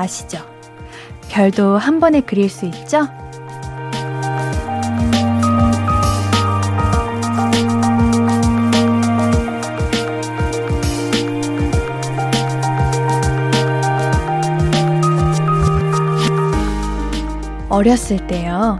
[0.00, 0.38] 아시죠?
[1.28, 3.06] 별도 한 번에 그릴 수 있죠?
[17.68, 18.78] 어렸을 때요.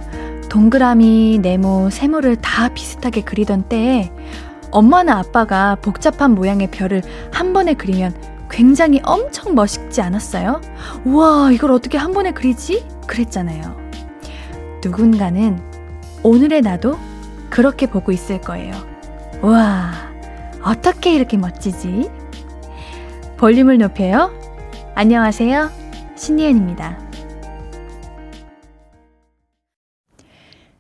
[0.50, 4.10] 동그라미, 네모, 세모를 다 비슷하게 그리던 때에
[4.72, 8.14] 엄마나 아빠가 복잡한 모양의 별을 한 번에 그리면
[8.50, 10.60] 굉장히 엄청 멋있지 않았어요?
[11.04, 12.86] 우와, 이걸 어떻게 한 번에 그리지?
[13.06, 13.74] 그랬잖아요.
[14.84, 15.58] 누군가는
[16.22, 16.98] 오늘의 나도
[17.48, 18.74] 그렇게 보고 있을 거예요.
[19.42, 19.92] 우와,
[20.62, 22.10] 어떻게 이렇게 멋지지?
[23.38, 24.30] 볼륨을 높여요.
[24.94, 25.70] 안녕하세요.
[26.16, 26.98] 신예은입니다.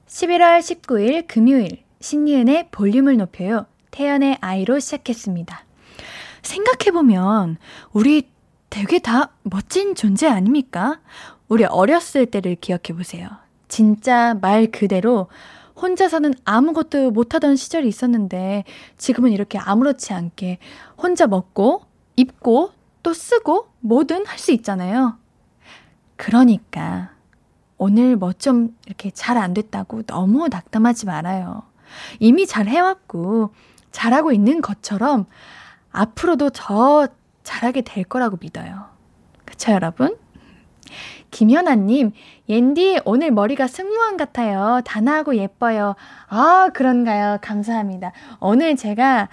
[0.06, 3.64] 11월 19일 금요일 신예은의 볼륨을 높여요.
[3.90, 5.64] 태연의 아이로 시작했습니다.
[6.42, 7.56] 생각해보면
[7.92, 8.28] 우리
[8.70, 11.00] 되게 다 멋진 존재 아닙니까?
[11.48, 13.28] 우리 어렸을 때를 기억해 보세요.
[13.68, 15.28] 진짜 말 그대로
[15.80, 18.64] 혼자서는 아무것도 못하던 시절이 있었는데
[18.96, 20.58] 지금은 이렇게 아무렇지 않게
[20.98, 21.82] 혼자 먹고
[22.16, 25.16] 입고 또 쓰고 뭐든 할 수 있잖아요.
[26.16, 27.10] 그러니까
[27.78, 31.62] 오늘 뭐 좀 이렇게 잘 안 됐다고 너무 낙담하지 말아요.
[32.20, 33.54] 이미 잘 해왔고
[33.90, 35.26] 잘하고 있는 것처럼
[35.92, 37.08] 앞으로도 더
[37.42, 38.86] 잘하게 될 거라고 믿어요.
[39.44, 40.16] 그쵸, 여러분?
[41.30, 42.12] 김현아님,
[42.48, 44.80] 옌디, 오늘 머리가 승무원 같아요.
[44.84, 45.94] 단아하고 예뻐요.
[46.28, 47.38] 아, 그런가요?
[47.40, 48.12] 감사합니다.
[48.40, 49.28] 오늘 제가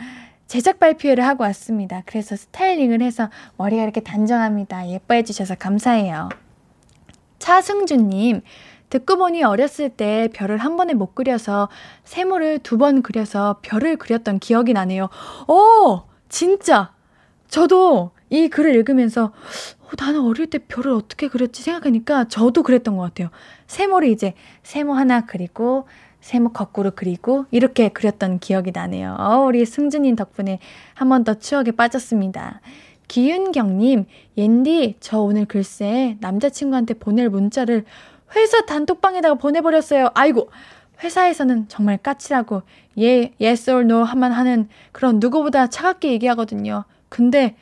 [0.45, 2.03] 제작 발표를 하고 왔습니다.
[2.06, 4.89] 그래서 스타일링을 해서 머리가 이렇게 단정합니다.
[4.89, 6.29] 예뻐해 주셔서 감사해요.
[7.39, 8.41] 차승주님,
[8.89, 11.68] 듣고 보니 어렸을 때 별을 한 번에 못 그려서
[12.03, 15.09] 세모를 두 번 그려서 별을 그렸던 기억이 나네요.
[15.47, 16.03] 오!
[16.29, 16.94] 진짜!
[17.50, 19.25] 저도 이 글을 읽으면서
[19.81, 23.30] 어, 나는 어릴 때 별을 어떻게 그렸지 생각하니까 저도 그랬던 것 같아요.
[23.68, 25.88] 세모를 이제 세모 하나 그리고
[26.19, 29.16] 세모 거꾸로 그리고 이렇게 그렸던 기억이 나네요.
[29.18, 30.59] 어, 우리 승준님 덕분에
[30.94, 32.59] 한 번 더 추억에 빠졌습니다.
[33.07, 34.06] 기윤경님,
[34.38, 37.86] 옌디, 저 오늘 글쎄 남자친구한테 보낼 문자를
[38.36, 40.09] 회사 단톡방에다가 보내버렸어요.
[40.13, 40.50] 아이고,
[41.02, 42.63] 회사에서는 정말 까칠하고
[43.00, 46.84] 예, yes or no 하만 하는 그런 누구보다 차갑게 얘기하거든요.
[47.09, 47.56] 근데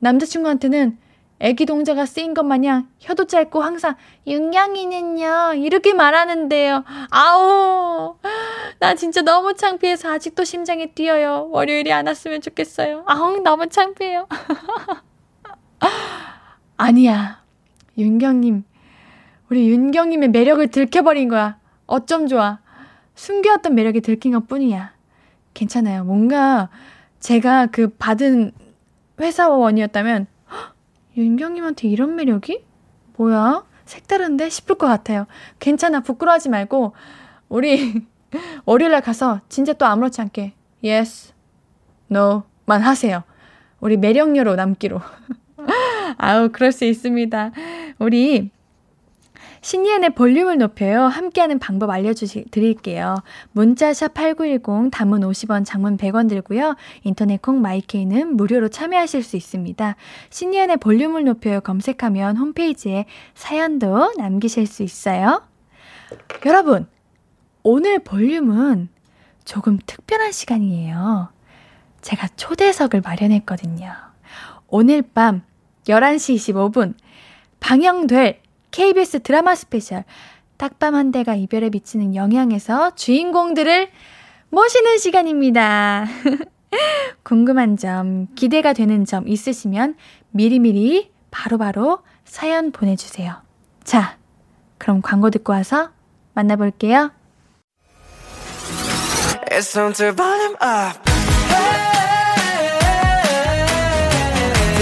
[0.00, 0.98] 남자친구한테는
[1.38, 3.96] 애기 동자가 쓰인 것 마냥 혀도 짧고 항상
[4.28, 6.84] 윤경이는요 이렇게 말하는데요.
[7.10, 8.16] 아우
[8.78, 11.48] 나 진짜 너무 창피해서 아직도 심장이 뛰어요.
[11.50, 13.02] 월요일이 안 왔으면 좋겠어요.
[13.06, 14.28] 아우 너무 창피해요.
[16.76, 17.42] 아니야
[17.98, 18.62] 윤경님
[19.50, 21.58] 우리 윤경님의 매력을 들켜버린 거야.
[21.86, 22.60] 어쩜 좋아.
[23.16, 24.92] 숨겨왔던 매력이 들킨 것 뿐이야.
[25.54, 26.04] 괜찮아요.
[26.04, 26.68] 뭔가
[27.18, 28.52] 제가 그 받은
[29.22, 30.26] 회사원이었다면
[31.16, 32.64] 윤경님한테 이런 매력이?
[33.16, 33.64] 뭐야?
[33.84, 34.48] 색다른데?
[34.48, 35.26] 싶을 것 같아요.
[35.58, 36.00] 괜찮아.
[36.00, 36.94] 부끄러워하지 말고
[37.48, 38.06] 우리
[38.64, 41.32] 월요일날 가서 진짜 또 아무렇지 않게 yes,
[42.10, 43.22] no만 하세요.
[43.80, 45.00] 우리 매력녀로 남기로.
[46.18, 47.52] 아우, 그럴 수 있습니다.
[47.98, 48.50] 우리
[49.62, 51.04] 신예은의 볼륨을 높여요.
[51.04, 53.14] 함께하는 방법 알려드릴게요.
[53.52, 56.76] 문자샵 8910 단문 50원 장문 100원 들고요.
[57.04, 59.96] 인터넷 콩 마이케이는 무료로 참여하실 수 있습니다.
[60.30, 65.42] 신예은의 볼륨을 높여요 검색하면 홈페이지에 사연도 남기실 수 있어요.
[66.44, 66.86] 여러분,
[67.62, 68.88] 오늘 볼륨은
[69.44, 71.30] 조금 특별한 시간이에요.
[72.00, 73.92] 제가 초대석을 마련했거든요.
[74.66, 75.42] 오늘 밤
[75.84, 76.94] 11시 25분
[77.60, 78.41] 방영될
[78.72, 80.04] KBS 드라마 스페셜
[80.56, 83.88] 딱밤 한 대가 이별에 미치는 영향에서 주인공들을
[84.50, 86.06] 모시는 시간입니다.
[87.22, 89.96] 궁금한 점, 기대가 되는 점 있으시면
[90.30, 93.36] 미리미리 바로바로 바로 사연 보내주세요.
[93.84, 94.16] 자,
[94.78, 95.90] 그럼 광고 듣고 와서
[96.34, 97.10] 만나볼게요.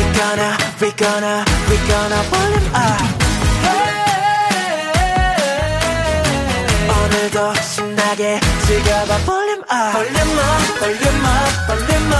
[0.01, 3.20] We gonna, we gonna, we gonna
[7.21, 9.19] 오늘도 신나게 즐겨봐.
[9.27, 12.17] volume up volume up volume up volume up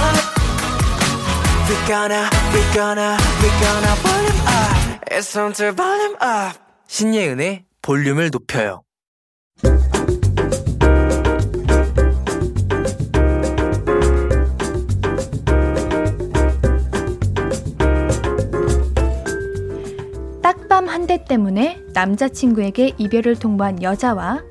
[1.67, 6.59] We gonna we gonna we gonna volume up It's on to volume up.
[6.87, 8.83] 신예은의 볼륨을 높여요.
[20.41, 24.41] 딱밤 한 대 때문에 남자친구에게 이별을 통보한 여자와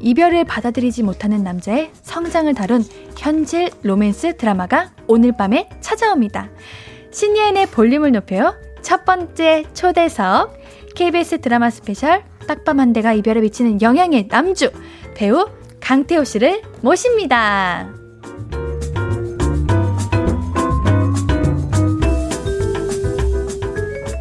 [0.00, 2.82] 이별을 받아들이지 못하는 남자의 성장을 다룬
[3.16, 6.48] 현실 로맨스 드라마가 오늘 밤에 찾아옵니다.
[7.12, 8.54] 신예은의 볼륨을 높여요.
[8.82, 10.58] 첫 번째 초대석
[10.94, 14.70] KBS 드라마 스페셜 딱밤 한 대가 이별에 미치는 영향의 남주
[15.14, 15.46] 배우
[15.80, 17.88] 강태호 씨를 모십니다.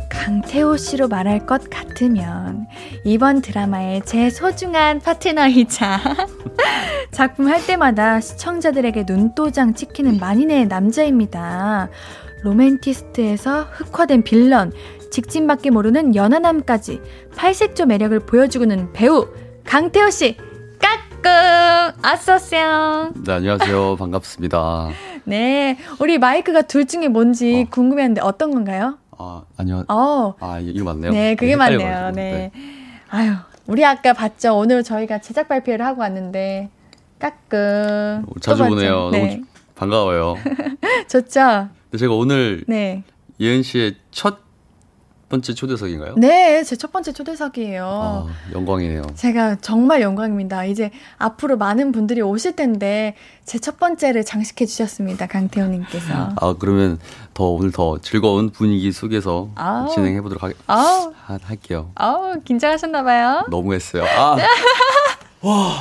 [0.10, 2.59] 강태호 씨로 말할 것 같으면
[3.04, 6.00] 이번 드라마의 제 소중한 파트너이자
[7.12, 11.90] 작품 할 때마다 시청자들에게 눈도장 찍히는 만인의 남자입니다.
[12.44, 14.72] 로맨티스트에서 흑화된 빌런,
[15.12, 17.02] 직진밖에 모르는 연하남까지
[17.36, 19.28] 팔색조 매력을 보여주고는 배우
[19.66, 20.38] 강태호 씨
[20.80, 23.12] 까꿍 어서오세요.
[23.26, 24.90] 네 안녕하세요 반갑습니다.
[25.26, 27.70] 네 우리 마이크가 둘 중에 뭔지 어.
[27.72, 28.98] 궁금했는데 어떤 건가요?
[29.18, 29.84] 아 아니요.
[29.90, 30.36] 어.
[30.40, 31.12] 아 이거 맞네요.
[31.12, 32.12] 네 그게 맞네요.
[32.12, 32.52] 네.
[32.54, 32.79] 네.
[33.10, 33.34] 아유
[33.68, 34.58] 우리 아까 봤죠.
[34.58, 36.70] 오늘 저희가 제작 발표를 하고 왔는데
[37.20, 38.26] 까꿍.
[38.42, 39.10] 자주 보네요.
[39.12, 39.28] 네.
[39.36, 39.44] 너무
[39.76, 40.36] 반가워요.
[41.08, 41.70] 좋죠.
[41.98, 43.04] 제가 오늘 네.
[43.40, 44.40] 예은 씨의 첫
[45.30, 46.16] 번째 초대석인가요?
[46.18, 47.86] 네, 제 첫 번째 초대석이에요.
[47.86, 49.04] 아, 영광이네요.
[49.16, 50.66] 제가 정말 영광입니다.
[50.66, 53.16] 이제 앞으로 많은 분들이 오실 텐데
[53.46, 55.28] 제 첫 번째를 장식해 주셨습니다.
[55.28, 56.30] 강태호님께서.
[56.36, 57.00] 아 그러면
[57.34, 59.94] 더 오늘 더 즐거운 분위기 속에서 아우.
[59.94, 61.14] 진행해 보도록 하, 아우.
[61.26, 61.92] 하, 할게요.
[61.96, 63.46] 아우 긴장하셨나봐요.
[63.50, 64.04] 너무 했어요.
[64.06, 64.38] 아.
[65.42, 65.74] 와.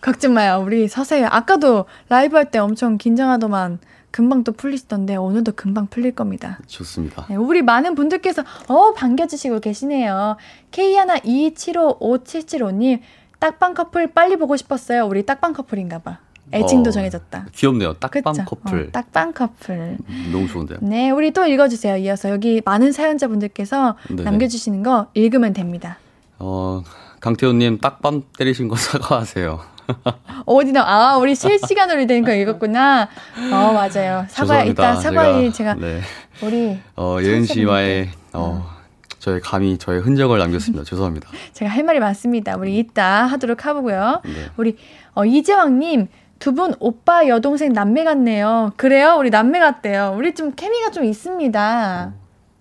[0.00, 0.62] 걱정 마요.
[0.64, 1.28] 우리 서세요.
[1.30, 3.78] 아까도 라이브 할 때 엄청 긴장하더만.
[4.14, 6.60] 금방 또 풀리시던데 오늘도 금방 풀릴 겁니다.
[6.68, 7.26] 좋습니다.
[7.28, 10.36] 네, 우리 많은 분들께서 어 반겨주시고 계시네요.
[10.70, 13.00] K 하나 2755775님
[13.40, 15.04] 딱방 커플 빨리 보고 싶었어요.
[15.06, 16.18] 우리 딱방 커플인가봐.
[16.52, 17.46] 애칭도 어, 정해졌다.
[17.56, 17.94] 귀엽네요.
[17.94, 18.44] 딱방 그쵸?
[18.44, 18.86] 커플.
[18.86, 19.98] 어, 딱방 커플.
[20.08, 20.78] 음, 너무 좋은데요.
[20.82, 21.96] 네, 우리 또 읽어주세요.
[21.96, 24.22] 이어서 여기 많은 사연자분들께서 네네.
[24.22, 25.98] 남겨주시는 거 읽으면 됩니다.
[26.38, 26.84] 어,
[27.18, 29.73] 강태호님 딱밤 때리신 거 사과하세요.
[30.46, 33.08] 어디나 아 우리 실시간으로 거 읽었구나.
[33.52, 34.24] 어 맞아요.
[34.28, 36.00] 사과 일단 사과를 제가, 제가 네.
[36.42, 38.68] 우리 어 예은 씨와의 어
[39.18, 40.84] 저의 감히 저의 흔적을 남겼습니다.
[40.88, 41.28] 죄송합니다.
[41.52, 42.56] 제가 할 말이 많습니다.
[42.56, 44.20] 우리 이따 하도록 하고요.
[44.24, 44.30] 네.
[44.56, 44.76] 우리
[45.14, 46.08] 어 이재왕님
[46.38, 48.72] 두 분 오빠 여동생 남매 같네요.
[48.76, 49.16] 그래요?
[49.18, 50.14] 우리 남매 같대요.
[50.16, 52.12] 우리 좀 케미가 좀 있습니다.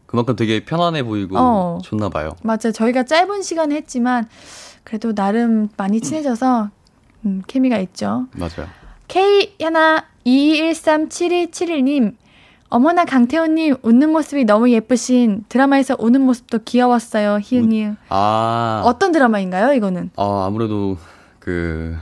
[0.06, 1.80] 그만큼 되게 편안해 보이고 어.
[1.84, 2.30] 좋나 봐요.
[2.44, 2.72] 맞아요.
[2.72, 4.28] 저희가 짧은 시간에 했지만
[4.84, 6.70] 그래도 나름 많이 친해져서
[7.26, 8.28] 음, 케미가 있죠.
[8.34, 8.68] 맞아요.
[9.08, 12.16] K 하나 22137271님
[12.70, 17.40] 어머나 강태호님 웃는 모습이 너무 예쁘신 드라마에서 우는 모습도 귀여웠어요.
[17.42, 17.98] 히응히응.
[18.10, 19.74] 아 어떤 드라마인가요?
[19.74, 20.10] 이거는?
[20.16, 20.98] 아 아무래도
[21.40, 21.96] 그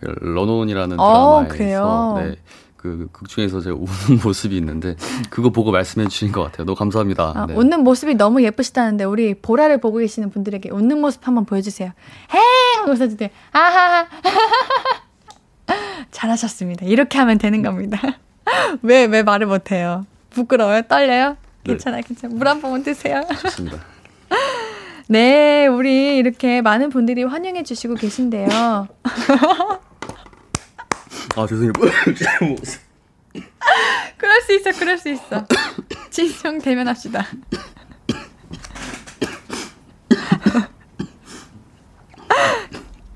[0.00, 2.36] 런온이라는 어, 드라마에서 네,
[2.86, 4.96] 그 극 중에서 제가 우는 모습이 있는데
[5.30, 6.64] 그거 보고 말씀해 주신 것 같아요.
[6.66, 7.32] 너무 감사합니다.
[7.34, 7.54] 아, 네.
[7.54, 11.92] 웃는 모습이 너무 예쁘시다는데 우리 보라를 보고 계시는 분들에게 웃는 모습 한번 보여주세요.
[12.34, 12.38] 헤
[12.80, 13.28] 하고 써주세요.
[13.52, 14.06] 아하하
[16.10, 16.86] 잘하셨습니다.
[16.86, 18.00] 이렇게 하면 되는 겁니다.
[18.82, 20.06] 왜 왜 말을 못해요?
[20.30, 20.82] 부끄러워요?
[20.82, 21.30] 떨려요?
[21.64, 21.72] 네.
[21.72, 22.34] 괜찮아, 괜찮아.
[22.34, 23.22] 물 한번 드세요.
[23.40, 23.78] 좋습니다.
[25.08, 28.88] 네, 우리 이렇게 많은 분들이 환영해 주시고 계신데요.
[31.34, 31.72] 아 죄송해요.
[34.16, 35.46] 그럴 수 있어, 그럴 수 있어.
[36.10, 37.26] 진정 대면합시다.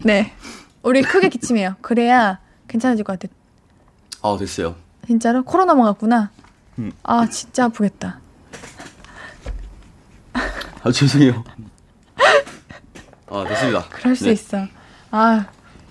[0.02, 0.32] 네,
[0.82, 1.76] 우리 크게 기침해요.
[1.82, 2.38] 그래야
[2.68, 3.32] 괜찮아질 것 같아.
[4.22, 4.76] 아 됐어요.
[5.06, 6.30] 진짜로 코로 넘어갔구나.
[6.78, 6.92] 음.
[7.02, 8.20] 아 진짜 아프겠다.
[10.82, 11.44] 아 죄송해요.
[13.28, 13.84] 아 됐습니다.
[13.90, 14.32] 그럴 수 네.
[14.32, 14.66] 있어.
[15.10, 15.46] 아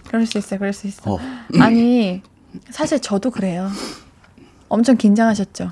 [0.10, 1.14] 그럴 수 있어, 그럴 수 있어.
[1.14, 1.20] 어.
[1.60, 2.22] 아니,
[2.72, 3.70] 사실 저도 그래요.
[4.68, 5.72] 엄청 긴장하셨죠?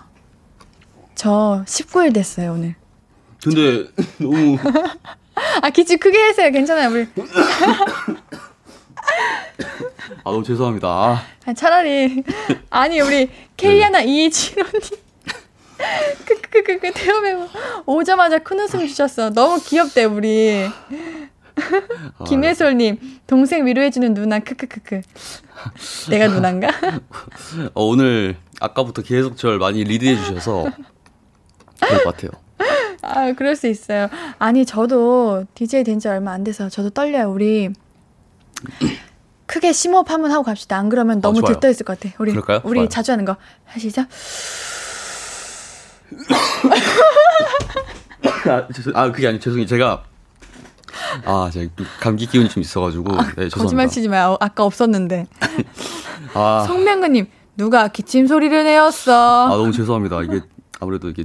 [1.15, 2.75] 저 19일 됐어요, 오늘.
[3.43, 3.89] 근데
[4.19, 4.57] 너무.
[5.61, 6.51] 아, 기침 크게 했어요.
[6.51, 7.07] 괜찮아요, 우리.
[10.23, 10.87] 아, 너무 죄송합니다.
[10.87, 12.23] 아, 차라리.
[12.69, 13.27] 아니, 우리
[13.57, 13.89] 네.
[13.89, 14.97] 227호님.
[16.25, 17.49] 크크크크 태우면
[17.87, 19.31] 오자마자 큰 웃음 주셨어.
[19.31, 20.69] 너무 귀엽대, 우리.
[22.17, 22.97] 아, 김혜솔님,
[23.27, 25.01] 동생 위로해주는 누나, 크크크크.
[26.09, 26.69] 내가 누나인가?
[27.73, 30.65] 어, 오늘 아까부터 계속 저를 많이 리드해주셔서
[31.81, 32.31] 그럴 것 같아요.
[33.01, 34.09] 아, 그럴 수 있어요.
[34.39, 37.31] 아니, 저도 DJ 된 지 얼마 안 돼서 저도 떨려요.
[37.31, 37.69] 우리
[39.45, 40.77] 크게 심호흡 한번 하고 갑시다.
[40.77, 42.13] 안 그러면 너무 어, 들떠 있을 것 같아.
[42.19, 42.61] 우리 그럴까요?
[42.63, 42.89] 우리 좋아요.
[42.89, 44.03] 자주 하는 거 하시죠.
[48.49, 49.65] 아, 죄송, 아 그게 아니 죄송해요.
[49.67, 50.03] 제가
[51.25, 53.13] 아, 제가 감기 기운이 좀 있어가지고.
[53.19, 54.37] 아, 네, 거짓말 치지 마요.
[54.39, 55.27] 아까 없었는데.
[56.33, 56.63] 아.
[56.67, 57.27] 성명근님,
[57.57, 59.47] 누가 기침 소리를 내었어?
[59.47, 60.21] 아, 너무 죄송합니다.
[60.23, 60.41] 이게
[60.79, 61.23] 아무래도 이게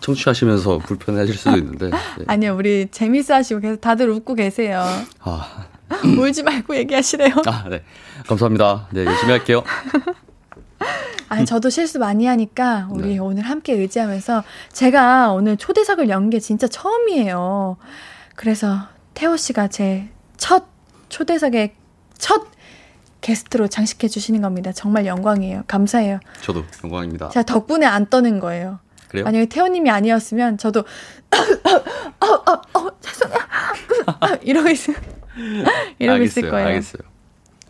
[0.00, 1.90] 청취하시면서 불편해하실 수도 있는데.
[1.90, 2.24] 네.
[2.26, 4.82] 아니요, 우리 재밌어 하시고 계속 다들 웃고 계세요.
[5.20, 5.66] 아.
[6.04, 7.34] 울지 말고 얘기하시래요.
[7.46, 7.82] 아, 네.
[8.26, 8.88] 감사합니다.
[8.90, 9.62] 네, 열심히 할게요.
[11.30, 13.18] 아, 저도 실수 많이 하니까 우리 네.
[13.18, 17.76] 오늘 함께 의지하면서 제가 오늘 초대석을 연 게 진짜 처음이에요.
[18.38, 20.64] 그래서 태호 씨가 제 첫
[21.10, 21.74] 초대석의
[22.16, 22.46] 첫
[23.20, 24.72] 게스트로 장식해 주시는 겁니다.
[24.72, 25.64] 정말 영광이에요.
[25.66, 26.20] 감사해요.
[26.40, 27.28] 저도 영광입니다.
[27.30, 28.78] 제가 덕분에 안 떠는 거예요.
[29.08, 29.24] 그래요?
[29.24, 30.80] 만약에 태호님이 아니었으면 저도
[32.20, 33.38] 어, 어, 어, 죄송해요.
[34.42, 34.94] 이러고 있을
[35.98, 36.66] 이러고 알겠어요, 있을 거예요.
[36.68, 37.02] 알겠어요.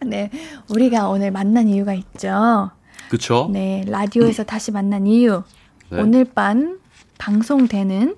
[0.04, 0.30] 네,
[0.70, 2.70] 우리가 오늘 만난 이유가 있죠.
[3.08, 3.48] 그렇죠.
[3.52, 5.42] 네, 라디오에서 다시 만난 이유.
[5.90, 6.00] 네.
[6.02, 6.78] 오늘 밤
[7.18, 8.14] 방송되는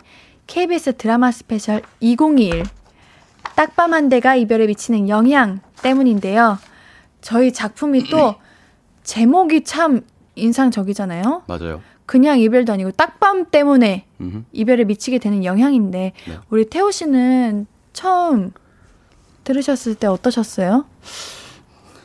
[0.50, 2.64] KBS 드라마 스페셜 2021
[3.54, 6.58] 딱밤 한 대가 이별에 미치는 영향 때문인데요.
[7.20, 8.34] 저희 작품이 또
[9.04, 10.00] 제목이 참
[10.34, 11.44] 인상적이잖아요.
[11.46, 11.80] 맞아요.
[12.04, 14.42] 그냥 이별도 아니고 딱밤 때문에 음흠.
[14.50, 16.38] 이별에 미치게 되는 영향인데 네.
[16.50, 18.50] 우리 태호 씨는 처음
[19.44, 20.84] 들으셨을 때 어떠셨어요?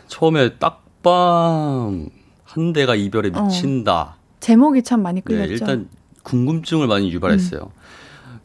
[0.07, 2.09] 처음에 딱밤
[2.43, 3.41] 한 대가 이별에 어.
[3.41, 4.01] 미친다.
[4.01, 4.13] 어.
[4.39, 5.47] 제목이 참 많이 끌렸죠.
[5.47, 5.89] 네, 일단
[6.21, 7.61] 궁금증을 많이 유발했어요.
[7.61, 7.85] 음.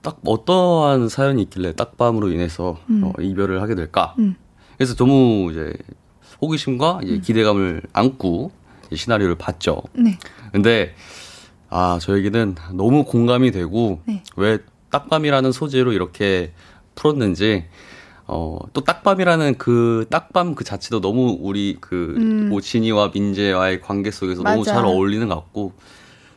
[0.03, 3.03] 딱 어떠한 사연이 있길래 딱밤으로 인해서 음.
[3.05, 4.15] 어, 이별을 하게 될까?
[4.19, 4.35] 음.
[4.77, 5.73] 그래서 너무 이제
[6.41, 7.21] 호기심과 이제 음.
[7.21, 8.51] 기대감을 안고
[8.95, 9.83] 시나리오를 봤죠.
[9.93, 10.19] 네.
[10.53, 10.95] 근데
[11.69, 14.23] 아 저에게는 너무 공감이 되고 네.
[14.37, 14.59] 왜
[14.91, 16.53] 딱밤이라는 소재로 이렇게
[16.95, 17.67] 풀었는지
[18.27, 22.53] 어, 또 딱밤이라는 그 딱밤 그 자체도 너무 우리 그 음.
[22.53, 24.55] 오진이와 민재와의 관계 속에서 맞아.
[24.55, 25.73] 너무 잘 어울리는 것 같고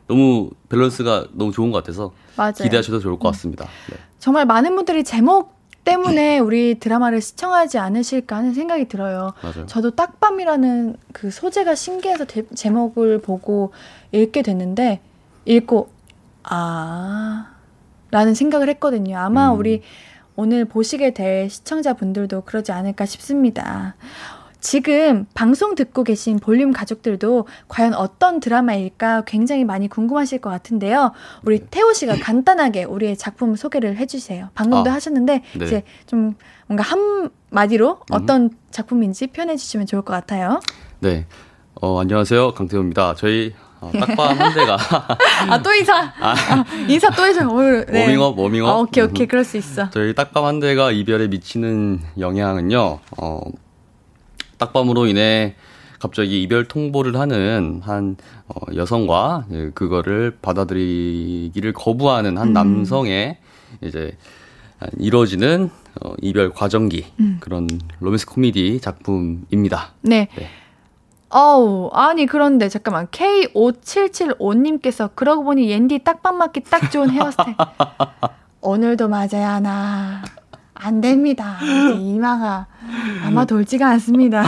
[0.07, 2.53] 너무 밸런스가 너무 좋은 것 같아서 맞아요.
[2.53, 3.31] 기대하셔도 좋을 것 음.
[3.31, 3.65] 같습니다.
[3.89, 3.97] 네.
[4.19, 9.33] 정말 많은 분들이 제목 때문에 우리 드라마를 시청하지 않으실까 하는 생각이 들어요.
[9.41, 9.65] 맞아요.
[9.65, 13.73] 저도 딱밤이라는 그 소재가 신기해서 대, 제목을 보고
[14.11, 15.01] 읽게 됐는데
[15.45, 15.89] 읽고
[16.43, 17.53] 아
[18.11, 19.17] 라는 생각을 했거든요.
[19.17, 19.59] 아마 음.
[19.59, 19.81] 우리
[20.35, 23.95] 오늘 보시게 될 시청자분들도 그러지 않을까 싶습니다.
[24.63, 31.11] 지금 방송 듣고 계신 볼륨 가족들도 과연 어떤 드라마일까 굉장히 많이 궁금하실 것 같은데요.
[31.43, 31.65] 우리 네.
[31.69, 34.49] 태호 씨가 간단하게 우리의 작품 소개를 해주세요.
[34.55, 35.65] 방금도 아, 하셨는데 네.
[35.65, 36.35] 이제 좀
[36.67, 38.49] 뭔가 한 마디로 어떤 음.
[38.71, 40.61] 작품인지 표현해 주시면 좋을 것 같아요.
[41.01, 41.27] 네.
[41.81, 42.53] 어, 안녕하세요.
[42.53, 43.15] 강태호입니다.
[43.15, 44.77] 저희 어, 딱밤 한 대가.
[45.49, 45.93] 아, 또 인사.
[46.21, 47.49] 아, 아, 인사 또 해줘.
[47.49, 47.85] 오늘.
[47.87, 48.03] 네.
[48.03, 48.69] 워밍업, 워밍업.
[48.69, 49.27] 아, 오케이, 오케이.
[49.27, 49.89] 그럴 수 있어.
[49.89, 53.41] 저희 딱밤 한 대가 이별에 미치는 영향은요, 어,
[54.63, 55.55] 딱밤으로 인해
[55.99, 58.15] 갑자기 이별 통보를 하는 한
[58.47, 62.53] 어, 여성과 그거를 받아들이기를 거부하는 한 음.
[62.53, 63.37] 남성의
[63.81, 64.17] 이제
[64.97, 65.69] 이루어지는
[66.01, 67.37] 어, 이별 과정기 음.
[67.39, 67.67] 그런
[67.99, 69.93] 로맨스 코미디 작품입니다.
[70.01, 70.27] 네.
[70.35, 70.47] 네.
[71.29, 73.07] 어우, 아니, 그런데 잠깐만.
[73.07, 77.55] K5775님께서 그러고 보니 옌디 딱밤 맞기 딱 좋은 헤어스타일.
[78.61, 80.21] 오늘도 맞아야 하나.
[80.75, 81.57] 안 됩니다.
[81.97, 82.67] 이마가
[83.25, 84.43] 아마 돌지가 않습니다.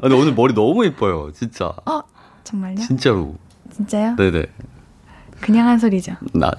[0.00, 1.72] 근데 오늘 머리 너무 예뻐요, 진짜.
[1.86, 2.02] 어,
[2.44, 2.76] 정말요?
[2.76, 3.34] 진짜로.
[3.74, 4.16] 진짜요?
[4.16, 4.46] 네네.
[5.40, 6.16] 그냥 한 소리죠.
[6.34, 6.50] 나,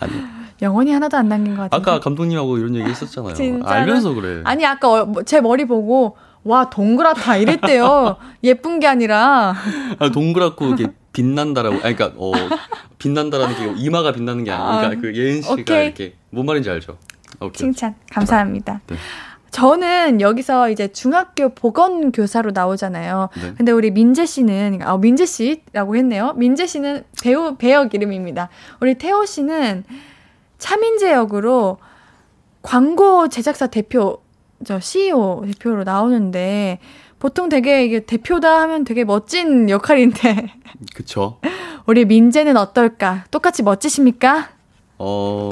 [0.00, 0.12] 아니.
[0.60, 1.80] 영혼이 하나도 안 남긴 것 같아요.
[1.80, 3.34] 아까 감독님하고 이런 얘기 했었잖아요.
[3.64, 4.42] 알면서 그래.
[4.44, 8.16] 아니, 아까 어, 제 머리 보고, 와, 동그랗다 이랬대요.
[8.44, 9.54] 예쁜 게 아니라.
[9.98, 11.76] 아, 동그랗고 이렇게 빛난다라고.
[11.84, 12.32] 아니, 그러니까, 어,
[12.98, 15.86] 빛난다라는 게 이마가 빛나는 게 아니라, 그러니까 그 예은 씨가 오케이.
[15.86, 16.98] 이렇게, 뭔 말인지 알죠?
[17.40, 17.52] 오케이.
[17.52, 17.94] 칭찬.
[18.10, 18.80] 감사합니다.
[18.88, 18.96] 네.
[19.50, 23.28] 저는 여기서 이제 중학교 보건 교사로 나오잖아요.
[23.40, 23.54] 네.
[23.56, 26.34] 근데 우리 민재 씨는 아 민재 씨라고 했네요.
[26.34, 28.48] 민재 씨는 배우 배역 이름입니다.
[28.80, 29.84] 우리 태호 씨는
[30.58, 31.78] 차민재 역으로
[32.62, 34.20] 광고 제작사 대표
[34.64, 36.80] 저 CEO 대표로 나오는데
[37.18, 40.52] 보통 되게 이게 대표다 하면 되게 멋진 역할인데.
[40.94, 41.38] 그쵸.
[41.86, 43.24] 우리 민재는 어떨까?
[43.30, 44.50] 똑같이 멋지십니까?
[44.98, 45.50] 어,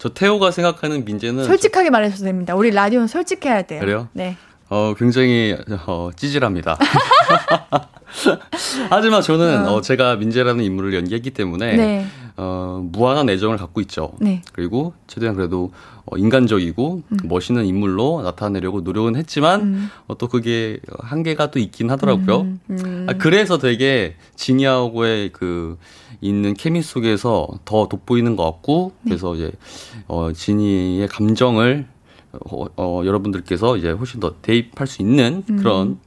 [0.00, 1.44] 저 태호가 생각하는 민재는.
[1.44, 1.92] 솔직하게 저...
[1.92, 2.56] 말해주셔도 됩니다.
[2.56, 3.80] 우리 라디오는 솔직해야 돼요.
[3.80, 4.08] 그래요?
[4.14, 4.36] 네.
[4.70, 5.54] 어, 굉장히,
[5.86, 6.78] 어, 찌질합니다.
[8.88, 9.74] 하지만 저는, 어.
[9.74, 12.06] 어, 제가 민재라는 인물을 연기했기 때문에, 네.
[12.38, 14.12] 어, 무한한 애정을 갖고 있죠.
[14.18, 14.40] 네.
[14.52, 15.70] 그리고 최대한 그래도
[16.06, 17.18] 어, 인간적이고 음.
[17.24, 19.90] 멋있는 인물로 나타내려고 노력은 했지만 음.
[20.06, 22.40] 어, 또 그게 한계가 또 있긴 하더라고요.
[22.40, 22.60] 음.
[22.70, 23.06] 음.
[23.10, 25.76] 아, 그래서 되게 지니하고의 그
[26.20, 29.10] 있는 케미 속에서 더 돋보이는 것 같고 네.
[29.10, 29.50] 그래서 이제
[30.06, 31.86] 어, 지니의 감정을
[32.32, 35.56] 어, 어, 여러분들께서 이제 훨씬 더 대입할 수 있는 음.
[35.56, 35.98] 그런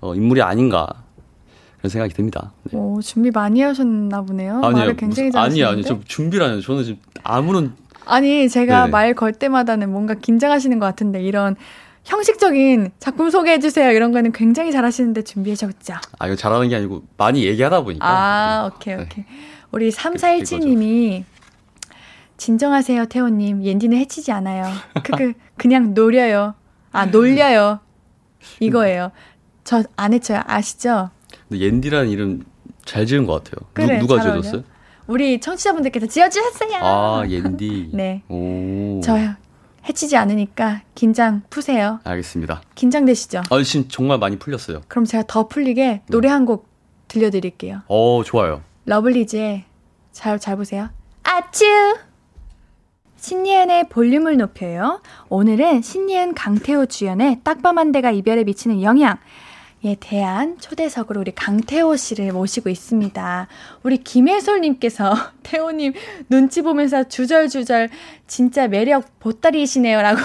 [0.00, 0.88] 어, 인물이 아닌가
[1.78, 2.52] 그런 생각이 듭니다.
[2.64, 2.78] 네.
[2.78, 4.56] 오, 준비 많이 하셨나 보네요.
[4.62, 5.64] 아니요, 말을 굉장히 잘하시는데.
[5.64, 6.60] 아니, 아니, 저 해요.
[6.60, 11.54] 저는 지금 아무런 아니, 제가 말 걸 때마다는 뭔가 긴장하시는 것 같은데 이런
[12.04, 13.90] 형식적인 작품 소개해 주세요.
[13.92, 18.06] 이런 거는 굉장히 잘하시는데 준비해 셨죠 아, 이거 잘하는 게 아니고 많이 얘기하다 보니까.
[18.06, 18.94] 아, 네.
[18.94, 19.24] 오케이, 오케이.
[19.70, 21.24] 우리 3417님이
[22.36, 23.64] 진정하세요, 태호님.
[23.64, 24.64] 옌디는 해치지 않아요.
[25.04, 26.54] 크크, 그냥 노려요.
[26.90, 27.80] 아, 놀려요.
[28.60, 29.12] 이거예요.
[29.64, 30.40] 저 안 해쳐요.
[30.46, 31.10] 아시죠?
[31.48, 32.42] 근데 옌디라는 이름
[32.84, 33.68] 잘 지은 것 같아요.
[33.74, 34.64] 그래, 누, 가 지어줬어요?
[35.06, 36.78] 우리 청취자분들께서 지어주셨어요.
[36.82, 37.90] 아, 옌디.
[37.94, 38.22] 네.
[38.28, 39.00] 오.
[39.04, 39.34] 저요.
[39.88, 41.98] 해치지 않으니까 긴장 푸세요.
[42.04, 42.62] 알겠습니다.
[42.74, 43.42] 긴장되시죠?
[43.50, 44.82] 아, 지금 정말 많이 풀렸어요.
[44.88, 46.68] 그럼 제가 더 풀리게 노래 한 곡
[47.08, 47.82] 들려드릴게요.
[47.88, 48.62] 어, 좋아요.
[48.86, 49.64] 러블리즈의
[50.12, 50.88] 잘, 잘 보세요.
[51.24, 51.64] 아츄!
[53.16, 55.00] 신예은의 볼륨을 높여요.
[55.28, 59.18] 오늘은 신예은 강태호 주연의 딱밤 한 대가 이별에 미치는 영향.
[59.84, 63.48] 에 대한 초대석으로 우리 강태호 씨를 모시고 있습니다.
[63.82, 65.12] 우리 김혜솔님께서
[65.42, 65.94] 태호님
[66.28, 67.88] 눈치 보면서 주절주절
[68.28, 70.20] 진짜 매력 보따리시네요라고.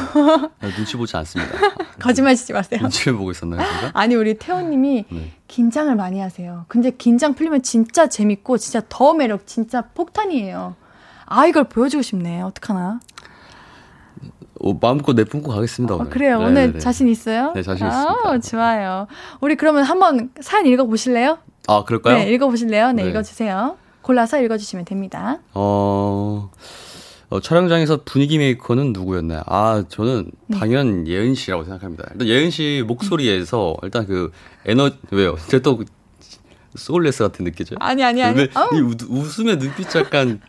[0.59, 1.57] 아, 눈치 보지 않습니다.
[1.99, 2.81] 거짓말 치지 마세요.
[2.81, 3.91] 눈치를 보고 있었나요, 제가?
[3.95, 5.31] 아니 우리 태호님이 네.
[5.47, 6.65] 긴장을 많이 하세요.
[6.67, 10.75] 근데 긴장 풀리면 진짜 재밌고 진짜 더 매력 진짜 폭탄이에요.
[11.25, 12.43] 아 이걸 보여주고 싶네.
[12.43, 12.99] 어떡하나?
[14.61, 15.95] 어, 마음껏 내뿜고 가겠습니다.
[15.95, 16.05] 오늘.
[16.05, 16.39] 어, 그래요.
[16.39, 16.79] 네, 오늘 네, 네.
[16.79, 17.51] 자신 있어요?
[17.53, 18.21] 네, 자신 있습니다.
[18.23, 19.07] 아, 좋아요.
[19.41, 21.37] 우리 그러면 한번 사연 읽어보실래요?
[21.67, 22.17] 아, 그럴까요?
[22.17, 22.93] 네, 읽어보실래요?
[22.93, 23.09] 네, 네.
[23.09, 23.77] 읽어주세요.
[24.01, 25.39] 골라서 읽어주시면 됩니다.
[25.53, 26.49] 어,
[27.29, 29.41] 어, 촬영장에서 분위기 메이커는 누구였나요?
[29.47, 30.59] 아, 저는 네.
[30.59, 32.05] 당연 예은 씨라고 생각합니다.
[32.13, 34.31] 일단 예은 씨 목소리에서 일단 그
[34.65, 35.35] 에너, 왜요?
[35.47, 35.83] 제가 또
[36.77, 38.43] soulless 같은 느껴져 아니 아니 아니.
[38.43, 38.69] 어.
[38.73, 38.79] 이
[39.09, 40.39] 웃음의 눈빛 약간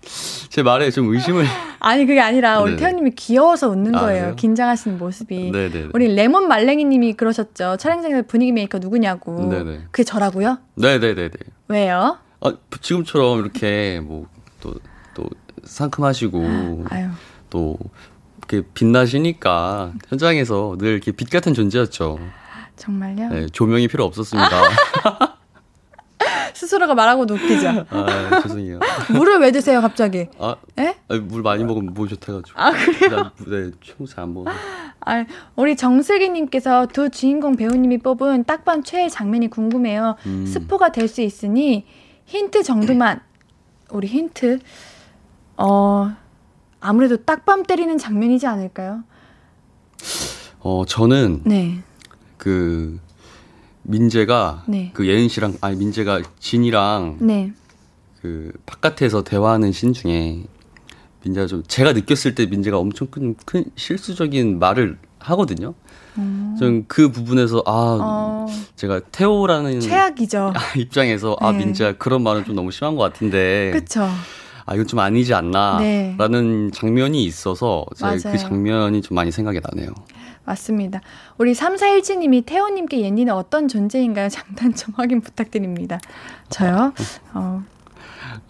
[0.49, 1.45] 제 말에 좀 의심을.
[1.81, 4.27] 아니 그게 아니라 우리 태호님이 귀여워서 웃는 아, 거예요.
[4.29, 5.51] 아, 긴장하시는 모습이.
[5.53, 5.89] 네네.
[5.95, 7.77] 우리 레몬 말랭이님이 그러셨죠.
[7.79, 9.49] 촬영장에서 분위기 메이커 누구냐고.
[9.49, 9.87] 네네.
[9.91, 10.59] 그게 저라고요?
[10.75, 11.31] 네네네네.
[11.69, 12.19] 왜요?
[12.41, 14.27] 아 지금처럼 이렇게 뭐
[14.61, 14.75] 또
[15.19, 15.29] 또
[15.65, 17.09] 상큼하시고 아유.
[17.51, 17.77] 또
[18.39, 22.19] 이렇게 빛나시니까 현장에서 늘 이렇게 빛 같은 존재였죠.
[22.77, 23.29] 정말요?
[23.31, 24.49] 네, 조명이 필요 없었습니다.
[26.59, 27.69] 스스로가 말하고도 웃기죠.
[27.89, 28.81] 아, 죄송해요.
[29.13, 30.27] 물을 왜 드세요, 갑자기?
[30.41, 30.97] 아, 예?
[31.09, 32.61] 아니, 물 많이 먹으면 몸 좋다가지고.
[32.61, 33.31] 아, 그래요?
[33.47, 34.51] 네, 평소에 안 먹어.
[35.01, 40.17] 아, 우리 정슬기님께서 두 주인공 배우님이 뽑은 딱밤 최애 장면이 궁금해요.
[40.27, 40.47] 음.
[40.47, 41.87] 스포가 될 수 있으니
[42.27, 43.21] 힌트 정도만.
[43.91, 44.59] 우리 힌트.
[45.59, 46.11] 어,
[46.81, 49.05] 아무래도 딱밤 때리는 장면이지 않을까요?
[50.59, 51.43] 어, 저는.
[51.45, 51.79] 네.
[52.37, 52.99] 그,
[53.89, 54.91] 민재가 네.
[54.93, 57.53] 그 예은 씨랑 아니 민재가 진이랑 네.
[58.21, 60.45] 그 바깥에서 대화하는 신 중에
[61.25, 65.75] 민재가 좀 제가 느꼈을 때 민재가 엄청 큰, 큰 실수적인 말을 하거든요.
[66.19, 66.55] 음.
[66.59, 68.47] 전그 부분에서 아 어.
[68.77, 70.53] 제가 태호라는 최악이죠.
[70.77, 71.57] 입장에서 아, 네.
[71.57, 73.71] 아 민재가 그런 말은 좀 너무 심한 것 같은데.
[73.73, 74.07] 그렇죠.
[74.67, 76.71] 아 이건 좀 아니지 않나라는 네.
[76.75, 79.95] 장면이 있어서 제가 그 장면이 좀 많이 생각이 나네요.
[80.49, 81.01] 맞습니다.
[81.37, 84.29] 우리 3417님이 태호님께 옌디는 어떤 존재인가요?
[84.31, 86.01] 장단점 확인 부탁드립니다.
[86.49, 86.93] 저요?
[87.35, 87.63] 어.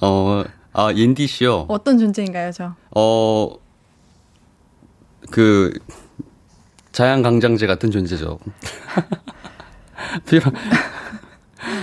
[0.00, 1.66] 어, 아, 옌디 씨요?
[1.68, 2.74] 어떤 존재인가요, 저?
[2.94, 3.50] 어,
[5.30, 5.72] 그,
[6.92, 8.38] 자양강장제 같은 존재죠.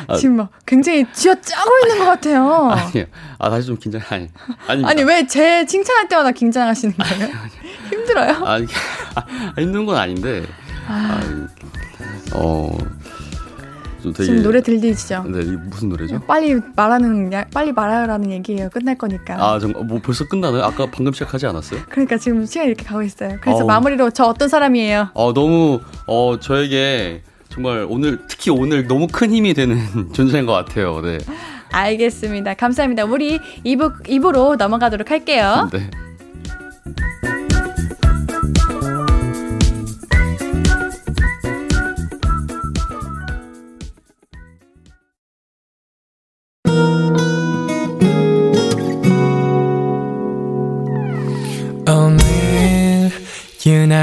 [0.07, 2.69] 아, 지금 막 굉장히 쥐어짜고 있는 것 같아요.
[2.71, 3.05] 아니요.
[3.37, 4.29] 아, 다시 좀 긴장, 아니.
[4.67, 7.23] 아니, 아니, 왜 제 칭찬할 때마다 긴장하시는 거예요?
[7.25, 7.51] 아니, 아니.
[7.89, 8.43] 힘들어요?
[8.45, 8.59] 아,
[9.57, 10.45] 힘든 건 아닌데.
[10.87, 11.19] 아.
[11.21, 12.77] 아, 어.
[14.13, 15.23] 되게, 지금 노래 들리시죠?
[15.27, 16.19] 네, 무슨 노래죠?
[16.27, 18.69] 빨리 말하는 빨리 말하라는 얘기예요.
[18.69, 19.35] 끝날 거니까.
[19.35, 20.63] 아, 정뭐 벌써 끝나나요?
[20.63, 21.81] 아까 방금 시작하지 않았어요?
[21.89, 23.37] 그러니까 지금 시간 이렇게 가고 있어요.
[23.41, 25.09] 그래서 어, 마무리로 저 어떤 사람이에요?
[25.13, 29.79] 어, 너무 어 저에게 정말 오늘 특히 오늘 너무 큰 힘이 되는
[30.13, 31.01] 존재인 것 같아요.
[31.01, 31.17] 네.
[31.71, 32.53] 알겠습니다.
[32.53, 33.05] 감사합니다.
[33.05, 35.69] 우리 2부 2부로 넘어가도록 할게요.
[35.73, 35.89] 네.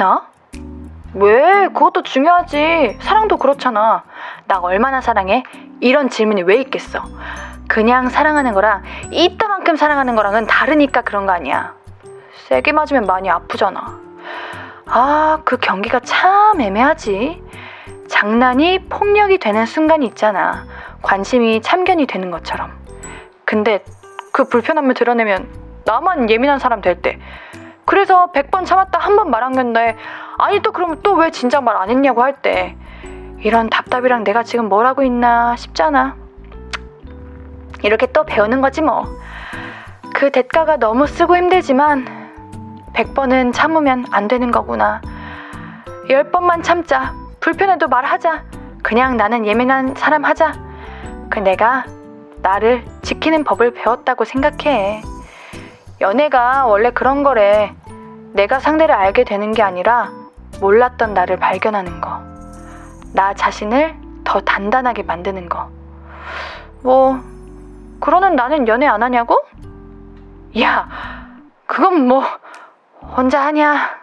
[0.00, 0.26] 맵나?
[1.14, 1.68] 왜?
[1.68, 2.98] 그것도 중요하지.
[3.00, 4.02] 사랑도 그렇잖아.
[4.46, 5.44] 나 얼마나 사랑해?
[5.80, 7.04] 이런 질문이 왜 있겠어?
[7.68, 11.74] 그냥 사랑하는 거랑 이따만큼 사랑하는 거랑은 다르니까 그런 거 아니야.
[12.48, 14.00] 세게 맞으면 많이 아프잖아.
[14.86, 17.42] 아, 그 경기가 참 애매하지.
[18.08, 20.64] 장난이 폭력이 되는 순간이 있잖아.
[21.02, 22.72] 관심이 참견이 되는 것처럼.
[23.44, 23.84] 근데
[24.32, 25.48] 그 불편함을 드러내면
[25.84, 27.18] 나만 예민한 사람 될 때.
[27.90, 29.96] 그래서 100번 참았다 한 번 말한 건데,
[30.38, 32.76] 아니 또 그러면 또 왜 진작 말 안 했냐고 할 때.
[33.40, 36.14] 이런 답답이랑 내가 지금 뭘 하고 있나 싶잖아.
[37.82, 39.04] 이렇게 또 배우는 거지 뭐.
[40.14, 42.06] 그 대가가 너무 쓰고 힘들지만
[42.94, 45.00] 100번은 참으면 안 되는 거구나.
[46.08, 47.12] 10번만 참자.
[47.40, 48.44] 불편해도 말하자.
[48.84, 50.52] 그냥 나는 예민한 사람 하자.
[51.28, 51.84] 그 내가
[52.42, 55.02] 나를 지키는 법을 배웠다고 생각해.
[56.00, 57.74] 연애가 원래 그런 거래.
[58.32, 60.12] 내가 상대를 알게 되는 게 아니라
[60.60, 62.20] 몰랐던 나를 발견하는 거.
[63.12, 65.68] 나 자신을 더 단단하게 만드는 거.
[66.82, 67.18] 뭐,
[68.00, 69.36] 그러는 나는 연애 안 하냐고?
[70.60, 70.88] 야,
[71.66, 72.22] 그건 뭐,
[73.16, 74.00] 혼자 하냐?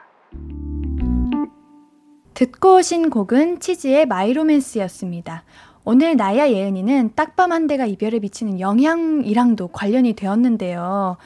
[2.34, 5.44] 듣고 오신 곡은 치즈의 마이로맨스였습니다.
[5.84, 11.18] 오늘 나야 예은이는 딱밤 한 대가 이별에 미치는 영향이랑도 관련이 되었는데요.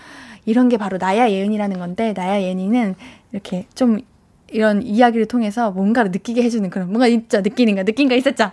[0.45, 2.95] 이런 게 바로 나야 예은이라는 건데, 나야 예은이는
[3.31, 3.99] 이렇게 좀
[4.51, 7.41] 이런 이야기를 통해서 뭔가를 느끼게 해주는 그런, 뭔가 있죠?
[7.41, 8.51] 느끼는 거, 느낀 거 있었죠?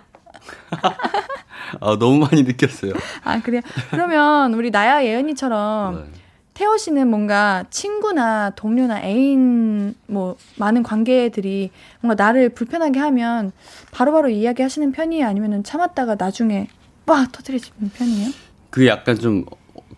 [1.81, 2.93] 아, 너무 많이 느꼈어요.
[3.25, 3.61] 아, 그래요?
[3.91, 6.19] 그러면 우리 나야 예은이처럼 네.
[6.55, 11.71] 태호 씨는 뭔가 친구나 동료나 애인 뭐 많은 관계들이
[12.01, 13.53] 뭔가 나를 불편하게 하면
[13.93, 15.27] 바로바로 바로 이야기하시는 편이에요?
[15.27, 16.67] 아니면은 참았다가 나중에
[17.07, 18.31] 빡 터뜨리시는 편이에요?
[18.71, 19.45] 그 약간 좀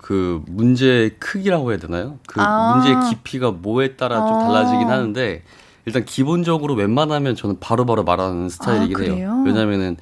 [0.01, 2.19] 그 문제의 크기라고 해야 되나요?
[2.27, 2.73] 그 아.
[2.73, 4.47] 문제의 깊이가 뭐에 따라 좀 아.
[4.47, 5.43] 달라지긴 하는데
[5.85, 9.43] 일단 기본적으로 웬만하면 저는 바로바로 바로 말하는 스타일이긴 아, 해요.
[9.45, 9.97] 왜냐면은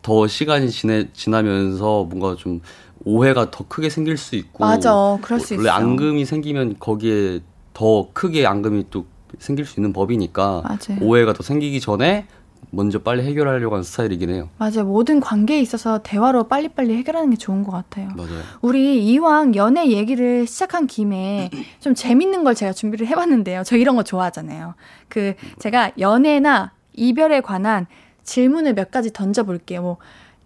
[0.00, 2.60] 더 시간이 지내, 지나면서 뭔가 좀
[3.04, 7.40] 오해가 더 크게 생길 수 있고 맞아 그럴 수 원래 있어 앙금이 생기면 거기에
[7.74, 9.06] 더 크게 앙금이 또
[9.38, 12.26] 생길 수 있는 법이니까 맞아 오해가 더 생기기 전에
[12.70, 14.48] 먼저 빨리 해결하려고 하는 스타일이긴 해요.
[14.58, 14.84] 맞아요.
[14.84, 18.08] 모든 관계에 있어서 대화로 빨리빨리 해결하는 게 좋은 것 같아요.
[18.16, 18.40] 맞아요.
[18.62, 23.62] 우리 이왕 연애 얘기를 시작한 김에 좀 재밌는 걸 제가 준비를 해봤는데요.
[23.64, 24.74] 저 이런 거 좋아하잖아요.
[25.08, 27.86] 그 제가 연애나 이별에 관한
[28.22, 29.82] 질문을 몇 가지 던져볼게요.
[29.82, 29.96] 뭐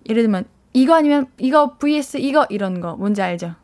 [0.09, 3.55] 예를 들면 이거 아니면 이거 vs 이거 이런 거 뭔지 알죠?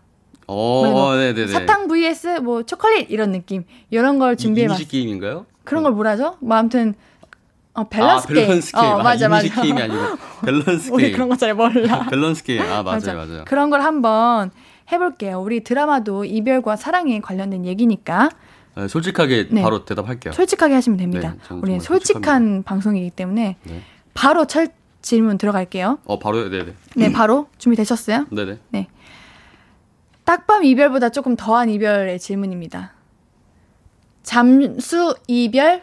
[0.47, 1.49] 어, 뭐 네네네.
[1.49, 4.81] 사탕 vs 뭐 초콜릿 이런 느낌 이런 걸 준비해봤어요.
[4.81, 5.47] 이미지 게임인가요?
[5.65, 6.37] 그런 걸 뭐라죠?
[6.41, 6.95] 뭐 아무튼
[7.75, 8.47] 어, 밸런스 아, 게임.
[8.47, 8.85] 밸런스 게임.
[8.85, 9.63] 어, 아, 맞아, 맞아.
[9.63, 10.01] 게임이 아니고
[10.45, 10.95] 밸런스 게임.
[10.95, 12.07] 우리 그런 거 잘 몰라.
[12.11, 12.61] 밸런스 게임.
[12.63, 13.15] 아, 맞아요, 맞아.
[13.15, 13.45] 맞아요.
[13.47, 14.51] 그런 걸 한번
[14.91, 15.41] 해볼게요.
[15.41, 18.31] 우리 드라마도 이별과 사랑에 관련된 얘기니까.
[18.75, 19.63] 네, 솔직하게 네.
[19.63, 20.33] 바로 대답할게요.
[20.33, 21.35] 솔직하게 하시면 됩니다.
[21.51, 22.69] 네, 우리는 솔직한 솔직합니다.
[22.69, 23.83] 방송이기 때문에 네.
[24.15, 24.69] 바로 첫
[25.03, 25.99] 질문 들어갈게요.
[26.05, 26.49] 어, 바로요?
[26.51, 26.75] 네네.
[26.97, 28.27] 네, 바로 준비되셨어요?
[28.31, 28.59] 네네.
[28.71, 28.87] 네.
[30.25, 32.93] 딱밤 이별보다 조금 더한 이별의 질문입니다.
[34.23, 35.83] 잠수 이별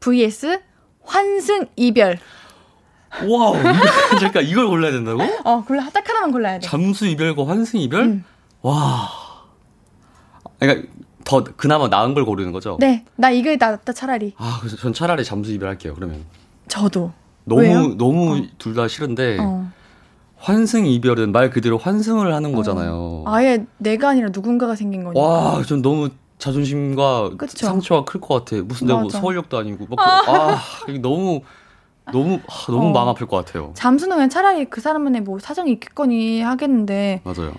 [0.00, 0.60] vs
[1.08, 2.18] 환승 이별.
[3.26, 3.54] wow,
[4.20, 5.22] 잠깐 이걸 골라야 된다고?
[5.44, 6.66] 어, 골라 딱 하나만 골라야 돼.
[6.66, 8.02] 잠수 이별과 환승 이별?
[8.02, 8.24] 음.
[8.60, 9.08] 와.
[10.60, 10.86] 그러니까
[11.24, 12.76] 더 그나마 나은 걸 고르는 거죠?
[12.80, 14.34] 네, 나 이게 낫다 차라리.
[14.36, 15.94] 아, 그래서 전 차라리 잠수 이별 할게요.
[15.94, 16.24] 그러면.
[16.68, 17.12] 저도.
[17.44, 17.96] 너무 왜요?
[17.96, 18.42] 너무 어.
[18.58, 19.70] 둘다 싫은데 어.
[20.36, 22.56] 환승 이별은 말 그대로 환승을 하는 어.
[22.56, 23.24] 거잖아요.
[23.26, 25.18] 아예 내가 아니라 누군가가 생긴 거니까.
[25.20, 27.66] 와, 전 너무 자존심과 그쵸?
[27.66, 28.62] 상처가 클 것 같아.
[28.62, 30.58] 무슨 내가 뭐 서울역도 아니고 막 아, 아
[31.00, 31.40] 너무
[32.12, 32.92] 너무 아, 너무 어.
[32.92, 33.72] 마음 아플 것 같아요.
[33.74, 37.22] 잠수는 그냥 차라리 그 사람만의 뭐 사정이 있겠거니 하겠는데.
[37.24, 37.52] 맞아요.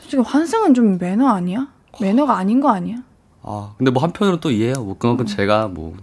[0.00, 1.68] 솔직히 환승은 좀 매너 아니야?
[2.00, 2.96] 매너가 아닌 거 아니야?
[3.42, 4.82] 아 근데 뭐 한편으로 또 이해해요.
[4.82, 5.26] 뭐 그만큼 음.
[5.26, 5.94] 제가 뭐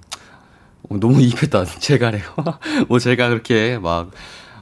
[0.89, 1.65] 어, 너무 입했다.
[1.65, 2.23] 제가래요.
[2.89, 4.12] 뭐 제가 그렇게 막,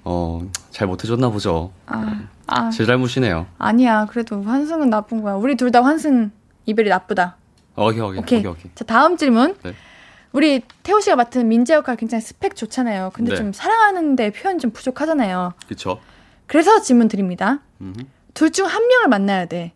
[0.03, 1.71] 어, 잘 못해줬나 보죠.
[1.87, 2.69] 아, 아.
[2.69, 3.47] 제 잘못이네요.
[3.57, 4.05] 아니야.
[4.05, 5.33] 그래도 환승은 나쁜 거야.
[5.35, 6.31] 우리 둘 다 환승
[6.67, 7.37] 이별이 나쁘다.
[7.85, 8.19] 오케이, 오케이.
[8.19, 8.71] 오케이, 오케이.
[8.75, 9.55] 자, 다음 질문.
[9.63, 9.73] 네.
[10.31, 13.11] 우리 태호 씨가 맡은 민재 역할 굉장히 스펙 좋잖아요.
[13.13, 13.37] 근데 네.
[13.37, 15.53] 좀 사랑하는데 표현 좀 부족하잖아요.
[15.67, 15.99] 그쵸.
[16.47, 17.59] 그래서 질문 드립니다.
[18.33, 19.73] 둘 중 한 명을 만나야 돼.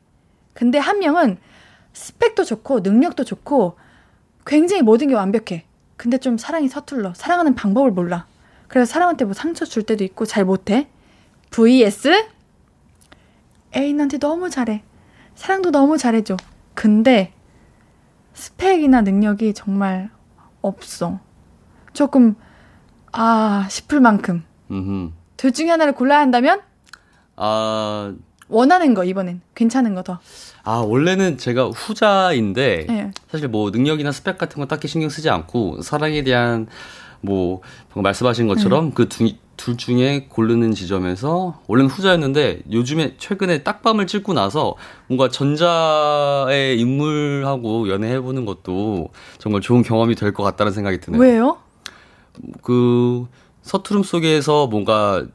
[0.53, 1.37] 근데 한 명은
[1.93, 3.77] 스펙도 좋고 능력도 좋고
[4.45, 5.65] 굉장히 모든 게 완벽해.
[5.97, 7.13] 근데 좀 사랑이 서툴러.
[7.15, 8.27] 사랑하는 방법을 몰라.
[8.67, 10.87] 그래서 사람한테 뭐 상처 줄 때도 있고 잘 못해.
[11.51, 12.07] vs
[13.75, 14.83] 애인한테 너무 잘해.
[15.35, 16.37] 사랑도 너무 잘해줘.
[16.73, 17.33] 근데
[18.35, 20.09] 스펙이나 능력이 정말
[20.61, 21.19] 없어.
[21.93, 22.35] 조금
[23.11, 24.43] 아 싶을 만큼.
[25.37, 26.61] 둘 중에 하나를 골라야 한다면?
[27.35, 28.13] 아
[28.47, 30.19] 원하는 거 이번엔 괜찮은 거 더.
[30.63, 33.11] 아 원래는 제가 후자인데 네.
[33.31, 36.67] 사실 뭐 능력이나 스펙 같은 건 딱히 신경 쓰지 않고 사랑에 대한
[37.21, 38.91] 뭐 방금 말씀하신 것처럼 네.
[38.93, 39.09] 그
[39.57, 44.75] 둘 중에 고르는 지점에서 원래는 후자였는데 요즘에 최근에 딱밤을 찍고 나서
[45.07, 51.21] 뭔가 전자의 인물하고 연애해보는 것도 정말 좋은 경험이 될 것 같다는 생각이 드네요.
[51.21, 51.57] 왜요?
[52.61, 53.25] 그
[53.61, 55.25] 서투름 속에서 뭔가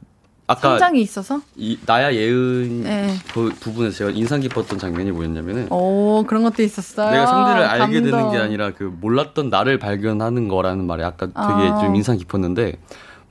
[0.47, 3.15] 아까 성장이 있어서 이 나야 예은 네.
[3.33, 7.09] 그 부분에서 제가 인상 깊었던 장면이 뭐였냐면은 오 그런 것도 있었어요.
[7.09, 7.81] 내가 상대를 감동.
[7.87, 11.33] 알게 되는 게 아니라 그 몰랐던 나를 발견하는 거라는 말이 아까 되게
[11.69, 11.79] 아.
[11.79, 12.73] 좀 인상 깊었는데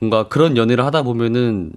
[0.01, 1.71] 뭔가 그런 연애를 하다 보면은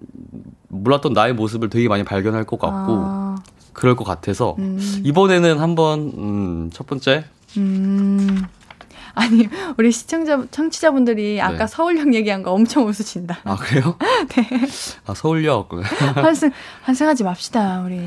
[0.69, 3.37] 몰랐던 나의 모습을 되게 많이 발견할 것 같고 아.
[3.75, 4.79] 그럴 것 같아서 음.
[5.05, 7.27] 이번에는 한번 음, 첫 번째
[7.59, 8.45] 음.
[9.13, 11.67] 아니 우리 시청자 청취자분들이 아까 네.
[11.69, 13.39] 서울역 얘기한 거 엄청 웃으신다.
[13.45, 13.97] 아 그래요?
[14.35, 14.49] 네.
[15.07, 15.71] 아 서울역.
[16.17, 16.51] 환승
[16.83, 18.01] 환승하지 맙시다 우리.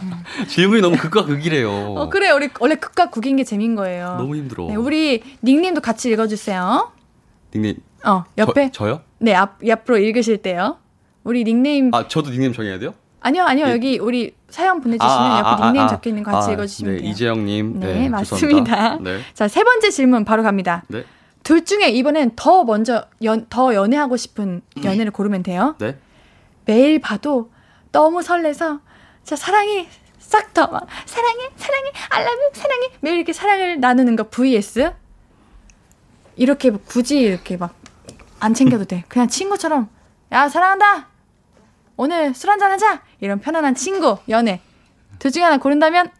[0.48, 1.70] 질문이 너무 극과 극이래요.
[1.70, 4.14] 어 그래 우리 원래 극과 극인 게 재민 거예요.
[4.16, 4.68] 너무 힘들어.
[4.68, 6.90] 네, 우리 닉님도 같이 읽어주세요.
[7.54, 7.76] 닉님.
[8.06, 8.70] 어 옆에.
[8.72, 10.78] 저, 요 네, 앞 앞으로 읽으실 때요.
[11.24, 11.92] 우리 닉네임.
[11.94, 12.94] 아 저도 닉네임 정해야 돼요?
[13.20, 13.66] 아니요, 아니요.
[13.68, 13.70] 예.
[13.72, 16.52] 여기 우리 사연 보내주시면 아, 아, 옆에 아, 닉네임 아, 적혀 있는 거 같이 아,
[16.52, 17.10] 읽어주시면 네, 돼요.
[17.10, 17.80] 이재영님.
[17.80, 18.98] 네, 네 맞습니다.
[19.00, 19.20] 네.
[19.32, 20.82] 자, 세 번째 질문 바로 갑니다.
[20.88, 21.04] 네.
[21.42, 25.74] 둘 중에 이번엔 더 먼저 연, 더 연애하고 싶은 연애를 고르면 돼요.
[25.78, 25.96] 네.
[26.66, 27.50] 매일 봐도
[27.92, 28.80] 너무 설레서
[29.24, 29.86] 자 사랑이
[30.18, 34.92] 싹 더 막 사랑해 사랑해 알라뷰 사랑해 매일 이렇게 사랑을 나누는 거 vs
[36.36, 37.74] 이렇게 굳이 이렇게 막
[38.40, 39.04] 안 챙겨도 돼.
[39.08, 39.88] 그냥 친구처럼
[40.32, 41.08] 야 사랑한다
[41.96, 43.02] 오늘 술 한잔 하자!
[43.20, 44.60] 이런 편안한 친구, 연애.
[45.20, 46.10] 둘 중에 하나 고른다면?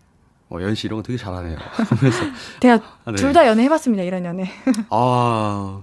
[0.51, 1.59] 어, 연씨 이런 거 되게 잘하네요.
[2.61, 2.75] 제가
[3.05, 3.17] 아, 네.
[3.17, 4.49] 둘다 연애 해봤습니다, 이런 연애.
[4.91, 5.83] 아,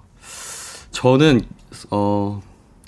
[0.91, 1.41] 저는,
[1.89, 2.41] 어,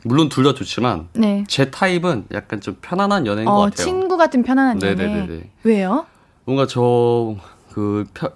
[0.06, 1.44] 물론 둘 다 좋지만, 네.
[1.50, 3.86] 제 타입은 약간 좀 편안한 연애인 어, 것 같아요.
[3.86, 4.96] 친구 같은 편안한 연애.
[4.96, 5.50] 네네네.
[5.64, 6.06] 왜요?
[6.46, 7.36] 뭔가 저,
[7.74, 8.32] 그, 편,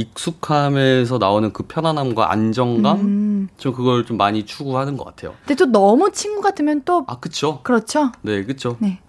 [0.00, 3.48] 익숙함에서 나오는 그 편안함과 안정감 음.
[3.58, 5.34] 좀 그걸 좀 많이 추구하는 것 같아요.
[5.44, 8.12] 근데 또 너무 친구 같으면 또 아 그쵸 그렇죠.
[8.22, 8.76] 네 그쵸.
[8.80, 9.00] 네.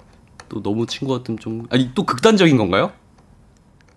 [0.50, 2.92] 또 너무 친구 같으면 좀 아니 또 극단적인 건가요?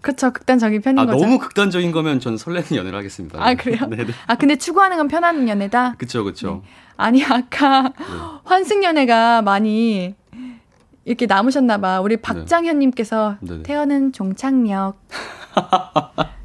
[0.00, 1.24] 그렇죠 극단적인 편인 아, 거죠.
[1.24, 3.38] 너무 극단적인 거면 전 설레는 연애를 하겠습니다.
[3.44, 3.86] 아 그래요?
[3.88, 4.06] 네네.
[4.26, 5.94] 아 근데 추구하는 건 편한 연애다.
[5.98, 6.62] 그쵸 그쵸.
[6.62, 6.70] 네.
[6.96, 8.04] 아니 아까 네.
[8.44, 10.14] 환승 연애가 많이
[11.06, 12.00] 이렇게 남으셨나봐.
[12.02, 12.22] 우리 네.
[12.22, 13.62] 박장현님께서 네.
[13.62, 14.98] 태어는 종착역.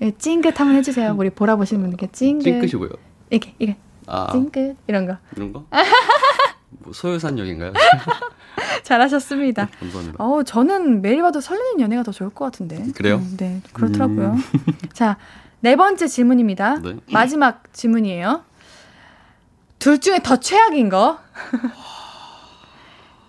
[0.00, 1.14] 예, 찡긋 한번 해주세요.
[1.16, 2.42] 우리 보라 보시는 분들께 찡긋.
[2.42, 2.90] 찡긋이 뭐요?
[3.30, 3.76] 이게 이게
[4.06, 5.16] 아, 찡긋 이런 거.
[5.36, 5.64] 이런 거?
[6.80, 7.72] 뭐 소요산 역인가요?
[8.82, 9.66] 잘하셨습니다.
[9.66, 10.22] 네, 감사합니다.
[10.22, 12.84] 어, 저는 매일 봐도 설레는 연애가 더 좋을 것 같은데.
[12.94, 13.16] 그래요?
[13.16, 14.32] 음, 네, 그렇더라고요.
[14.32, 14.42] 음.
[14.92, 15.16] 자,
[15.60, 16.80] 네 번째 질문입니다.
[16.80, 16.96] 네.
[17.10, 18.44] 마지막 질문이에요.
[19.78, 21.18] 둘 중에 더 최악인 거.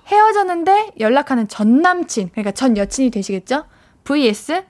[0.08, 3.66] 헤어졌는데 연락하는 전 남친, 그러니까 전 여친이 되시겠죠?
[4.04, 4.64] vs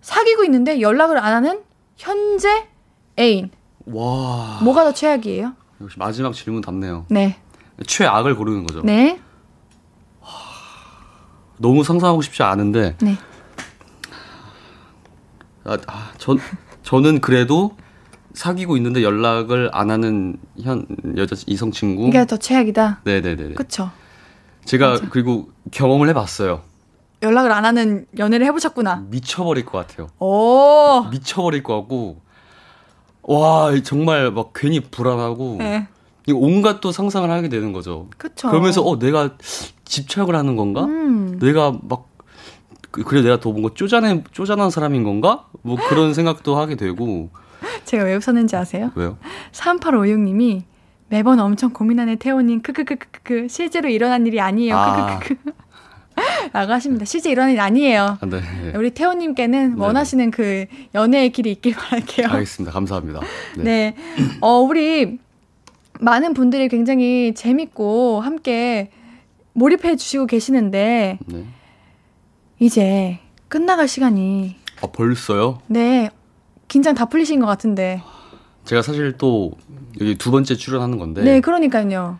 [0.00, 1.62] 사귀고 있는데 연락을 안 하는
[1.96, 2.66] 현재
[3.18, 3.50] 애인.
[3.86, 4.60] 와.
[4.62, 5.54] 뭐가 더 최악이에요?
[5.80, 7.06] 역시 마지막 질문 답네요.
[7.08, 7.38] 네.
[7.86, 8.82] 최악을 고르는 거죠.
[8.82, 9.20] 네.
[11.58, 12.96] 너무 상상하고 싶지 않은데.
[13.02, 13.16] 네.
[15.64, 16.38] 아, 아, 전,
[16.82, 17.76] 저는 그래도
[18.32, 22.06] 사귀고 있는데 연락을 안 하는 현 여자 이성 친구.
[22.06, 23.00] 이게 더 최악이다.
[23.04, 23.54] 네네네.
[23.54, 23.90] 그쵸.
[24.64, 25.08] 제가 맞아.
[25.10, 26.62] 그리고 경험을 해봤어요.
[27.22, 29.06] 연락을 안 하는 연애를 해보셨구나.
[29.08, 30.08] 미쳐버릴 것 같아요.
[30.18, 31.06] 오.
[31.10, 32.20] 미쳐버릴 것 같고,
[33.22, 35.88] 와, 정말 막 괜히 불안하고, 네.
[36.32, 38.08] 온갖 또 상상을 하게 되는 거죠.
[38.16, 38.48] 그쵸.
[38.48, 39.36] 그러면서, 어, 내가
[39.84, 40.84] 집착을 하는 건가?
[40.84, 41.38] 음.
[41.40, 42.08] 내가 막,
[42.90, 45.46] 그, 그래, 내가 더 뭔가 쪼잔해, 쪼잔한 사람인 건가?
[45.62, 47.30] 뭐 그런 생각도 하게 되고.
[47.84, 48.92] 제가 왜 웃었는지 아세요?
[48.94, 49.18] 왜요?
[49.52, 50.62] 3856님이
[51.08, 54.76] 매번 엄청 고민하는 태호님, 크크크크크, 실제로 일어난 일이 아니에요.
[54.76, 55.18] 아.
[55.18, 55.52] 크크크크.
[56.52, 57.04] 라고 하십니다.
[57.04, 58.18] 실제 이런 일 아니에요.
[58.20, 58.40] 아, 네.
[58.74, 59.80] 우리 태호님께는 네.
[59.82, 62.28] 원하시는 그 연애의 길이 있길 바랄게요.
[62.28, 62.72] 알겠습니다.
[62.72, 63.20] 감사합니다.
[63.56, 63.62] 네.
[63.64, 63.94] 네.
[64.40, 65.18] 어, 우리
[66.00, 68.90] 많은 분들이 굉장히 재밌고 함께
[69.52, 71.44] 몰입해 주시고 계시는데, 네.
[72.60, 74.56] 이제 끝나갈 시간이.
[74.82, 75.60] 아, 벌써요?
[75.66, 76.10] 네.
[76.68, 78.00] 긴장 다 풀리신 것 같은데.
[78.64, 79.52] 제가 사실 또
[80.00, 81.22] 여기 두 번째 출연하는 건데.
[81.22, 82.18] 네, 그러니까요.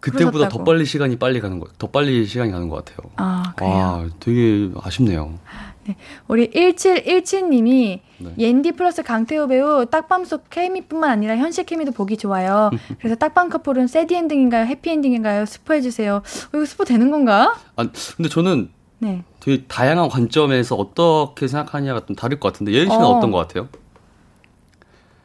[0.00, 0.58] 그때보다 그러셨다고.
[0.58, 3.10] 더 빨리 시간이 빨리 가는 거, 더 빨리 시간이 가는 것 같아요.
[3.16, 3.72] 아, 그래요?
[3.72, 5.38] 아, 되게 아쉽네요.
[5.86, 5.96] 네.
[6.28, 8.34] 우리 1717님이 네.
[8.38, 12.70] 옌디 플러스 강태호 배우 딱밤 속 케미뿐만 아니라 현실 케미도 보기 좋아요.
[13.00, 14.66] 그래서 딱밤 커플은 새디 엔딩인가요?
[14.66, 15.46] 해피 엔딩인가요?
[15.46, 16.16] 스포해 주세요.
[16.16, 17.56] 어, 이거 스포 되는 건가?
[17.76, 19.24] 아, 근데 저는 네.
[19.40, 23.16] 되게 다양한 관점에서 어떻게 생각하냐가 좀 다를 것 같은데 예은 씨는 어.
[23.16, 23.68] 어떤 것 같아요?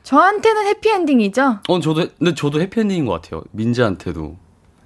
[0.03, 1.59] 저한테는 해피 엔딩이죠.
[1.67, 3.43] 어, 저도 근데 저도 해피 엔딩인 것 같아요.
[3.51, 4.38] 민지한테도.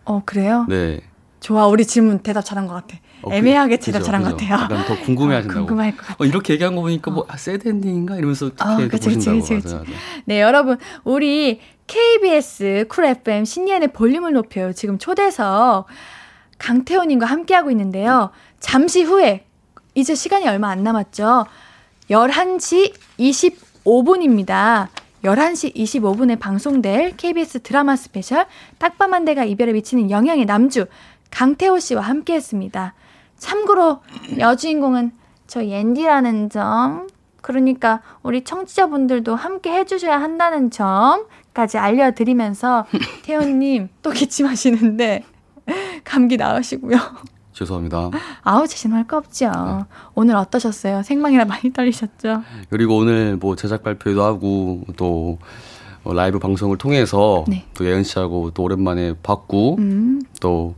[0.08, 0.66] 어, 그래요?
[0.70, 1.02] 네.
[1.42, 2.98] 좋아, 우리 질문 대답 잘한 것 같아.
[3.22, 4.54] 어, 그, 애매하게 대답 잘한 것 같아요.
[4.54, 5.60] 약간 더 궁금해 하신다고.
[5.60, 6.16] 어, 궁금할 것 같아.
[6.20, 9.40] 어, 이렇게 얘기한 거 보니까 뭐 아, 새드 엔딩인가 이러면서 어, 그치, 보신다고.
[9.40, 9.92] 그치, 그치, 그치.
[10.26, 14.74] 네, 여러분 우리 KBS 쿨 FM 신예은의 볼륨을 높여요.
[14.74, 15.88] 지금 초대석
[16.58, 18.32] 강태호님과 함께하고 있는데요.
[18.60, 19.46] 잠시 후에
[19.94, 21.46] 이제 시간이 얼마 안 남았죠.
[22.10, 24.88] 11시 25분입니다.
[25.28, 28.46] 11시 25분에 방송될 KBS 드라마 스페셜
[28.78, 30.86] 딱밤 한 대가 이별에 미치는 영향의 남주
[31.32, 32.94] 강태호 씨와 함께 했습니다.
[33.38, 34.00] 참고로
[34.40, 35.12] 여주인공은
[35.46, 37.08] 저 옌디라는 점,
[37.42, 42.86] 그러니까 우리 청취자분들도 함께 해주셔야 한다는 점까지 알려드리면서
[43.24, 45.24] 태호님 또 기침하시는데
[46.04, 46.98] 감기 나으시고요.
[47.58, 48.12] 죄송합니다.
[48.44, 49.48] 아우 자신할 거 없죠.
[49.50, 49.84] 네.
[50.14, 51.02] 오늘 어떠셨어요?
[51.04, 52.44] 생방이라 많이 떨리셨죠?
[52.70, 55.40] 그리고 오늘 뭐 제작 발표도 하고 또
[56.06, 57.66] 라이브 방송을 통해서 네.
[57.74, 60.22] 또 예은 씨하고 또 오랜만에 봤고 음.
[60.40, 60.76] 또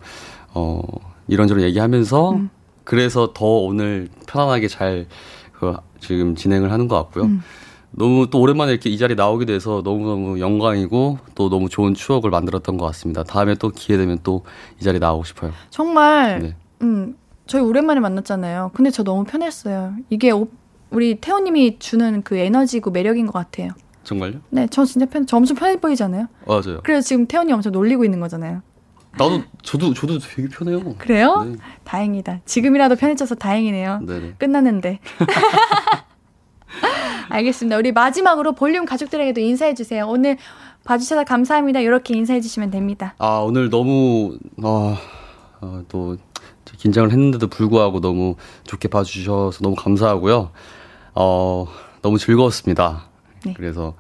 [0.53, 0.81] 어,
[1.27, 2.49] 이런저런 얘기하면서 음.
[2.85, 5.05] 그래서 더 오늘 편안하게 잘
[5.51, 7.25] 그, 지금 진행을 하는 것 같고요.
[7.25, 7.41] 음.
[7.91, 12.77] 너무 또 오랜만에 이렇게 이 자리에 나오게 돼서 너무너무 영광이고 또 너무 좋은 추억을 만들었던
[12.77, 13.23] 것 같습니다.
[13.23, 14.43] 다음에 또 기회 되면 또
[14.79, 15.51] 이 자리에 나오고 싶어요.
[15.69, 16.55] 정말, 네.
[16.81, 17.15] 음,
[17.47, 18.71] 저희 오랜만에 만났잖아요.
[18.73, 19.93] 근데 저 너무 편했어요.
[20.09, 20.47] 이게 오,
[20.91, 23.71] 우리 태호님이 주는 그 에너지고 매력인 것 같아요.
[24.03, 24.39] 정말요?
[24.49, 26.27] 네, 저 진짜 편, 저 엄청 편해 보이잖아요.
[26.47, 26.79] 맞아요.
[26.83, 28.61] 그래서 지금 태호님 엄청 놀리고 있는 거잖아요.
[29.17, 30.95] 나도 저도 저도 되게 편해요.
[30.97, 31.43] 그래요?
[31.43, 31.55] 네.
[31.83, 32.41] 다행이다.
[32.45, 34.01] 지금이라도 편해져서 다행이네요.
[34.05, 34.33] 네네.
[34.37, 34.99] 끝났는데.
[37.29, 37.77] 알겠습니다.
[37.77, 40.07] 우리 마지막으로 볼륨 가족들에게도 인사해 주세요.
[40.07, 40.37] 오늘
[40.83, 41.79] 봐주셔서 감사합니다.
[41.79, 43.15] 이렇게 인사해 주시면 됩니다.
[43.17, 44.97] 아 오늘 너무 아,
[45.61, 46.17] 아, 또
[46.79, 50.51] 긴장을 했는데도 불구하고 너무 좋게 봐주셔서 너무 감사하고요.
[51.15, 51.67] 어
[52.01, 53.09] 너무 즐거웠습니다.
[53.45, 53.53] 네.
[53.55, 53.93] 그래서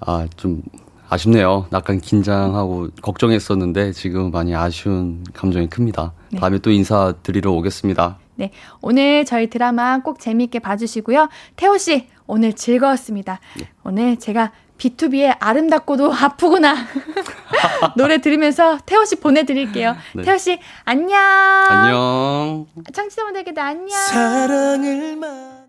[0.00, 0.62] 아 좀
[1.08, 1.66] 아쉽네요.
[1.72, 6.12] 약간 긴장하고 걱정했었는데 지금 많이 아쉬운 감정이 큽니다.
[6.30, 6.40] 네.
[6.40, 8.18] 다음에 또 인사드리러 오겠습니다.
[8.36, 8.50] 네.
[8.80, 11.28] 오늘 저희 드라마 꼭 재미있게 봐주시고요.
[11.56, 13.38] 태호 씨, 오늘 즐거웠습니다.
[13.58, 13.68] 네.
[13.84, 16.74] 오늘 제가 B2B의 아름답고도 아프구나
[17.96, 19.96] 노래 들으면서 태호 씨 보내드릴게요.
[20.14, 20.22] 네.
[20.22, 21.18] 태호 씨, 안녕.
[21.18, 22.66] 안녕.
[22.92, 23.88] 청취자분들께도 안녕.
[23.88, 25.64] 사랑을 만.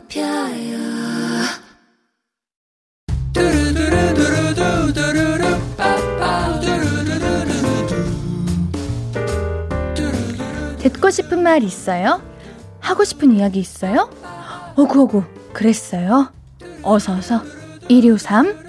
[0.04, 0.78] 높여요
[10.80, 12.22] 듣고 싶은 말 있어요?
[12.80, 14.10] 하고 싶은 이야기 있어요?
[14.76, 16.32] 오구오구 그랬어요?
[16.82, 17.42] 어서서
[17.88, 18.64] 1253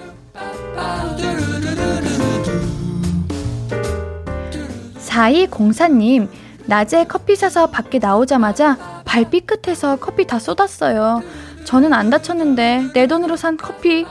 [4.99, 6.29] 4204님
[6.66, 11.22] 낮에 커피 사서 밖에 나오자마자 발 삐끗해서 커피 다 쏟았어요.
[11.62, 14.05] 저는 안 다쳤는데 내 돈으로 산 커피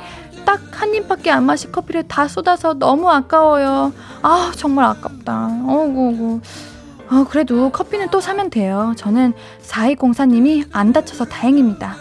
[0.46, 3.92] 딱 한 입밖에 안 마신 커피를 다 쏟아서 너무 아까워요.
[4.22, 5.60] 아 정말 아깝다.
[5.68, 6.42] 어구 어구.
[7.10, 8.94] 어, 그래도 커피는 또 사면 돼요.
[8.98, 11.96] 저는 4204님이 안 다쳐서 다행입니다.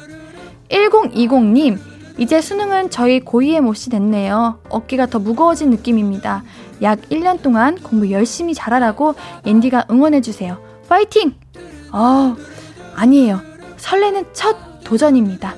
[0.68, 1.78] 1020님,
[2.18, 4.60] 이제 수능은 저희 고2의 못이 됐네요.
[4.68, 6.44] 어깨가 더 무거워진 느낌입니다.
[6.82, 10.56] 약 1년 동안 공부 열심히 잘하라고 앤디가 응원해주세요.
[10.88, 11.34] 파이팅!
[11.92, 12.36] 어,
[12.94, 13.40] 아니에요.
[13.76, 15.54] 설레는 첫 도전입니다.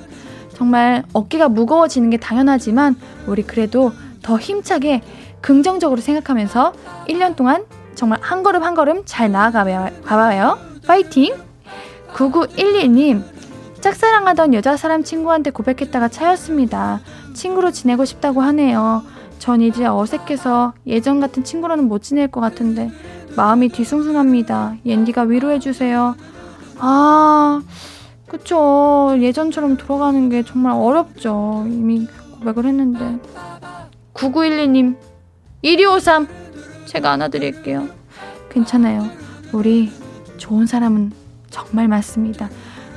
[0.53, 2.95] 정말 어깨가 무거워지는 게 당연하지만
[3.27, 5.01] 우리 그래도 더 힘차게
[5.41, 6.73] 긍정적으로 생각하면서
[7.07, 10.57] 1년 동안 정말 한 걸음 한 걸음 잘 나아가봐요.
[10.85, 11.35] 파이팅!
[12.13, 13.23] 9911님,
[13.81, 17.01] 짝사랑하던 여자 사람 친구한테 고백했다가 차였습니다.
[17.33, 19.03] 친구로 지내고 싶다고 하네요.
[19.37, 22.89] 전 이제 어색해서 예전 같은 친구로는 못 지낼 것 같은데
[23.35, 24.77] 마음이 뒤숭숭합니다.
[24.85, 26.15] 옌디가 위로해주세요.
[26.79, 27.61] 아,
[28.27, 29.15] 그쵸.
[29.19, 31.65] 예전처럼 돌아가는 게 정말 어렵죠.
[31.67, 32.07] 이미
[32.39, 33.19] 고백을 했는데.
[34.13, 34.95] 9912님,
[35.61, 36.27] 1253!
[36.85, 37.87] 제가 안아드릴게요.
[38.49, 39.05] 괜찮아요.
[39.51, 39.91] 우리
[40.37, 41.11] 좋은 사람은
[41.49, 42.49] 정말 많습니다.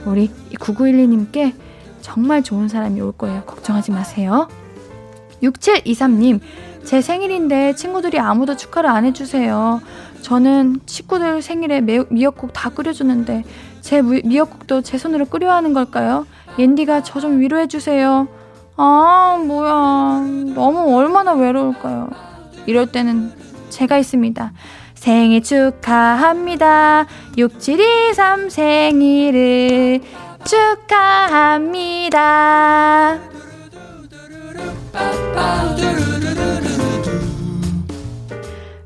[0.05, 1.55] 우리 9912님께
[2.01, 3.43] 정말 좋은 사람이 올 거예요.
[3.45, 4.49] 걱정하지 마세요.
[5.43, 6.41] 6723님,
[6.85, 9.81] 제 생일인데 친구들이 아무도 축하를 안 해주세요.
[10.23, 13.45] 저는 친구들 생일에 매, 미역국 다 끓여주는데
[13.81, 16.27] 제 미역국도 제 손으로 끓여야 하는 걸까요?
[16.59, 18.29] 옌디가 저 좀 위로해 주세요.
[18.77, 20.23] 아, 뭐야.
[20.55, 22.09] 너무 얼마나 외로울까요?
[22.67, 23.33] 이럴 때는
[23.71, 24.53] 제가 있습니다.
[24.95, 27.07] 생일 축하합니다.
[27.37, 30.01] 6723 생일을
[30.89, 31.99] 축하합니다.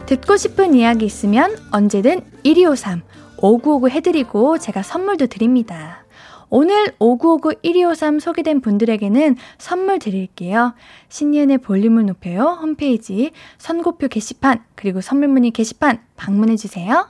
[0.07, 3.03] 듣고 싶은 이야기 있으면 언제든 1253
[3.43, 6.05] 5959 해드리고 제가 선물도 드립니다.
[6.49, 10.75] 오늘 5959 1253 소개된 분들에게는 선물 드릴게요.
[11.09, 12.59] 신예은의 볼륨을 높여요.
[12.61, 17.09] 홈페이지 선곡표 게시판 그리고 선물 문의 게시판 방문해 주세요.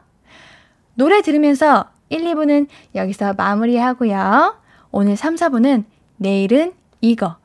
[0.95, 4.57] 노래 들으면서 1, 2부는 여기서 마무리하고요.
[4.91, 5.85] 오늘 3, 4부는
[6.17, 7.37] 내일은 이거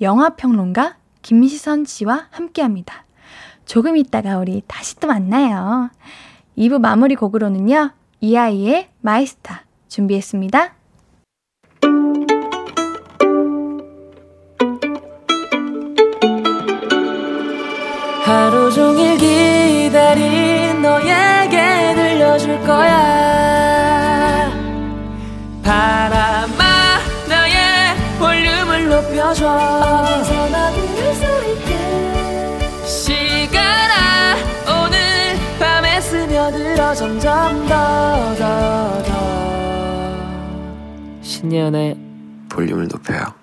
[0.00, 3.04] 영화평론가 김시선 씨와 함께합니다.
[3.64, 5.90] 조금 있다가 우리 다시 또 만나요.
[6.58, 7.92] 2부 마무리 곡으로는요.
[8.20, 10.74] 이하이의 My Star 준비했습니다.
[18.24, 24.50] 하루 종일 기다린 너에게 들려줄 거야
[25.62, 26.98] 바람아
[27.28, 30.35] 나의 볼륨을 높여줘
[36.86, 37.74] 스며들어 점점 더
[38.36, 39.10] 더 더
[41.20, 41.96] 신예은의
[42.48, 43.34] 볼륨을 높여요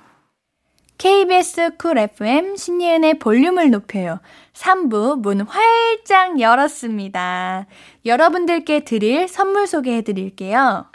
[0.98, 4.20] KBS 쿨 FM 신예은의 볼륨을 높여요.
[4.54, 7.66] 3부 문 활짝 열었습니다.
[8.06, 10.86] 여러분들께 드릴 선물 소개해 드릴게요.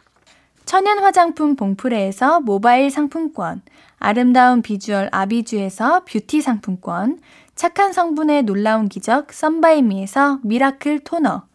[0.65, 3.61] 천연 화장품 봉프레에서 모바일 상품권,
[3.99, 7.19] 아름다운 비주얼 아비주에서 뷰티 상품권,
[7.55, 11.48] 착한 성분의 놀라운 기적 썬바이미에서 미라클 토너,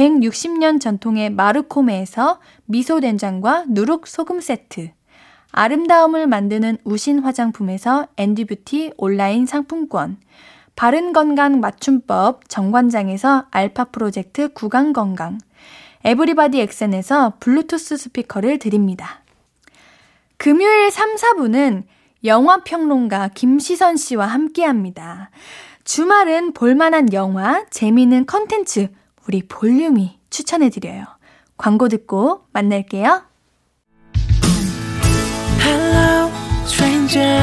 [0.00, 4.90] 160년 전통의 마르코메에서 미소 된장과 누룩 소금 세트,
[5.52, 10.16] 아름다움을 만드는 우신 화장품에서 앤디뷰티 온라인 상품권,
[10.74, 15.36] 바른 건강 맞춤법 정관장에서 알파 프로젝트 구강 건강,
[16.04, 19.22] 에브리바디 엑센에서 블루투스 스피커를 드립니다.
[20.38, 21.82] 금요일 3, 4부는
[22.24, 25.30] 영화평론가 김시선 씨와 함께 합니다.
[25.84, 28.88] 주말은 볼만한 영화, 재미있는 컨텐츠,
[29.30, 31.04] 우리 볼륨이 추천해드려요.
[31.56, 33.22] 광고 듣고 만날게요.
[35.60, 36.28] Hello,
[36.64, 37.38] stranger.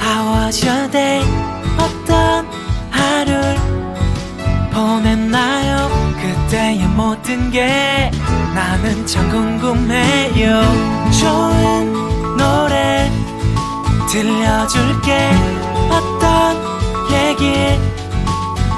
[0.00, 1.24] How was your day?
[1.80, 2.46] 어떤
[2.92, 3.56] 하루를
[4.72, 5.88] 보냈나요?
[6.14, 8.08] 그때의 모든 게
[8.54, 10.62] 나는 참 궁금해요.
[11.20, 11.92] 좋은
[12.36, 13.10] 노래
[14.08, 15.28] 들려줄게.
[15.90, 16.56] 어떤
[17.10, 17.97] 얘기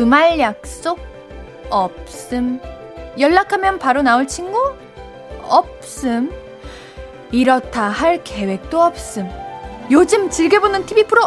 [0.00, 0.98] 주말 약속?
[1.68, 2.58] 없음.
[3.18, 4.74] 연락하면 바로 나올 친구?
[5.42, 6.32] 없음.
[7.30, 9.28] 이렇다 할 계획도 없음.
[9.90, 11.20] 요즘 즐겨보는 TV 프로?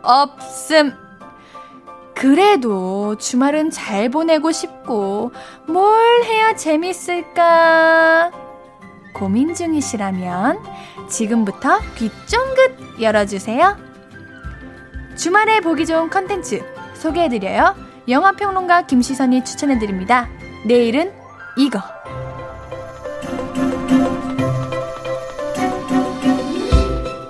[0.00, 0.94] 없음.
[2.14, 5.32] 그래도 주말은 잘 보내고 싶고,
[5.66, 8.30] 뭘 해야 재밌을까?
[9.12, 10.62] 고민 중이시라면
[11.10, 13.76] 지금부터 귀 쫑긋 열어주세요.
[15.14, 16.71] 주말에 보기 좋은 컨텐츠
[17.02, 17.74] 소개해드려요.
[18.08, 20.28] 영화평론가 김시선이 추천해드립니다.
[20.66, 21.12] 내일은
[21.56, 21.80] 이거.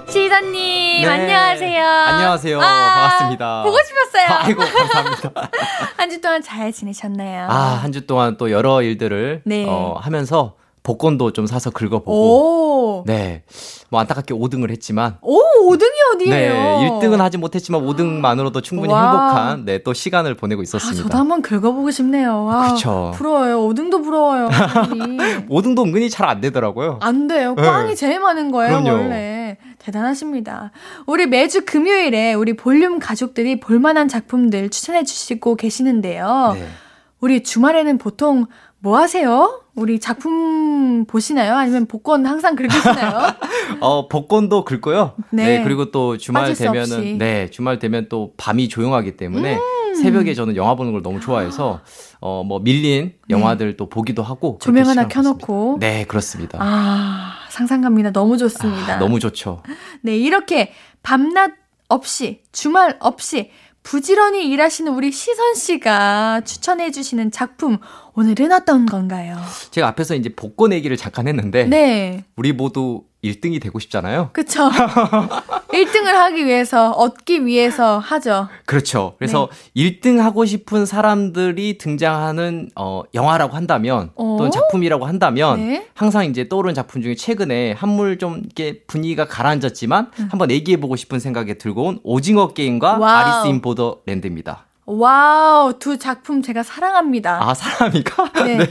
[0.08, 1.06] 시선님 네.
[1.06, 1.86] 안녕하세요.
[1.86, 2.60] 안녕하세요.
[2.60, 3.62] 아, 반갑습니다.
[3.62, 4.26] 보고 싶었어요.
[4.44, 5.30] 아이고 감사합니다.
[5.96, 7.46] 한 주 동안 잘 지내셨나요?
[7.48, 9.64] 아 한 주 동안 또 여러 일들을 네.
[9.68, 13.04] 어, 하면서 복권도 좀 사서 긁어보고 오.
[13.06, 13.44] 네.
[13.88, 15.38] 뭐 안타깝게 5등을 했지만 오,
[15.70, 16.30] 5등이 어디예요?
[16.54, 19.02] 네, 1등은 하지 못했지만 5등만으로도 충분히 와.
[19.02, 21.02] 행복한 네, 또 시간을 보내고 아, 있었습니다.
[21.04, 22.44] 저도 한번 긁어보고 싶네요.
[22.44, 23.12] 와, 그쵸.
[23.14, 23.60] 부러워요.
[23.68, 24.48] 5등도 부러워요.
[24.48, 25.16] 빨리.
[25.48, 26.98] 5등도 은근히 잘 안 되더라고요.
[27.00, 27.54] 안 돼요.
[27.56, 27.62] 네.
[27.62, 29.02] 꽝이 제일 많은 거예요, 그럼요.
[29.02, 29.58] 원래.
[29.78, 30.70] 대단하십니다.
[31.06, 36.52] 우리 매주 금요일에 우리 볼륨 가족들이 볼만한 작품들 추천해 주시고 계시는데요.
[36.54, 36.66] 네.
[37.20, 38.46] 우리 주말에는 보통
[38.82, 39.62] 뭐 하세요?
[39.76, 41.54] 우리 작품 보시나요?
[41.54, 43.32] 아니면 복권 항상 긁으시나요?
[43.80, 45.14] 어, 복권도 긁고요.
[45.30, 45.58] 네.
[45.58, 45.64] 네.
[45.64, 46.90] 그리고 또 주말 수 없이.
[46.90, 49.56] 되면은 네, 주말 되면 또 밤이 조용하기 때문에
[50.02, 51.80] 새벽에 저는 영화 보는 걸 너무 좋아해서
[52.20, 54.64] 어, 뭐 밀린 영화들 또 보기도 하고 네.
[54.64, 55.06] 조명 하나.
[55.06, 55.76] 켜놓고.
[55.78, 56.58] 네, 그렇습니다.
[56.60, 58.10] 아, 상상갑니다.
[58.10, 58.94] 너무 좋습니다.
[58.94, 59.62] 아, 너무 좋죠.
[60.02, 60.72] 네, 이렇게
[61.04, 61.52] 밤낮
[61.88, 63.50] 없이, 주말 없이
[63.82, 67.78] 부지런히 일하시는 우리 시선 씨가 추천해 주시는 작품
[68.14, 69.36] 오늘은 어떤 건가요?
[69.70, 72.24] 제가 앞에서 이제 복권 얘기를 잠깐 했는데 네.
[72.36, 74.30] 우리 모두 1등이 되고 싶잖아요.
[74.32, 74.68] 그쵸.
[75.72, 78.48] 1등을 하기 위해서, 얻기 위해서 하죠.
[78.66, 79.14] 그렇죠.
[79.18, 80.00] 그래서 네.
[80.00, 84.36] 1등 하고 싶은 사람들이 등장하는, 어, 영화라고 한다면, 어?
[84.36, 85.86] 또는 작품이라고 한다면, 네?
[85.94, 90.28] 항상 이제 떠오르는 작품 중에 최근에 한물 좀 이렇게 분위기가 가라앉았지만, 음.
[90.30, 93.04] 한번 얘기해 보고 싶은 생각에 들고 온 오징어 게임과 wow.
[93.04, 94.66] Alice in Borderland입니다.
[94.84, 97.38] Wow, 두 작품 제가 사랑합니다.
[97.48, 98.30] 아, 사랑합니까?
[98.44, 98.56] 네.
[98.58, 98.66] 네.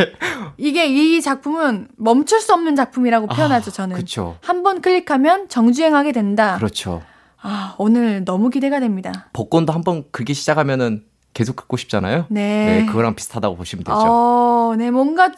[0.58, 3.96] 이게 이 작품은 멈출 수 없는 작품이라고 아, 표현하죠, 저는.
[3.96, 4.38] 그렇죠.
[4.42, 6.58] 한 번 클릭하면 정주행하게 된다.
[6.58, 7.02] 그렇죠.
[7.42, 9.30] 아, 오늘 너무 기대가 됩니다.
[9.34, 11.04] 복권도 한 번 그게 시작하면은
[11.34, 12.26] 계속 긋고 싶잖아요.
[12.30, 12.66] 네.
[12.82, 13.98] 네, 그거랑 비슷하다고 보시면 되죠.
[13.98, 15.32] 어, 네, 뭔가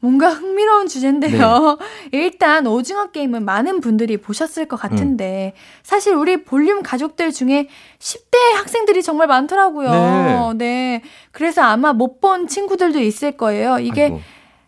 [0.00, 1.78] 뭔가 흥미로운 주제인데요.
[1.80, 2.08] 네.
[2.18, 5.58] 일단 오징어 게임은 많은 분들이 보셨을 것 같은데 음.
[5.82, 7.68] 사실 우리 볼륨 가족들 중에
[7.98, 10.52] 10대 학생들이 정말 많더라고요.
[10.52, 10.54] 네.
[10.58, 11.02] 네.
[11.32, 13.78] 그래서 아마 못 본 친구들도 있을 거예요.
[13.78, 14.20] 이게 아이고.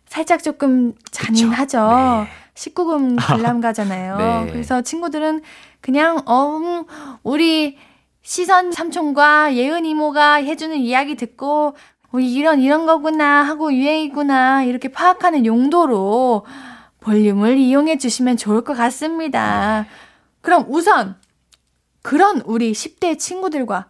[0.06, 1.78] 살짝 조금 잔인하죠.
[1.78, 2.28] 네.
[2.54, 4.16] 19금 관람가잖아요.
[4.16, 4.52] 네.
[4.52, 5.42] 그래서 친구들은
[5.80, 6.84] 그냥 어
[7.22, 7.76] 우리
[8.22, 11.74] 시선 삼촌과 예은 이모가 해주는 이야기 듣고
[12.18, 16.44] 어, 이런 이런 거구나 하고 유행이구나 이렇게 파악하는 용도로
[17.00, 19.86] 볼륨을 이용해 주시면 좋을 것 같습니다.
[20.40, 21.16] 그럼 우선
[22.02, 23.86] 그런 우리 10대 친구들과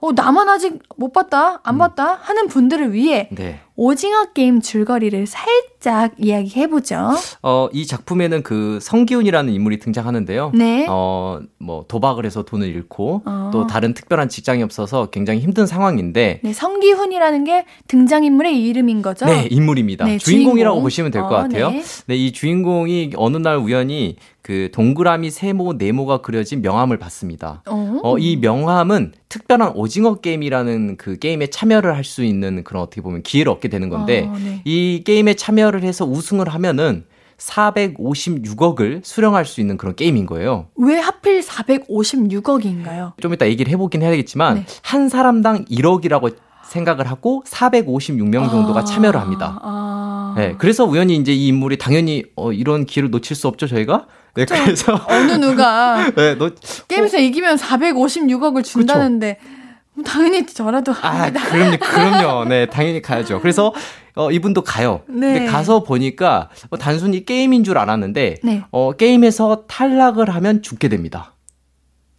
[0.00, 1.78] 어, 나만 아직 못 봤다, 안 음.
[1.78, 3.60] 봤다 하는 분들을 위해 네.
[3.76, 7.12] 오징어 게임 줄거리를 살짝 이야기해보죠.
[7.42, 10.52] 어, 이 작품에는 그 성기훈이라는 인물이 등장하는데요.
[10.54, 10.86] 네.
[10.88, 13.50] 어, 뭐, 도박을 해서 돈을 잃고 어.
[13.52, 16.40] 또 다른 특별한 직장이 없어서 굉장히 힘든 상황인데.
[16.42, 19.26] 네, 성기훈이라는 게 등장인물의 이름인 거죠?
[19.26, 20.04] 네, 인물입니다.
[20.04, 20.82] 네, 주인공이라고 주인공.
[20.82, 21.70] 보시면 될것 어, 같아요.
[21.70, 21.82] 네.
[22.06, 24.16] 네, 이 주인공이 어느 날 우연히
[24.50, 27.62] 그 동그라미 세모 네모가 그려진 명함을 받습니다.
[27.68, 33.00] 어, 어 이 명함은 특별한 오징어 게임이라는 그 게임에 참여를 할 수 있는 그런 어떻게
[33.00, 34.62] 보면 기회를 얻게 되는 건데 아, 네.
[34.64, 37.04] 이 게임에 참여를 해서 우승을 하면은
[37.36, 40.66] 456억을 수령할 수 있는 그런 게임인 거예요.
[40.74, 43.12] 왜 하필 456억인가요?
[43.20, 44.66] 좀 이따 얘기를 해보긴 해야겠지만 네.
[44.82, 46.34] 한 사람당 1억이라고
[46.70, 49.58] 생각을 하고 456명 정도가 아, 참여를 합니다.
[49.62, 50.34] 아.
[50.36, 54.06] 네, 그래서 우연히 이제 이 인물이 당연히 어, 이런 기회를 놓칠 수 없죠 저희가.
[54.36, 56.50] 네, 그래서 어느 누가 네, 너,
[56.86, 59.38] 게임에서 어, 이기면 456억을 준다는데.
[59.40, 60.04] 그쵸?
[60.04, 62.44] 당연히 저라도 아, 그럼요, 그럼요.
[62.44, 63.40] 네, 당연히 가야죠.
[63.40, 63.74] 그래서
[64.14, 65.02] 어, 이분도 가요.
[65.08, 65.34] 네.
[65.34, 68.62] 근데 가서 보니까 어, 단순히 게임인 줄 알았는데 네.
[68.70, 71.34] 어, 게임에서 탈락을 하면 죽게 됩니다.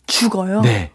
[0.07, 0.61] 죽어요?
[0.61, 0.91] 네.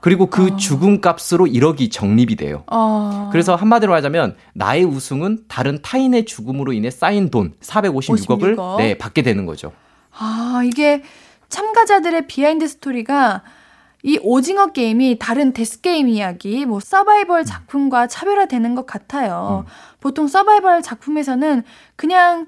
[0.00, 0.56] 그리고 그 어.
[0.56, 2.64] 죽음 값으로 1억이 적립이 돼요.
[2.70, 3.28] 어.
[3.32, 8.76] 그래서 한마디로 하자면 나의 우승은 다른 타인의 죽음으로 인해 쌓인 돈 456억을 56억?
[8.78, 9.72] 네, 받게 되는 거죠.
[10.18, 11.02] 아, 이게
[11.48, 13.42] 참가자들의 behind 스토리가
[14.02, 19.64] 이 오징어 게임이 다른 death 게임 이야기, 뭐 서바이벌 작품과 차별화되는 것 같아요.
[19.66, 19.70] 음.
[20.00, 21.62] 보통 서바이벌 작품에서는
[21.96, 22.46] 그냥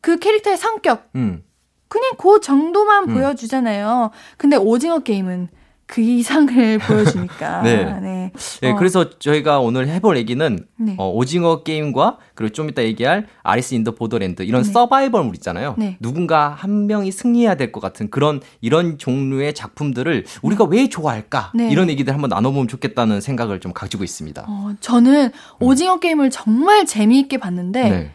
[0.00, 1.42] 그 캐릭터의 성격, 음.
[1.88, 3.14] 그냥 그 정도만 음.
[3.14, 4.12] 보여주잖아요.
[4.36, 5.48] 근데 오징어 게임은
[5.92, 7.60] 그 이상을 보여주니까.
[7.60, 7.84] 네.
[8.00, 8.32] 네.
[8.62, 8.76] 네 어.
[8.76, 10.94] 그래서 저희가 오늘 해볼 얘기는 네.
[10.96, 14.72] 어, 오징어 게임과 그리고 좀 이따 얘기할 Alice in the Borderland 이런 네.
[14.72, 15.74] 서바이벌물 있잖아요.
[15.76, 15.98] 네.
[16.00, 21.70] 누군가 한 명이 승리해야 될 것 같은 그런 이런 종류의 작품들을 우리가 왜 좋아할까 네.
[21.70, 24.46] 이런 얘기들 한번 나눠보면 좋겠다는 생각을 좀 가지고 있습니다.
[24.48, 25.30] 어, 저는
[25.60, 26.00] 오징어 음.
[26.00, 27.90] 게임을 정말 재미있게 봤는데.
[27.90, 28.10] 네.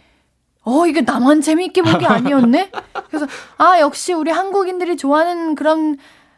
[0.69, 2.71] 어, 이게 나만 재미있게 본 게 아니었네?
[3.07, 3.25] 그래서,
[3.57, 5.97] 아, 역시 우리 한국인들이 좋아하는 그런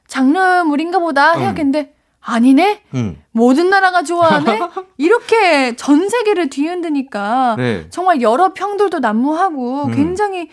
[0.10, 1.40] 장르물인가 보다 음.
[1.40, 1.94] 생각했는데 음.
[2.22, 2.82] 아니네?
[2.96, 3.22] 음.
[3.32, 4.60] 모든 나라가 좋아하네?
[4.98, 7.88] 이렇게 전 세계를 뒤흔드니까 네.
[7.90, 9.96] 정말 여러 평들도 난무하고 음.
[9.96, 10.50] 굉장히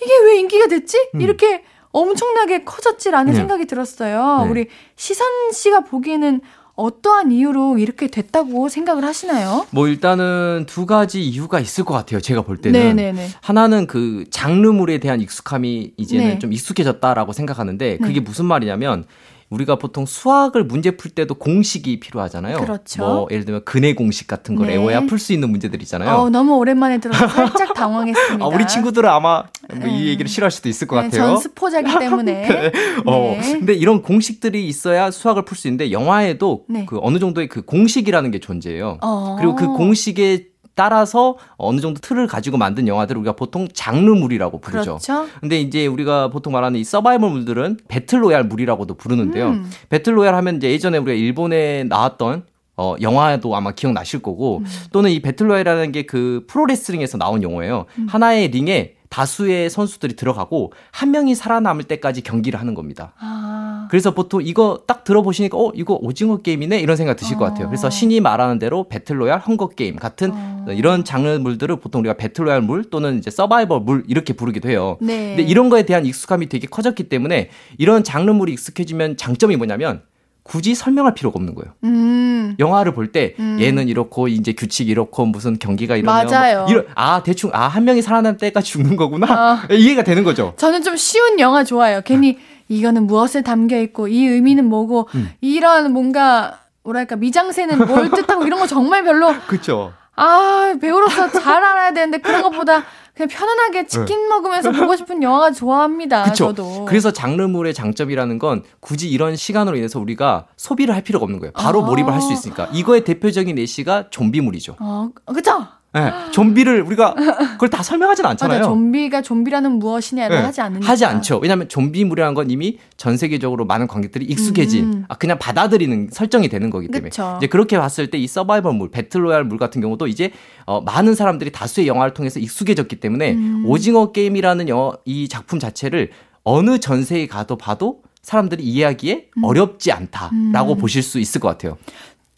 [0.00, 0.96] 이게 왜 인기가 됐지?
[1.16, 1.20] 음.
[1.20, 3.36] 이렇게 엄청나게 커졌지라는 네.
[3.36, 4.42] 생각이 들었어요.
[4.44, 4.50] 네.
[4.50, 6.40] 우리 시선 씨가 보기에는
[6.78, 9.66] 어떠한 이유로 이렇게 됐다고 생각을 하시나요?
[9.70, 12.20] 뭐 일단은 두 가지 이유가 있을 것 같아요.
[12.20, 13.30] 제가 볼 때는 네네네.
[13.40, 16.38] 하나는 그 장르물에 대한 익숙함이 이제는 네.
[16.38, 18.20] 좀 익숙해졌다라고 생각하는데 그게 네.
[18.20, 19.06] 무슨 말이냐면
[19.50, 22.58] 우리가 보통 수학을 문제 풀 때도 공식이 필요하잖아요.
[22.58, 23.02] 그렇죠.
[23.02, 24.74] 뭐 예를 들면 근의 공식 같은 걸 네.
[24.74, 26.10] 외워야 풀 수 있는 문제들 있잖아요.
[26.16, 28.44] 어, 너무 오랜만에 들어서 살짝 당황했습니다.
[28.44, 29.44] 아, 우리 친구들은 아마
[29.74, 29.98] 뭐 네.
[29.98, 31.22] 이 얘기를 싫어할 수도 있을 것 네, 같아요.
[31.22, 32.32] 전 수포자기 때문에.
[32.46, 32.72] 네.
[33.06, 33.52] 어, 네.
[33.58, 36.84] 근데 이런 공식들이 있어야 수학을 풀 수 있는데 영화에도 네.
[36.86, 38.98] 그 어느 정도의 그 공식이라는 게 존재해요.
[39.02, 39.36] 어.
[39.38, 40.46] 그리고 그 공식에
[40.78, 44.98] 따라서 어느 정도 틀을 가지고 만든 영화들을 우리가 보통 장르물이라고 부르죠.
[44.98, 45.26] 그렇죠.
[45.40, 49.48] 근데 이제 우리가 보통 말하는 이 서바이벌물들은 battle royale 물이라고도 부르는데요.
[49.48, 49.68] 음.
[49.88, 52.44] battle royale 하면 이제 예전에 우리가 일본에 나왔던
[52.76, 54.66] 어, 영화도 아마 기억나실 거고, 음.
[54.92, 57.86] 또는 이 battle royale이라는 게 그 프로레슬링에서 나온 용어예요.
[57.98, 58.06] 음.
[58.08, 63.12] 하나의 링에 다수의 선수들이 들어가고 한 명이 살아남을 때까지 경기를 하는 겁니다.
[63.18, 63.88] 아.
[63.90, 67.38] 그래서 보통 이거 딱 들어보시니까 어 이거 오징어 게임이네 이런 생각 드실 어.
[67.38, 67.68] 것 같아요.
[67.68, 70.66] 그래서 신이 말하는 대로 Battle Royale, Hunger 게임 같은 어.
[70.70, 74.98] 이런 장르물들을 보통 우리가 배틀로얄 물 또는 이제 서바이벌 물 이렇게 부르기도 해요.
[75.00, 75.36] 네.
[75.36, 80.02] 근데 이런 거에 대한 익숙함이 되게 커졌기 때문에 이런 장르물이 익숙해지면 장점이 뭐냐면
[80.48, 81.72] 굳이 설명할 필요가 없는 거예요.
[81.84, 82.56] 음.
[82.58, 83.58] 영화를 볼때 음.
[83.60, 86.60] 얘는 이렇고 이제 규칙 이렇고 무슨 경기가 이러면 맞아요.
[86.62, 89.68] 뭐 이런 아 대충 아 한 명이 살아남 때까지 죽는 거구나 어.
[89.74, 90.54] 이해가 되는 거죠.
[90.56, 92.00] 저는 좀 쉬운 영화 좋아해요.
[92.04, 92.38] 괜히
[92.68, 95.30] 이거는 무엇을 담겨 있고 이 의미는 뭐고 음.
[95.40, 99.92] 이런 뭔가 뭐랄까 미장센은 뭘 뜻하고 이런 거 정말 별로 그렇죠.
[100.16, 102.84] 아 배우로서 잘 알아야 되는데 그런 것보다
[103.18, 104.28] 그냥 편안하게 치킨 네.
[104.28, 106.22] 먹으면서 보고 싶은 영화가 좋아합니다.
[106.22, 106.46] 그쵸?
[106.54, 106.84] 저도.
[106.84, 111.52] 그래서 장르물의 장점이라는 건 굳이 이런 시간으로 인해서 우리가 소비를 할 필요가 없는 거예요.
[111.52, 112.68] 바로 아~ 몰입을 할 수 있으니까.
[112.72, 114.76] 이거의 대표적인 예시가 좀비물이죠.
[114.78, 115.66] 어, 그쵸?
[115.94, 117.14] 네, 좀비를 우리가
[117.52, 118.58] 그걸 다 설명하진 않잖아요.
[118.58, 120.86] 맞아, 좀비가 좀비라는 무엇이냐를 네, 하지 않으니까.
[120.86, 121.38] 하지 않죠.
[121.38, 125.04] 왜냐하면 좀비물이라는 건 이미 전 세계적으로 많은 관객들이 익숙해진 음.
[125.08, 127.36] 아, 그냥 받아들이는 설정이 되는 거기 때문에 그쵸.
[127.38, 130.32] 이제 그렇게 봤을 때 이 서바이벌물, 배틀로얄물 같은 경우도 이제
[130.66, 133.64] 어, 많은 사람들이 다수의 영화를 통해서 익숙해졌기 때문에 음.
[133.66, 136.10] 오징어 게임이라는 영화, 이 작품 자체를
[136.42, 139.44] 어느 전세에 가도 봐도 사람들이 이해하기에 음.
[139.44, 140.78] 어렵지 않다라고 음.
[140.78, 141.78] 보실 수 있을 것 같아요.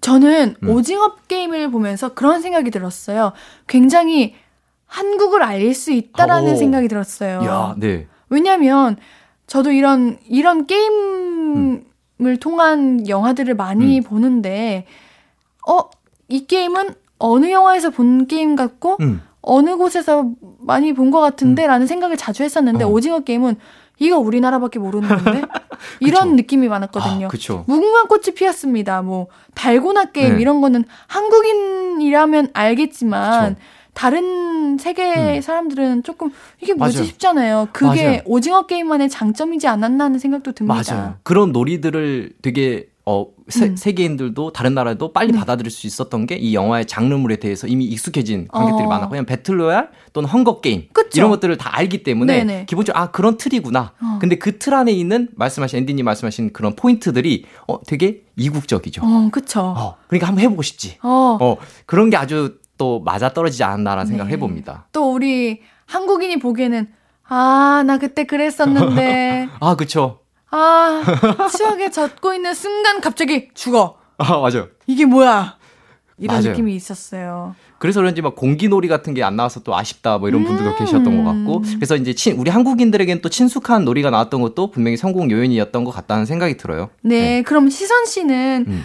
[0.00, 0.68] 저는 음.
[0.70, 3.32] 오징어 게임을 보면서 그런 생각이 들었어요.
[3.66, 4.34] 굉장히
[4.86, 6.56] 한국을 알릴 수 있다라는 오.
[6.56, 7.42] 생각이 들었어요.
[7.44, 8.06] 야, 네.
[8.28, 8.96] 왜냐면
[9.46, 11.84] 저도 이런 이런 게임을
[12.20, 12.36] 음.
[12.40, 14.02] 통한 영화들을 많이 음.
[14.02, 14.86] 보는데
[15.68, 15.80] 어,
[16.28, 19.20] 이 게임은 어느 영화에서 본 게임 같고 음.
[19.42, 20.30] 어느 곳에서
[20.60, 21.86] 많이 본 것 같은데라는 음.
[21.86, 22.88] 생각을 자주 했었는데 어.
[22.88, 23.56] 오징어 게임은
[24.00, 25.42] 이거 우리나라밖에 모르는 건데
[26.00, 27.28] 이런 느낌이 많았거든요.
[27.28, 29.02] 아, 무궁화 꽃이 피었습니다.
[29.02, 30.40] 뭐 달고나 게임 네.
[30.40, 33.60] 이런 거는 한국인이라면 알겠지만 그쵸.
[33.92, 35.40] 다른 세계 음.
[35.42, 36.30] 사람들은 조금
[36.60, 37.06] 이게 뭐지 맞아요.
[37.06, 37.68] 싶잖아요.
[37.72, 38.20] 그게 맞아요.
[38.24, 40.82] 오징어 게임만의 장점이지 않았나 하는 생각도 듭니다.
[40.94, 41.14] 맞아요.
[41.22, 43.76] 그런 놀이들을 되게 어, 세, 음.
[43.76, 45.38] 세계인들도 다른 나라도 빨리 네.
[45.38, 48.88] 받아들일 수 있었던 게 이 영화의 장르물에 대해서 이미 익숙해진 관객들이 어.
[48.88, 50.86] 많았고 그냥 배틀로얄 또는 헝거 게임?
[51.14, 52.66] 이런 것들을 다 알기 때문에 네네.
[52.66, 53.92] 기본적으로 아 그런 틀이구나.
[54.00, 54.18] 어.
[54.20, 59.02] 근데 그 틀 안에 있는 말씀하신 앤디님 말씀하신 그런 포인트들이 어 되게 이국적이죠.
[59.04, 59.60] 어, 그렇죠.
[59.60, 60.98] 어, 그러니까 한번 해보고 싶지.
[61.02, 61.38] 어.
[61.40, 61.56] 어
[61.86, 64.08] 그런 게 아주 또 맞아 떨어지지 않나라는 네.
[64.10, 64.86] 생각을 해봅니다.
[64.92, 66.88] 또 우리 한국인이 보기에는
[67.28, 69.48] 아 나 그때 그랬었는데.
[69.60, 70.19] 아 그쵸.
[70.50, 71.02] 아,
[71.56, 73.98] 추억에 젖고 있는 순간 갑자기 죽어.
[74.18, 74.68] 아, 맞아요.
[74.86, 75.56] 이게 뭐야?
[76.18, 76.50] 이런 맞아요.
[76.50, 77.54] 느낌이 있었어요.
[77.78, 80.76] 그래서 그런지 막 공기놀이 같은 게 안 나와서 또 아쉽다 뭐 이런 분들도 음.
[80.78, 85.30] 계셨던 것 같고 그래서 이제 친, 우리 한국인들에겐 또 친숙한 놀이가 나왔던 것도 분명히 성공
[85.30, 86.90] 요인이었던 것 같다는 생각이 들어요.
[87.00, 87.42] 네, 네.
[87.42, 88.84] 그럼 시선 씨는 음.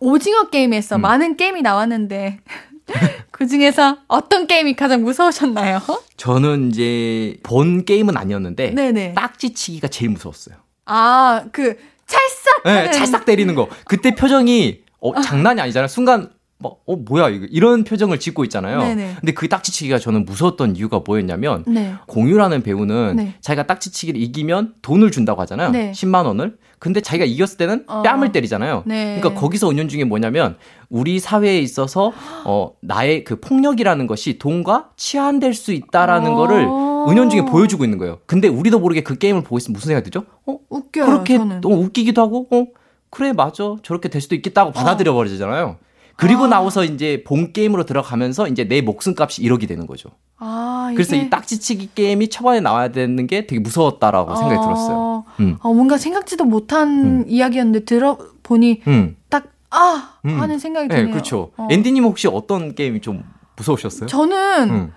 [0.00, 1.02] 오징어 게임에서 음.
[1.02, 2.40] 많은 게임이 나왔는데
[3.30, 5.80] 그 중에서 어떤 게임이 가장 무서우셨나요?
[6.16, 9.14] 저는 이제 본 게임은 아니었는데 네네.
[9.14, 10.56] 딱지치기가 제일 무서웠어요.
[10.86, 11.76] 아, 그
[12.06, 13.68] 찰싹 네, 찰싹 때리는 거.
[13.86, 15.88] 그때 표정이 어, 장난이 아니잖아요.
[15.88, 17.46] 순간 막, 어, 뭐야, 이거.
[17.50, 18.78] 이런 표정을 짓고 있잖아요.
[18.78, 19.16] 네네.
[19.20, 21.94] 근데 그 딱지치기가 저는 무서웠던 이유가 뭐였냐면, 네.
[22.06, 23.34] 공유라는 배우는 네.
[23.40, 25.70] 자기가 딱지치기를 이기면 돈을 준다고 하잖아요.
[25.70, 25.92] 네.
[25.92, 26.56] 10만원을.
[26.84, 28.02] 근데 자기가 이겼을 때는 어.
[28.02, 28.82] 뺨을 때리잖아요.
[28.84, 29.18] 네.
[29.18, 30.58] 그러니까 거기서 은연 중에 뭐냐면,
[30.90, 32.12] 우리 사회에 있어서,
[32.44, 36.34] 어, 나의 그 폭력이라는 것이 돈과 치환될 수 있다라는 어.
[36.34, 36.68] 거를
[37.08, 38.18] 은연 중에 보여주고 있는 거예요.
[38.26, 40.26] 근데 우리도 모르게 그 게임을 보고 있으면 무슨 생각이 들죠?
[40.44, 40.58] 어?
[40.68, 41.06] 웃겨요.
[41.06, 41.62] 그렇게 저는.
[41.62, 42.66] 또 웃기기도 하고, 어?
[43.08, 43.76] 그래, 맞아.
[43.82, 45.78] 저렇게 될 수도 있겠다고 받아들여 버리잖아요.
[46.16, 46.48] 그리고 아.
[46.48, 50.10] 나와서 이제 본 게임으로 들어가면서 이제 내 목숨값이 1억이 되는 거죠.
[50.38, 50.96] 아, 이게...
[50.96, 54.36] 그래서 이 딱지치기 게임이 초반에 나와야 되는 게 되게 무서웠다라고 아.
[54.36, 55.24] 생각이 들었어요.
[55.40, 55.56] 음.
[55.60, 57.24] 어, 뭔가 생각지도 못한 음.
[57.26, 59.16] 이야기였는데 들어보니 음.
[59.28, 60.14] 딱, 아!
[60.24, 60.40] 음.
[60.40, 61.06] 하는 생각이 네, 드네요.
[61.06, 61.50] 네, 그렇죠.
[61.56, 61.68] 어.
[61.70, 63.24] 앤디님 혹시 어떤 게임이 좀
[63.56, 64.06] 무서우셨어요?
[64.06, 64.92] 저는 음.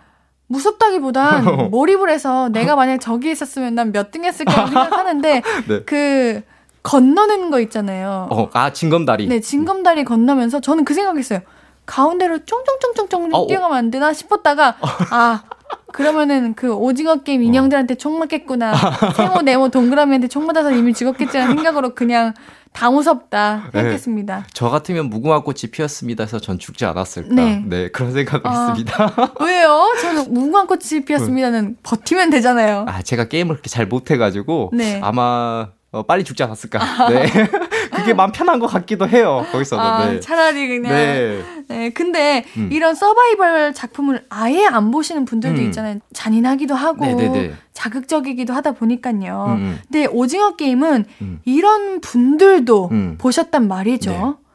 [0.47, 5.83] 무섭다기보단 몰입을 해서 내가 만약 저기 있었으면 난 몇 등 했을까 생각하는데 네.
[5.85, 6.41] 그
[6.87, 8.29] 건너는 거 있잖아요.
[8.31, 9.27] 어, 아, 징검다리.
[9.27, 11.41] 네, 징검다리 건너면서 저는 그 생각했어요.
[11.85, 14.77] 가운데로 쫑쫑쫑쫑쫑 어, 어, 뛰어가면 안 되나 싶었다가,
[15.11, 15.43] 아,
[15.91, 18.73] 그러면은 그 오징어 게임 인형들한테 총 맞겠구나.
[19.17, 22.33] 세모, 네모, 동그라미한테 총 맞아서 이미 죽었겠지라는 생각으로 그냥
[22.71, 23.79] 다 무섭다 네.
[23.79, 24.37] 생각했습니다.
[24.37, 24.43] 네.
[24.53, 27.33] 저 같으면 무궁화 꽃이 피었습니다 해서 전 죽지 않았을까.
[27.33, 29.13] 네, 네 그런 생각을 아, 했습니다.
[29.43, 29.93] 왜요?
[30.01, 32.85] 저는 무궁화 꽃이 피었습니다는 버티면 되잖아요.
[32.87, 35.01] 아, 제가 게임을 그렇게 잘 못해가지고 네.
[35.03, 36.79] 아마 어, 빨리 죽지 않았을까.
[36.81, 37.09] 아.
[37.09, 37.25] 네.
[37.95, 39.45] 그게 마음 편한 것 같기도 해요.
[39.51, 39.83] 거기서는.
[39.83, 40.19] 아, 네.
[40.19, 40.93] 차라리 그냥.
[40.93, 41.43] 네.
[41.69, 41.89] 네.
[41.91, 42.69] 근데 음.
[42.71, 45.65] 이런 서바이벌 작품을 아예 안 보시는 분들도 음.
[45.67, 45.99] 있잖아요.
[46.13, 47.29] 잔인하기도 하고 네네네.
[47.29, 47.53] 네, 네.
[47.73, 49.45] 자극적이기도 하다 보니까요.
[49.47, 49.53] 음.
[49.53, 49.79] 음.
[49.83, 51.39] 근데 오징어 게임은 음.
[51.45, 53.15] 이런 분들도 음.
[53.17, 54.11] 보셨단 말이죠.
[54.11, 54.47] 네.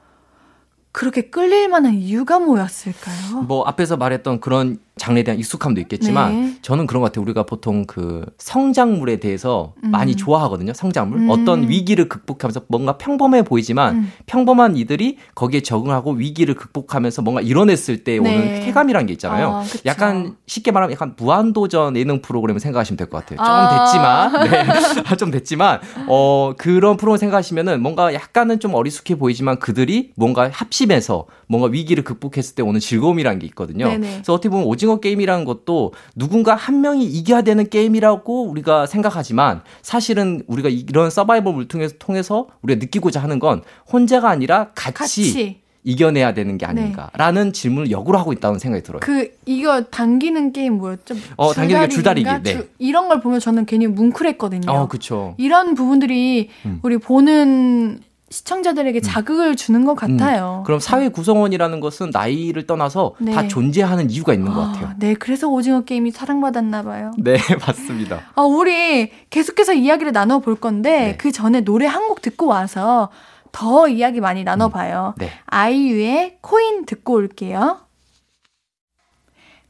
[0.93, 3.43] 그렇게 끌릴 만한 이유가 뭐였을까요?
[3.49, 6.55] 뭐 앞에서 말했던 그런 장르에 대한 익숙함도 있겠지만 네.
[6.61, 7.23] 저는 그런 것 같아요.
[7.25, 9.91] 우리가 보통 그 성장물에 대해서 음.
[9.91, 10.75] 많이 좋아하거든요.
[10.75, 11.19] 성장물.
[11.21, 11.31] 음.
[11.31, 14.13] 어떤 위기를 극복하면서 뭔가 평범해 보이지만 음.
[14.27, 18.61] 평범한 이들이 거기에 적응하고 위기를 극복하면서 뭔가 이뤄냈을 때 오는 네.
[18.67, 19.57] 쾌감이란 게 있잖아요.
[19.57, 23.39] 아, 약간 쉽게 말하면 약간 무한도전 예능 프로그램을 생각하시면 될 것 같아요.
[23.39, 23.69] 좀 아.
[23.69, 25.17] 됐지만 네.
[25.17, 31.69] 좀 됐지만 어 그런 프로그램 생각하시면은 뭔가 약간은 좀 어리숙해 보이지만 그들이 뭔가 합심해서 뭔가
[31.69, 33.87] 위기를 극복했을 때 오는 즐거움이란 게 있거든요.
[33.89, 34.13] 네네.
[34.17, 39.63] 그래서 어떻게 보면 오 징어 게임이라는 것도 누군가 한 명이 이겨야 되는 게임이라고 우리가 생각하지만
[39.81, 43.63] 사실은 우리가 이런 서바이벌 물통에서 통해서 우리가 느끼고자 하는 건
[43.93, 45.61] 혼자가 아니라 같이, 같이.
[45.85, 47.53] 이겨내야 되는 게 아닌가라는 네.
[47.53, 48.99] 질문을 역으로 하고 있다는 생각이 들어요.
[49.01, 51.15] 그 이거 당기는 게임 뭐였죠?
[51.37, 52.29] 어, 당기는 게 줄다리기.
[52.43, 52.53] 네.
[52.53, 54.69] 주, 이런 걸 보면 저는 괜히 뭉클했거든요.
[54.69, 55.37] 어, 그렇죠.
[55.39, 56.81] 이런 부분들이 음.
[56.83, 58.01] 우리 보는
[58.33, 59.03] 시청자들에게 음.
[59.03, 60.17] 자극을 주는 것 음.
[60.17, 60.61] 같아요.
[60.63, 60.65] 음.
[60.65, 63.33] 그럼 사회 구성원이라는 것은 나이를 떠나서 네.
[63.33, 64.95] 다 존재하는 이유가 있는 아, 것 같아요.
[64.99, 67.13] 네, 그래서 오징어 게임이 사랑받았나 봐요.
[67.19, 68.23] 네, 맞습니다.
[68.35, 71.17] 아, 우리 계속해서 이야기를 나눠 볼 건데 네.
[71.17, 73.11] 그 전에 노래 한 곡 듣고 와서
[73.53, 75.15] 더 이야기 많이 나눠 봐요.
[75.19, 75.21] 음.
[75.21, 75.31] 네.
[75.47, 77.79] 아이유의 코인 듣고 올게요.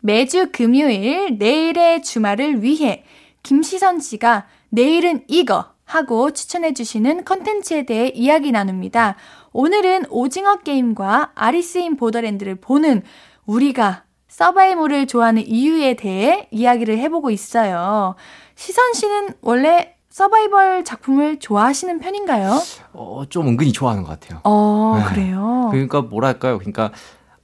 [0.00, 3.04] 매주 금요일 내일의 주말을 위해
[3.42, 9.16] 김시선 씨가 내일은 이거 하고 추천해 주시는 컨텐츠에 대해 이야기 나눕니다.
[9.52, 13.02] 오늘은 오징어 게임과 아리스인 보더랜드를 보는
[13.44, 18.14] 우리가 서바이몰을 좋아하는 이유에 대해 이야기를 해보고 있어요.
[18.54, 22.58] 시선 씨는 원래 서바이벌 작품을 좋아하시는 편인가요?
[22.94, 24.40] 어, 좀 은근히 좋아하는 것 같아요.
[24.44, 25.04] 어, 네.
[25.04, 25.68] 그래요?
[25.70, 26.58] 그러니까 뭐랄까요?
[26.58, 26.90] 그러니까,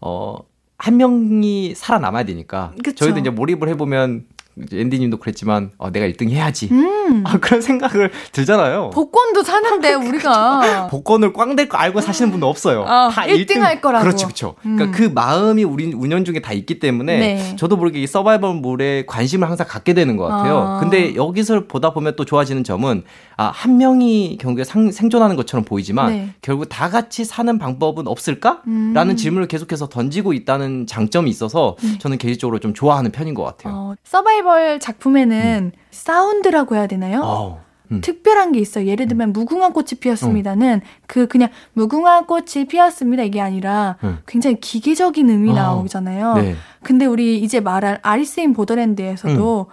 [0.00, 0.36] 어,
[0.78, 2.72] 한 명이 살아남아야 되니까.
[2.82, 3.04] 그쵸?
[3.04, 4.26] 저희도 이제 몰입을 해보면
[4.72, 6.68] 앤디님도 그랬지만 어, 내가 1등 해야지.
[6.70, 7.24] 음.
[7.26, 8.90] 아, 그런 생각을 들잖아요.
[8.90, 12.84] 복권도 사는데 우리가 복권을 꽝될 거 알고 사시는 분도 없어요.
[12.86, 14.04] 아, 다 1등, 1등, 할 거라고.
[14.04, 14.54] 그렇죠, 그렇죠.
[14.66, 14.76] 음.
[14.76, 17.56] 그러니까 그 마음이 우리 운영 중에 다 있기 때문에 네.
[17.56, 20.58] 저도 모르게 이 서바이벌물에 관심을 항상 갖게 되는 것 같아요.
[20.58, 20.80] 아.
[20.80, 23.04] 근데 여기서 보다 보면 또 좋아지는 점은
[23.36, 26.34] 아, 한 명이 경기에 상, 생존하는 것처럼 보이지만 네.
[26.42, 28.62] 결국 다 같이 사는 방법은 없을까?
[28.66, 28.92] 음.
[28.94, 31.98] 라는 질문을 계속해서 던지고 있다는 장점이 있어서 네.
[31.98, 33.74] 저는 개인적으로 좀 좋아하는 편인 것 같아요.
[33.74, 35.78] 어, 서바이벌 페스티벌 작품에는 음.
[35.90, 37.20] 사운드라고 해야 되나요?
[37.22, 37.64] 어.
[37.90, 38.00] 음.
[38.00, 38.86] 특별한 게 있어요.
[38.86, 39.32] 예를 들면 음.
[39.32, 40.80] 무궁화 꽃이 피었습니다는 음.
[41.06, 44.18] 그 그냥 무궁화 꽃이 피었습니다 이게 아니라 음.
[44.26, 45.54] 굉장히 기계적인 음이 어.
[45.54, 46.34] 나오잖아요.
[46.34, 46.56] 네.
[46.82, 49.72] 근데 우리 이제 말할 아리스 인 보더랜드에서도 음.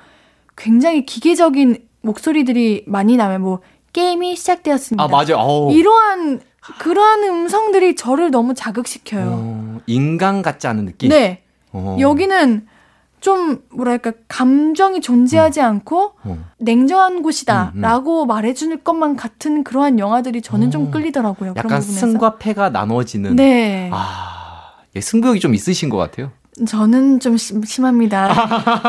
[0.56, 3.60] 굉장히 기계적인 목소리들이 많이 나면 뭐
[3.94, 5.04] 게임이 시작되었습니다.
[5.04, 5.34] 아 맞아.
[5.34, 6.42] 요 이러한
[6.80, 9.28] 그러한 음성들이 저를 너무 자극시켜요.
[9.30, 11.10] 어, 인간 같지 않은 느낌.
[11.10, 11.44] 네.
[11.72, 11.98] 어.
[12.00, 12.68] 여기는
[13.26, 15.66] 좀 뭐랄까 감정이 존재하지 음.
[15.66, 16.46] 않고 음.
[16.60, 18.28] 냉정한 곳이다라고 음, 음.
[18.28, 20.92] 말해줄 것만 같은 그러한 영화들이 저는 좀 어.
[20.92, 21.56] 끌리더라고요.
[21.58, 23.36] 약간 승과 패가 나눠지는.
[23.36, 23.90] 네.
[23.92, 26.34] 아, 예, 승부욕이 좀 있으신 것 같아요.
[26.68, 28.28] 저는 좀 심, 심합니다.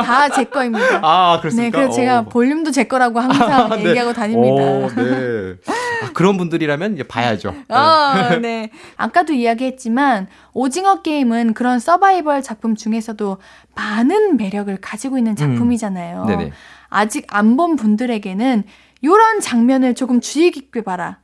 [0.05, 1.01] 다 제 거입니다.
[1.03, 1.64] 아, 그렇습니까?
[1.64, 2.22] 네, 그래서 제가 어.
[2.24, 3.87] 볼륨도 제 거라고 항상 아, 네.
[3.89, 4.62] 얘기하고 다닙니다.
[4.62, 5.55] 오, 네.
[5.66, 7.51] 아, 그런 분들이라면 이제 봐야죠.
[7.68, 7.74] 네.
[7.74, 8.70] 아, 네.
[8.97, 13.39] 아까도 이야기했지만 오징어 게임은 그런 서바이벌 작품 중에서도
[13.77, 15.37] 많은 매력을 가지고 있는 음.
[15.37, 16.27] 작품이잖아요.
[16.29, 16.51] 음.
[16.89, 18.64] 아직 안 본 분들에게는
[19.03, 21.18] 이런 장면을 조금 주의 깊게 봐라.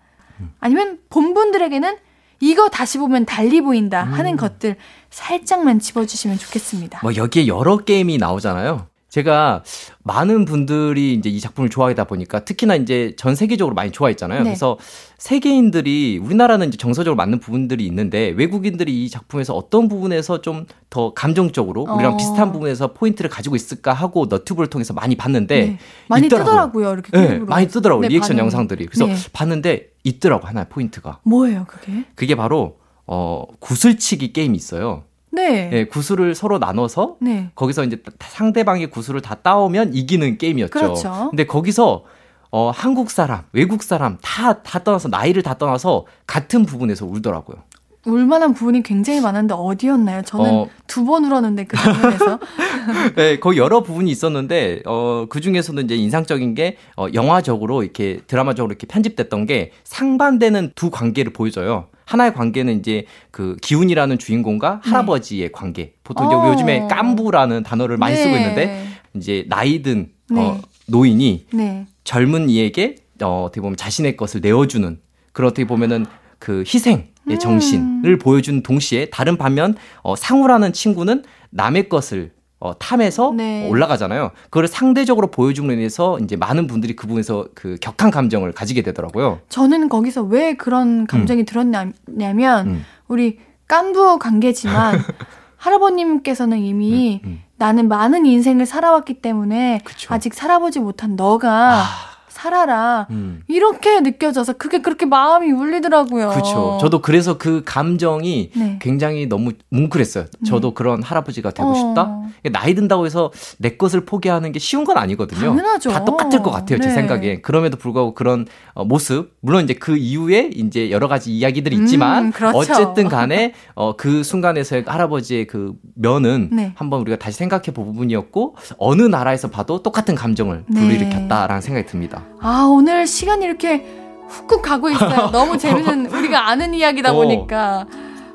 [0.60, 1.96] 아니면 본 분들에게는
[2.40, 4.36] 이거 다시 보면 달리 보인다 하는 음.
[4.36, 4.76] 것들
[5.10, 7.00] 살짝만 집어주시면 좋겠습니다.
[7.02, 8.86] 뭐 여기에 여러 게임이 나오잖아요.
[9.12, 9.62] 제가
[10.02, 14.38] 많은 분들이 이제 이 작품을 좋아하다 보니까 특히나 이제 전 세계적으로 많이 좋아했잖아요.
[14.40, 14.44] 네.
[14.44, 14.78] 그래서
[15.18, 21.84] 세계인들이 우리나라는 이제 정서적으로 맞는 부분들이 있는데 외국인들이 이 작품에서 어떤 부분에서 좀 더 감정적으로
[21.84, 22.16] 우리랑 어.
[22.18, 25.78] 비슷한 부분에서 포인트를 가지고 있을까 하고 너튜브를 통해서 많이 봤는데 네.
[26.06, 26.50] 많이 있더라고요.
[26.50, 26.92] 뜨더라고요.
[26.92, 28.02] 이렇게 네, 많이 뜨더라고요.
[28.02, 28.44] 네, 리액션 반응.
[28.44, 28.86] 영상들이.
[28.86, 29.16] 그래서 네.
[29.32, 31.20] 봤는데 있더라고 하나의 포인트가.
[31.22, 32.04] 뭐예요, 그게?
[32.14, 35.04] 그게 바로 어 구슬치기 게임이 있어요.
[35.32, 35.68] 네.
[35.70, 35.84] 네.
[35.86, 37.50] 구슬을 서로 나눠서 네.
[37.54, 40.70] 거기서 이제 상대방의 구슬을 다 따오면 이기는 게임이었죠.
[40.72, 41.28] 그렇죠.
[41.30, 42.04] 근데 거기서
[42.50, 47.56] 어 한국 사람, 외국 사람 다 다 떠나서 나이를 다 떠나서 같은 부분에서 울더라고요.
[48.04, 50.22] 울만한 부분이 굉장히 많은데 어디였나요?
[50.22, 50.68] 저는 어...
[50.86, 52.38] 두번 울었는데 그 장면에서.
[53.14, 58.72] 네, 거기 여러 부분이 있었는데 어, 그 중에서는 이제 인상적인 게 어, 영화적으로 이렇게 드라마적으로
[58.72, 61.86] 이렇게 편집됐던 게 상반되는 두 관계를 보여줘요.
[62.04, 64.90] 하나의 관계는 이제 그 기훈이라는 주인공과 네.
[64.90, 65.94] 할아버지의 관계.
[66.02, 66.50] 보통 이제 어.
[66.50, 68.22] 요즘에 깐부라는 단어를 많이 네.
[68.22, 70.40] 쓰고 있는데 이제 나이든 네.
[70.40, 71.86] 어, 노인이 네.
[72.02, 74.98] 젊은 이에게 어, 어떻게 보면 자신의 것을 내어주는
[75.32, 76.06] 그런 어떻게 보면은
[76.38, 77.38] 그 희생의 음.
[77.38, 83.68] 정신을 보여주는 동시에 다른 반면 어, 상우라는 친구는 남의 것을 어, 탐해서 네.
[83.68, 84.30] 올라가잖아요.
[84.44, 89.40] 그걸 상대적으로 보여줌으로 인해서 이제 많은 분들이 그 부분에서 그 격한 감정을 가지게 되더라고요.
[89.48, 91.44] 저는 거기서 왜 그런 감정이 음.
[91.44, 92.84] 들었냐면 음.
[93.08, 95.00] 우리 깐부 관계지만
[95.56, 97.42] 할아버님께서는 이미 음, 음.
[97.56, 100.14] 나는 많은 인생을 살아왔기 때문에 그쵸.
[100.14, 102.11] 아직 살아보지 못한 너가 아.
[102.42, 103.06] 살아라.
[103.10, 103.42] 음.
[103.46, 106.30] 이렇게 느껴져서 그게 그렇게 마음이 울리더라고요.
[106.30, 106.78] 그렇죠.
[106.80, 108.78] 저도 그래서 그 감정이 네.
[108.82, 110.24] 굉장히 너무 뭉클했어요.
[110.44, 110.74] 저도 네.
[110.74, 111.74] 그런 할아버지가 되고 어.
[111.74, 112.18] 싶다.
[112.50, 115.54] 나이 든다고 해서 내 것을 포기하는 게 쉬운 건 아니거든요.
[115.54, 115.90] 당연하죠.
[115.90, 116.78] 다 똑같을 것 같아요.
[116.80, 116.88] 네.
[116.88, 117.40] 제 생각에.
[117.40, 122.32] 그럼에도 불구하고 그런 어, 모습, 물론 이제 그 이후에 이제 여러 가지 이야기들이 있지만 음,
[122.32, 122.58] 그렇죠.
[122.58, 126.72] 어쨌든 간에 어, 그 순간에서의 할아버지의 그 면은 네.
[126.74, 130.80] 한번 우리가 다시 생각해 볼 부분이었고 어느 나라에서 봐도 똑같은 감정을 네.
[130.80, 132.24] 불러일으켰다라는 생각이 듭니다.
[132.42, 133.86] 아, 오늘 시간이 이렇게
[134.28, 135.30] 훅훅 가고 있어요.
[135.32, 137.14] 너무 재밌는, 우리가 아는 이야기다 어.
[137.14, 137.86] 보니까.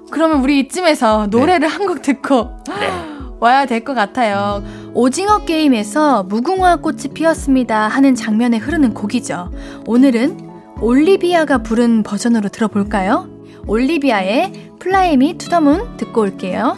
[0.09, 1.67] 그러면 우리 이쯤에서 노래를 네.
[1.67, 2.49] 한곡 듣고
[2.79, 2.89] 네.
[3.39, 4.63] 와야 될 것 같아요.
[4.93, 9.51] 오징어 게임에서 무궁화 꽃이 피었습니다 하는 장면에 흐르는 곡이죠.
[9.85, 10.39] 오늘은
[10.79, 13.27] 올리비아가 부른 버전으로 들어볼까요?
[13.67, 16.77] 올리비아의 Fly Me to the Moon 듣고 올게요.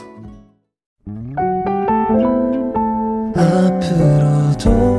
[3.36, 4.99] 앞으로도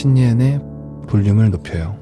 [0.00, 0.60] 신예은의
[1.08, 1.98] 볼륨을 높여요.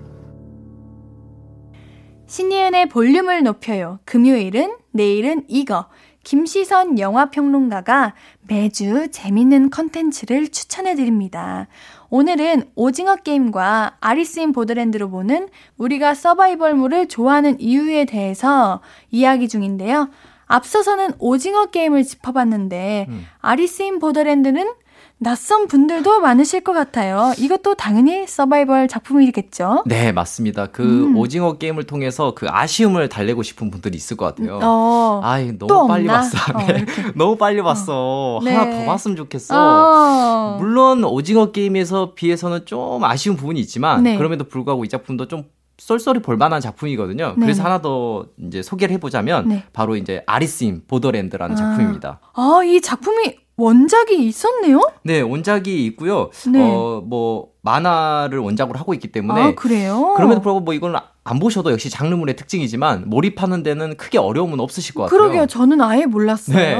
[2.28, 3.99] 신예은의 볼륨을 높여요.
[4.05, 5.88] 금요일은 내일은 이거.
[6.22, 8.14] 김시선 영화평론가가
[8.46, 11.66] 매주 재밌는 컨텐츠를 추천해드립니다.
[12.09, 18.80] 오늘은 오징어 게임과 아리스인 보드랜드로 보는 우리가 서바이벌물을 좋아하는 이유에 대해서
[19.11, 20.09] 이야기 중인데요.
[20.46, 23.26] 앞서서는 오징어 게임을 짚어봤는데 음.
[23.40, 24.72] 아리스인 보더랜드는
[25.20, 27.32] 낯선 분들도 많으실 것 같아요.
[27.38, 29.82] 이것도 당연히 서바이벌 작품이겠죠?
[29.86, 30.66] 네, 맞습니다.
[30.66, 31.16] 그 음.
[31.16, 34.60] 오징어 게임을 통해서 그 아쉬움을 달래고 싶은 분들이 있을 것 같아요.
[34.62, 36.20] 어, 아, 너무 빨리 없나?
[36.20, 36.38] 봤어.
[36.54, 36.86] 어, 네.
[37.16, 37.92] 너무 빨리 봤어.
[37.94, 38.40] 어.
[38.44, 38.78] 하나 네.
[38.78, 39.54] 더 봤으면 좋겠어.
[39.56, 40.56] 어.
[40.58, 44.16] 물론 오징어 게임에서 비해서는 좀 아쉬운 부분이 있지만 네.
[44.16, 45.44] 그럼에도 불구하고 이 작품도 좀
[45.78, 47.34] 쏠쏠이 볼만한 작품이거든요.
[47.36, 47.40] 네.
[47.40, 49.64] 그래서 하나 더 이제 소개를 해보자면 네.
[49.72, 51.56] 바로 이제 아리스인 보더랜드라는 아.
[51.56, 52.20] 작품입니다.
[52.34, 54.80] 아, 이 작품이 원작이 있었네요?
[55.02, 56.30] 네, 원작이 있고요.
[56.50, 56.62] 네.
[56.62, 60.14] 어, 뭐 만화를 원작으로 하고 있기 때문에 아, 그래요?
[60.16, 60.94] 그럼에도 불구하고 뭐 이건
[61.24, 65.18] 안 보셔도 역시 장르물의 특징이지만 몰입하는 데는 크게 어려움은 없으실 것 같아요.
[65.20, 65.46] 그러게요.
[65.46, 66.56] 저는 아예 몰랐어요.
[66.56, 66.76] 네.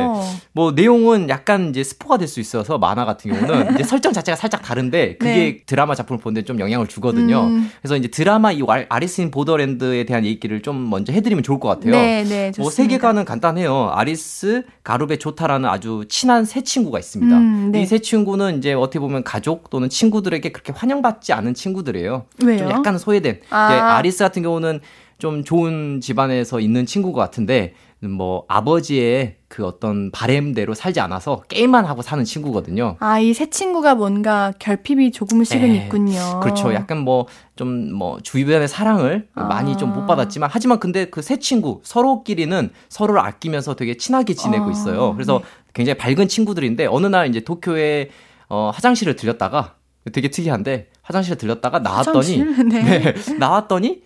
[0.53, 4.63] 뭐 내용은 약간 이제 스포가 될 수 있어서 만화 같은 경우는 이제 설정 자체가 살짝
[4.63, 5.57] 다른데 그게 네.
[5.67, 7.41] 드라마 작품을 보는데 좀 영향을 주거든요.
[7.45, 7.71] 음.
[7.83, 11.91] 그래서 이제 드라마 이 아리스 인 보더랜드에 대한 얘기를 좀 먼저 해드리면 좋을 것 같아요.
[11.93, 13.91] 네, 네, 뭐 세계관은 간단해요.
[13.93, 17.37] 아리스, 가루베 조타라는 아주 친한 새 친구가 있습니다.
[17.37, 17.83] 음, 네.
[17.83, 22.27] 이새 친구는 이제 어떻게 보면 가족 또는 친구들에게 그렇게 환영받지 않은 친구들이에요.
[22.45, 22.59] 왜요?
[22.59, 23.41] 좀 약간 소외된.
[23.51, 23.97] 아.
[23.97, 24.81] 아리스 같은 경우는
[25.19, 32.03] 좀 좋은 집안에서 있는 친구 같은데 뭐 아버지의 그 어떤 바램대로 살지 않아서 게임만 하고
[32.03, 32.97] 사는 친구거든요.
[33.01, 35.77] 아, 이 새 친구가 뭔가 결핍이 조금씩은 에, 네.
[35.85, 36.39] 있군요.
[36.41, 36.73] 그렇죠.
[36.75, 39.45] 약간 뭐좀뭐 주변의 사랑을 아.
[39.45, 44.67] 많이 좀 못 받았지만 하지만 근데 그 새 친구 서로끼리는 서로를 아끼면서 되게 친하게 지내고
[44.67, 45.15] 아, 있어요.
[45.15, 45.45] 그래서 네.
[45.75, 48.11] 굉장히 밝은 친구들인데 어느 날 이제 도쿄에
[48.49, 49.75] 어 화장실을 들렸다가
[50.13, 52.39] 되게 특이한데 화장실에 들렸다가 나왔더니
[52.69, 52.83] 네.
[52.83, 54.03] 네, 나왔더니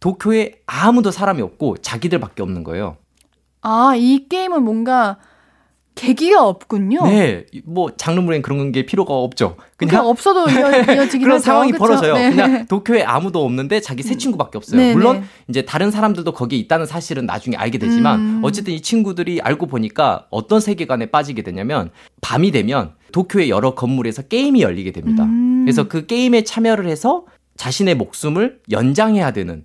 [0.00, 2.96] 도쿄에 아무도 사람이 없고 자기들밖에 없는 거예요.
[3.62, 5.16] 아, 이 게임은 뭔가
[5.94, 7.06] 계기가 없군요.
[7.06, 9.56] 네, 뭐 장르물엔 그런 게 필요가 없죠.
[9.76, 11.84] 그냥 그러니까 없어도 이어, 지긴 그런 상황이 그쵸?
[11.84, 12.14] 벌어져요.
[12.14, 12.30] 네.
[12.30, 14.80] 그냥 도쿄에 아무도 없는데 자기 새 친구밖에 없어요.
[14.80, 15.24] 네, 물론 네.
[15.48, 18.40] 이제 다른 사람들도 거기에 있다는 사실은 나중에 알게 되지만 음.
[18.42, 21.90] 어쨌든 이 친구들이 알고 보니까 어떤 세계관에 빠지게 되냐면
[22.20, 25.24] 밤이 되면 도쿄의 여러 건물에서 게임이 열리게 됩니다.
[25.24, 25.62] 음.
[25.64, 27.24] 그래서 그 게임에 참여를 해서
[27.56, 29.64] 자신의 목숨을 연장해야 되는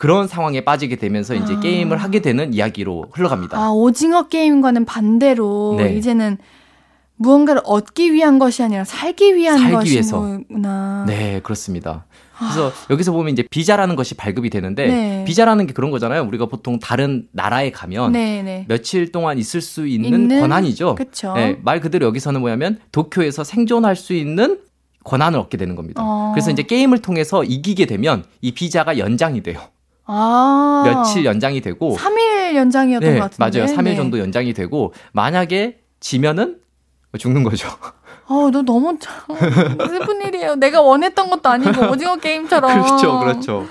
[0.00, 1.60] 그런 상황에 빠지게 되면서 이제 아.
[1.60, 3.58] 게임을 하게 되는 이야기로 흘러갑니다.
[3.58, 5.94] 아, 오징어 게임과는 반대로 네.
[5.94, 6.38] 이제는
[7.16, 11.04] 무언가를 얻기 위한 것이 아니라 살기 위한 살기 것이구나.
[11.06, 12.06] 네, 그렇습니다.
[12.38, 12.72] 그래서 아.
[12.88, 15.24] 여기서 보면 이제 비자라는 것이 발급이 되는데 네.
[15.26, 16.22] 비자라는 게 그런 거잖아요.
[16.22, 18.64] 우리가 보통 다른 나라에 가면 네, 네.
[18.68, 20.40] 며칠 동안 있을 수 있는, 있는?
[20.40, 20.96] 권한이죠.
[21.34, 24.60] 네, 말 그대로 여기서는 뭐냐면 도쿄에서 생존할 수 있는
[25.04, 26.00] 권한을 얻게 되는 겁니다.
[26.02, 26.32] 어.
[26.32, 29.60] 그래서 이제 게임을 통해서 이기게 되면 이 비자가 연장이 돼요.
[30.12, 30.82] 아.
[30.84, 33.60] 며칠 연장이 되고 3일 연장이었던 네, 것 같은데.
[33.60, 33.76] 맞아요.
[33.76, 33.96] 3일 네.
[33.96, 36.58] 정도 연장이 되고 만약에 지면은
[37.16, 37.68] 죽는 거죠.
[38.26, 38.96] 어, 너 너무
[39.88, 40.56] 슬픈 일이에요.
[40.56, 42.82] 내가 원했던 것도 아니고 오징어 게임처럼.
[42.82, 43.66] 그렇죠, 그렇죠.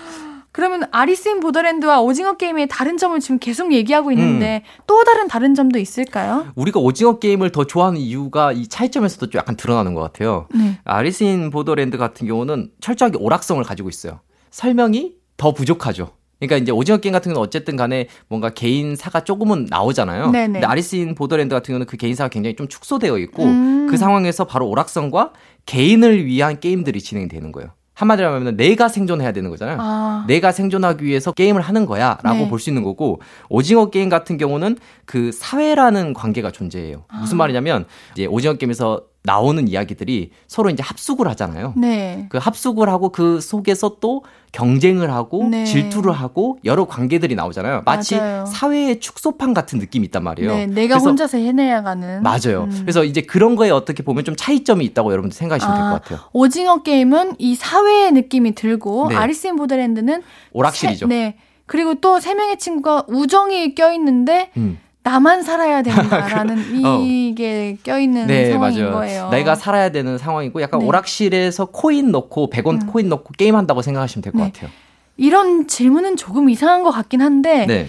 [0.51, 4.83] 그러면 아리스인 보더랜드와 오징어 게임의 다른 점을 지금 계속 얘기하고 있는데 음.
[4.87, 6.47] 또 다른 다른 점도 있을까요?
[6.55, 10.47] 우리가 오징어 게임을 더 좋아하는 이유가 이 차이점에서도 좀 약간 드러나는 것 같아요.
[10.53, 10.79] 네.
[10.83, 14.19] 아리스인 보더랜드 같은 경우는 철저하게 오락성을 가지고 있어요.
[14.51, 16.11] 설명이 더 부족하죠.
[16.39, 20.31] 그러니까 이제 오징어 게임 같은 경우는 어쨌든 간에 뭔가 개인사가 조금은 나오잖아요.
[20.31, 20.53] 네네.
[20.53, 23.87] 근데 아리스인 보더랜드 같은 경우는 그 개인사가 굉장히 좀 축소되어 있고 음.
[23.89, 25.33] 그 상황에서 바로 오락성과
[25.65, 27.71] 개인을 위한 게임들이 진행되는 거예요.
[27.99, 29.77] 한마디로 하면 내가 생존해야 되는 거잖아요.
[29.81, 30.23] 아.
[30.25, 32.49] 내가 생존하기 위해서 게임을 하는 거야 라고 네.
[32.49, 33.19] 볼수 있는 거고
[33.49, 37.03] 오징어 게임 같은 경우는 그 사회라는 관계가 존재해요.
[37.19, 37.39] 무슨 아.
[37.39, 41.73] 말이냐면 이제 오징어 게임에서 나오는 이야기들이 서로 이제 합숙을 하잖아요.
[41.75, 42.27] 네.
[42.29, 45.65] 그 합숙을 하고 그 속에서 또 경쟁을 하고 네.
[45.65, 47.83] 질투를 하고 여러 관계들이 나오잖아요.
[47.85, 48.45] 마치 맞아요.
[48.45, 50.51] 사회의 축소판 같은 느낌이 있단 말이에요.
[50.55, 52.23] 네, 내가 혼자서 해내야 가는.
[52.23, 52.63] 맞아요.
[52.71, 52.77] 음.
[52.81, 56.29] 그래서 이제 그런 거에 어떻게 보면 좀 차이점이 있다고 여러분들 생각하시면 아, 될것 같아요.
[56.31, 59.15] 오징어 게임은 이 사회의 느낌이 들고 네.
[59.15, 61.07] 아리스 인 보더랜드는 오락실이죠.
[61.07, 61.35] 세, 네.
[61.65, 64.79] 그리고 또 세 명의 친구가 우정이 껴 있는데 음.
[65.03, 66.99] 나만 살아야 된다라는 어.
[67.01, 68.93] 이게 껴있는 네, 상황인 맞아요.
[68.93, 69.29] 거예요.
[69.29, 70.85] 내가 살아야 되는 상황이고 약간 네.
[70.85, 72.87] 오락실에서 코인 넣고 100원 음.
[72.87, 74.51] 코인 넣고 게임한다고 생각하시면 될것 네.
[74.51, 74.69] 같아요.
[75.17, 77.87] 이런 질문은 조금 이상한 것 같긴 한데 네.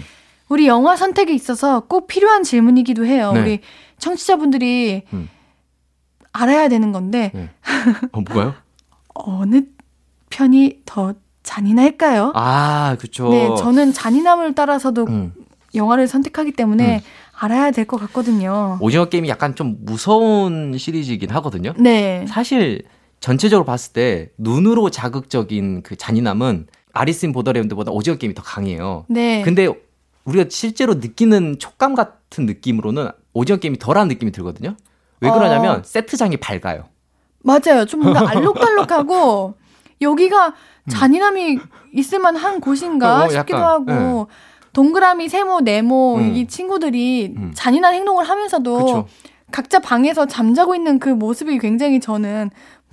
[0.49, 3.31] 우리 영화 선택에 있어서 꼭 필요한 질문이기도 해요.
[3.33, 3.39] 네.
[3.41, 3.59] 우리
[3.99, 5.29] 청취자분들이 음.
[6.33, 7.49] 알아야 되는 건데 네.
[8.11, 8.53] 어, 뭐가요?
[9.13, 9.61] 어느
[10.29, 12.31] 편이 더 잔인할까요?
[12.35, 13.29] 아, 그렇죠.
[13.29, 15.33] 네, 저는 잔인함을 따라서도 음.
[15.75, 17.01] 영화를 선택하기 때문에 음.
[17.39, 18.77] 알아야 될 것 같거든요.
[18.81, 21.73] 오징어 게임이 약간 좀 무서운 시리즈이긴 하거든요.
[21.77, 22.25] 네.
[22.27, 22.83] 사실
[23.19, 29.05] 전체적으로 봤을 때 눈으로 자극적인 그 잔인함은 아리스인 보더랜드보다 오징어 게임이 더 강해요.
[29.09, 29.41] 네.
[29.43, 29.67] 근데
[30.25, 34.75] 우리가 실제로 느끼는 촉감 같은 느낌으로는 오징어 게임이 덜한 느낌이 들거든요.
[35.19, 35.83] 왜 그러냐면 어...
[35.83, 36.85] 세트장이 밝아요.
[37.43, 37.85] 맞아요.
[37.85, 39.55] 좀 뭔가 알록달록하고
[40.01, 40.89] 여기가 음.
[40.89, 41.59] 잔인함이
[41.93, 44.25] 있을 만한 곳인가 어, 싶기도 하고 네.
[44.73, 46.35] 동그라미, 세모, 네모 음.
[46.35, 47.51] 이 친구들이 음.
[47.53, 49.07] 잔인한 행동을 하면서도 그쵸.
[49.51, 52.49] 각자 방에서 잠자고 있는 그 모습이 굉장히 저는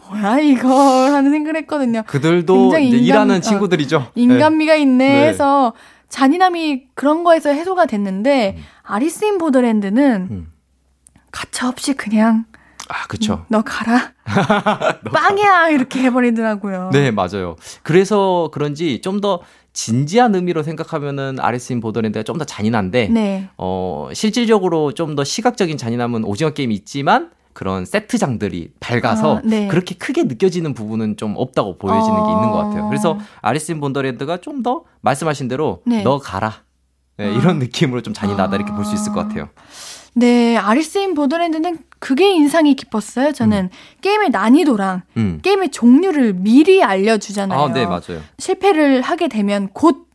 [0.09, 0.69] 뭐야 이거
[1.15, 2.03] 하는 생각을 했거든요.
[2.07, 4.13] 그들도 인간, 일하는 어, 친구들이죠.
[4.15, 4.81] 인간미가 네.
[4.81, 5.29] 있네 네.
[5.29, 5.73] 해서
[6.09, 8.63] 잔인함이 그런 거에서 해소가 됐는데 음.
[8.83, 10.53] 아리스인 보더랜드는 음.
[11.31, 12.47] 가차 없이 그냥
[12.89, 13.35] 아, 그쵸.
[13.35, 14.13] 음, 너 가라.
[15.05, 15.69] 너 빵이야!
[15.71, 16.91] 이렇게 해버리더라고요.
[16.93, 17.57] 네, 맞아요.
[17.83, 19.41] 그래서 그런지 좀 더
[19.73, 23.49] 진지한 의미로 생각하면은 아레스인 보더랜드가 좀 더 잔인한데, 네.
[23.59, 29.67] 어, 실질적으로 좀 더 시각적인 잔인함은 오징어 게임이 있지만, 그런 세트장들이 밝아서 아, 네.
[29.67, 32.27] 그렇게 크게 느껴지는 부분은 좀 없다고 보여지는 어...
[32.27, 32.87] 게 있는 것 같아요.
[32.89, 36.03] 그래서 아리스인 본더랜드가 좀 더 말씀하신 대로 네.
[36.03, 36.63] 너 가라.
[37.17, 37.29] 네, 아.
[37.31, 39.49] 이런 느낌으로 좀 잔인하다 이렇게 볼 수 있을 것 같아요.
[40.19, 43.31] 네, 아리스인 보더랜드는 그게 인상이 깊었어요.
[43.33, 43.69] 저는 음.
[44.01, 45.39] 게임의 난이도랑 음.
[45.43, 47.59] 게임의 종류를 미리 알려주잖아요.
[47.59, 48.21] 아, 네, 맞아요.
[48.39, 50.09] 실패를 하게 되면 곧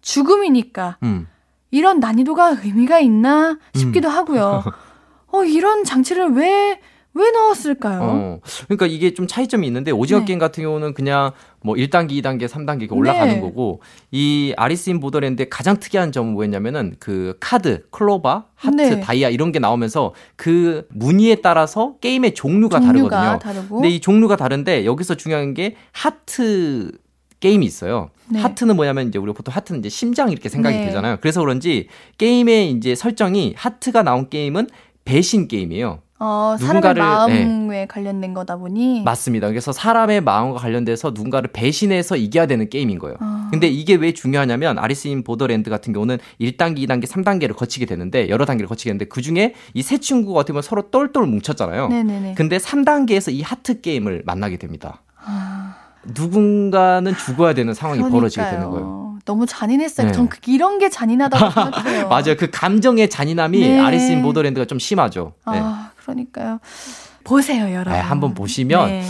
[0.00, 1.26] 죽음이니까 음.
[1.72, 4.14] 이런 난이도가 의미가 있나 싶기도 음.
[4.14, 4.62] 하고요.
[5.32, 6.80] 어, 이런 장치를 왜
[7.14, 8.00] 왜 넣었을까요?
[8.02, 10.26] 어, 그러니까 이게 좀 차이점이 있는데 오징어 네.
[10.26, 13.40] 게임 같은 경우는 그냥 뭐 1단계, 2단계, 3단계 올라가는 네.
[13.40, 19.00] 거고 이 아리스 인 보더랜드의 가장 특이한 점은 뭐였냐면은 그 카드, 클로바, 하트, 네.
[19.00, 23.38] 다이아 이런 게 나오면서 그 무늬에 따라서 게임의 종류가, 종류가 다르거든요.
[23.38, 23.76] 다르고.
[23.76, 26.92] 근데 이 종류가 다른데 여기서 중요한 게 하트
[27.40, 28.10] 게임이 있어요.
[28.30, 28.40] 네.
[28.40, 30.86] 하트는 뭐냐면 이제 우리가 보통 하트는 이제 심장 이렇게 생각이 네.
[30.86, 31.18] 되잖아요.
[31.20, 34.68] 그래서 그런지 게임의 이제 설정이 하트가 나온 게임은
[35.04, 36.00] 배신 게임이에요.
[36.24, 37.86] 어, 누군가를 사람의 마음에 네.
[37.86, 39.48] 관련된 거다 보니 맞습니다.
[39.48, 43.16] 그래서 사람의 마음과 관련돼서 누군가를 배신해서 이겨야 되는 게임인 거예요.
[43.20, 43.48] 어.
[43.50, 48.44] 근데 이게 왜 중요하냐면 아리스 인 보더랜드 같은 경우는 1단계, 2단계, 3단계를 거치게 되는데 여러
[48.46, 51.88] 단계를 거치게 되는데 그 중에 이 세 친구가 어떻게 보면 서로 똘똘 뭉쳤잖아요.
[51.88, 52.34] 네네네.
[52.36, 55.02] 근데 3단계에서 이 하트 게임을 만나게 됩니다.
[55.24, 55.74] 아.
[56.04, 58.20] 누군가는 죽어야 되는 상황이 그러니까요.
[58.20, 59.02] 벌어지게 되는 거예요.
[59.24, 60.08] 너무 잔인했어요.
[60.08, 60.12] 네.
[60.12, 62.08] 전 그, 이런 게 잔인하다고 생각해요.
[62.08, 62.36] 맞아요.
[62.36, 63.78] 그 감정의 잔인함이 네.
[63.78, 65.34] 아리스 인 보더랜드가 좀 심하죠.
[65.50, 65.58] 네.
[65.62, 66.58] 아, 그러니까요.
[67.24, 67.92] 보세요, 여러분.
[67.92, 69.04] 네, 한번 보시면 네.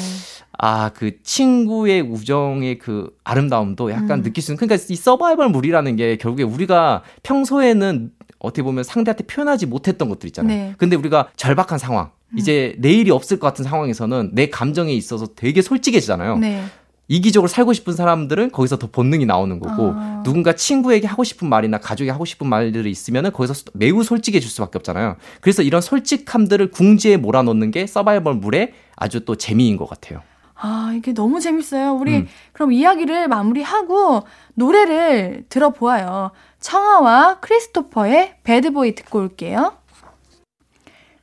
[0.59, 4.23] 아, 그 친구의 우정의 그 아름다움도 약간 음.
[4.23, 10.09] 느낄 수 있는 그러니까 이 서바이벌물이라는 게 결국에 우리가 평소에는 어떻게 보면 상대한테 표현하지 못했던
[10.09, 10.57] 것들 있잖아요.
[10.57, 10.75] 네.
[10.77, 12.39] 근데 우리가 절박한 상황, 음.
[12.39, 16.39] 이제 내일이 없을 것 같은 상황에서는 내 감정에 있어서 되게 솔직해지잖아요.
[16.39, 16.65] 네.
[17.13, 20.23] 이기적으로 살고 싶은 사람들은 거기서 더 본능이 나오는 거고 아.
[20.25, 25.17] 누군가 친구에게 하고 싶은 말이나 가족이 하고 싶은 말들이 있으면은 거기서 매우 솔직해질 수밖에 없잖아요.
[25.43, 30.23] 그래서 이런 솔직함들을 궁지에 몰아넣는 게 서바이벌 물의 아주 또 재미인 것 같아요.
[30.55, 31.93] 아, 이게 너무 재밌어요.
[31.93, 32.29] 우리 음.
[32.53, 34.23] 그럼 이야기를 마무리하고
[34.55, 36.31] 노래를 들어보아요.
[36.61, 39.75] 청아와 크리스토퍼의 배드보이 듣고 올게요.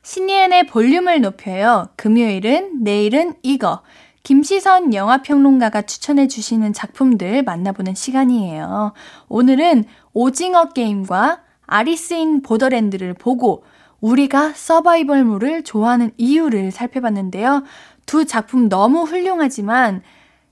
[0.02, 1.88] 신예은의 볼륨을 높여요.
[1.96, 3.82] 금요일은 내일은 이거.
[4.22, 8.92] 김시선 영화평론가가 추천해 주시는 작품들 만나보는 시간이에요.
[9.28, 13.64] 오늘은 오징어 게임과 아리스인 보더랜드를 보고
[14.00, 17.64] 우리가 서바이벌물을 좋아하는 이유를 살펴봤는데요.
[18.06, 20.02] 두 작품 너무 훌륭하지만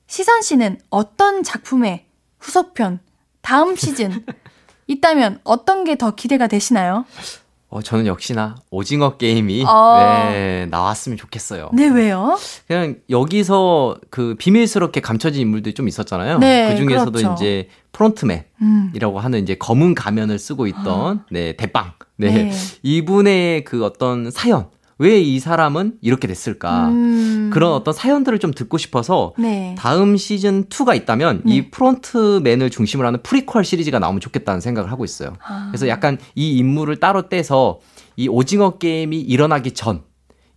[0.06, 2.06] 시선 씨는 어떤 작품의
[2.38, 3.00] 후속편,
[3.42, 4.24] 다음 시즌
[4.86, 7.04] 있다면 어떤 게 더 기대가 되시나요?
[7.70, 9.98] 어, 저는 역시나 오징어 게임이 어...
[10.30, 11.68] 네, 나왔으면 좋겠어요.
[11.74, 12.38] 네, 왜요?
[12.66, 16.38] 그냥 여기서 그 비밀스럽게 감춰진 인물들이 좀 있었잖아요.
[16.38, 17.34] 네, 그 중에서도 그렇죠.
[17.34, 19.16] 이제 프론트맨이라고 음.
[19.16, 21.24] 하는 이제 검은 가면을 쓰고 있던 아.
[21.30, 21.92] 네, 대빵.
[22.16, 22.30] 네.
[22.30, 22.52] 네.
[22.82, 26.88] 이분의 그 어떤 사연 왜 이 사람은 이렇게 됐을까?
[26.88, 27.50] 음.
[27.52, 29.74] 그런 어떤 사연들을 좀 듣고 싶어서 네.
[29.78, 31.54] 다음 시즌 2가 있다면 네.
[31.54, 35.34] 이 프론트맨을 중심으로 하는 프리퀄 시리즈가 나오면 좋겠다는 생각을 하고 있어요.
[35.46, 35.68] 아.
[35.70, 37.78] 그래서 약간 이 인물을 따로 떼서
[38.16, 40.08] 이 오징어 게임이 일어나기 전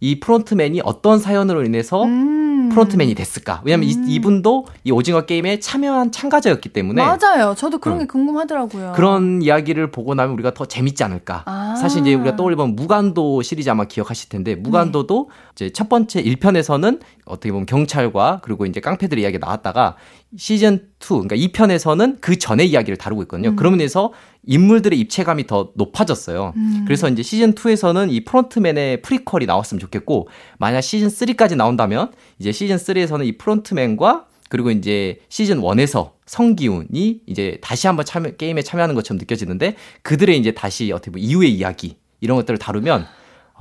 [0.04, 2.41] 이 프론트맨이 어떤 사연으로 인해서 음.
[2.72, 3.62] 프론트맨이 됐을까?
[3.64, 4.06] 왜냐면 음.
[4.08, 7.54] 이, 이분도 이 오징어 게임에 참여한 참가자였기 때문에 맞아요.
[7.56, 8.08] 저도 그런 게 음.
[8.08, 8.94] 궁금하더라고요.
[8.96, 11.44] 그런 이야기를 보고 나면 우리가 더 재밌지 않을까?
[11.46, 11.76] 아.
[11.76, 15.66] 사실 이제 우리가 떠올리면 무간도 시리즈 아마 기억하실 텐데 무간도도 네.
[15.66, 17.00] 이제 첫 번째 1편에서는
[17.32, 19.96] 어떻게 보면 경찰과 그리고 이제 깡패들 이야기 나왔다가
[20.38, 23.50] 시즌 2, 그러니까 2편에서는 그 전의 이야기를 다루고 있거든요.
[23.50, 23.56] 음.
[23.56, 24.12] 그러면서
[24.46, 26.54] 인물들의 입체감이 더 높아졌어요.
[26.56, 26.84] 음.
[26.86, 30.28] 그래서 이제 시즌 2에서는 이 프론트맨의 프리퀄이 나왔으면 좋겠고,
[30.58, 37.58] 만약 시즌 3까지 나온다면, 이제 시즌 3에서는 이 프론트맨과 그리고 이제 시즌 1에서 성기훈이 이제
[37.62, 42.38] 다시 한번 참여, 게임에 참여하는 것처럼 느껴지는데, 그들의 이제 다시 어떻게 보면 이후의 이야기, 이런
[42.38, 43.06] 것들을 다루면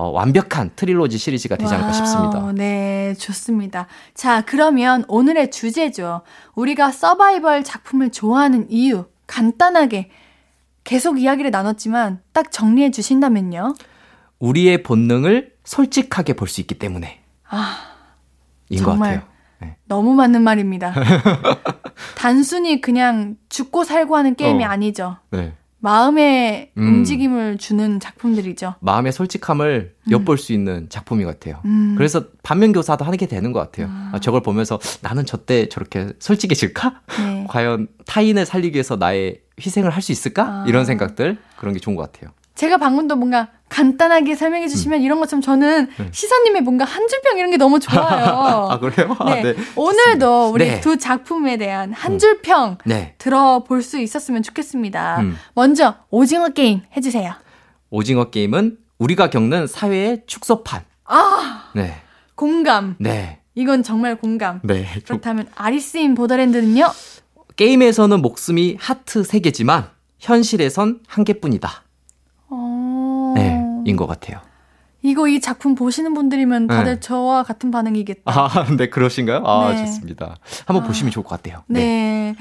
[0.00, 2.52] 어, 완벽한 trilogy 시리즈가 되지 않을까 싶습니다.
[2.54, 3.86] 네, 좋습니다.
[4.14, 6.22] 자, 그러면 오늘의 주제죠.
[6.54, 10.10] 우리가 서바이벌 작품을 좋아하는 이유, 간단하게
[10.84, 13.74] 계속 이야기를 나눴지만 딱 정리해 주신다면요.
[14.38, 17.20] 우리의 본능을 솔직하게 볼 수 있기 때문에.
[17.50, 17.76] 아,
[18.70, 19.20] 인 것 같아요.
[19.60, 19.76] 네.
[19.84, 20.94] 너무 맞는 말입니다.
[22.16, 25.18] 단순히 그냥 죽고 살고 하는 게임이 어, 아니죠.
[25.30, 25.52] 네.
[25.80, 26.82] 마음의 음.
[26.86, 28.74] 움직임을 주는 작품들이죠.
[28.80, 30.12] 마음의 솔직함을 음.
[30.12, 31.60] 엿볼 수 있는 작품이 같아요.
[31.64, 31.94] 음.
[31.96, 33.88] 그래서 반면교사도 하게 되는 것 같아요.
[33.90, 34.10] 아.
[34.14, 37.00] 아 저걸 보면서 나는 저때 저렇게 솔직해질까?
[37.18, 37.46] 네.
[37.50, 40.44] 과연 타인을 살리기 위해서 나의 희생을 할 수 있을까?
[40.44, 40.64] 아.
[40.66, 42.32] 이런 생각들 그런 게 좋은 것 같아요.
[42.54, 45.04] 제가 방금도 뭔가 간단하게 설명해 주시면 음.
[45.04, 46.08] 이런 것처럼 저는 네.
[46.12, 48.68] 시사님의 뭔가 한 줄평 이런 게 너무 좋아요.
[48.70, 49.16] 아, 그래요?
[49.18, 49.42] 아, 네.
[49.42, 49.56] 네.
[49.76, 50.80] 오늘도 우리 네.
[50.80, 52.76] 두 작품에 대한 한 줄평 음.
[52.84, 53.14] 네.
[53.18, 55.20] 들어볼 수 있었으면 좋겠습니다.
[55.20, 55.38] 음.
[55.54, 57.32] 먼저 오징어 게임 해주세요.
[57.90, 60.82] 오징어 게임은 우리가 겪는 사회의 축소판.
[61.04, 61.70] 아!
[61.74, 61.94] 네.
[62.34, 62.96] 공감.
[62.98, 63.40] 네.
[63.54, 64.60] 이건 정말 공감.
[64.64, 64.86] 네.
[65.06, 66.90] 그렇다면 아리스인 보더랜드는요?
[67.56, 71.84] 게임에서는 목숨이 하트 3개지만 현실에선 한 개뿐이다.
[72.50, 73.32] 어...
[73.36, 74.40] 네, 인것 같아요.
[75.02, 77.00] 이거 이 작품 보시는 분들이면 다들 네.
[77.00, 78.22] 저와 같은 반응이겠다.
[78.26, 79.42] 아, 네, 그러신가요?
[79.46, 79.78] 아, 네.
[79.78, 80.36] 좋습니다.
[80.66, 81.62] 한번 아, 보시면 좋을 것 같아요.
[81.68, 81.80] 네.
[81.80, 82.36] 네.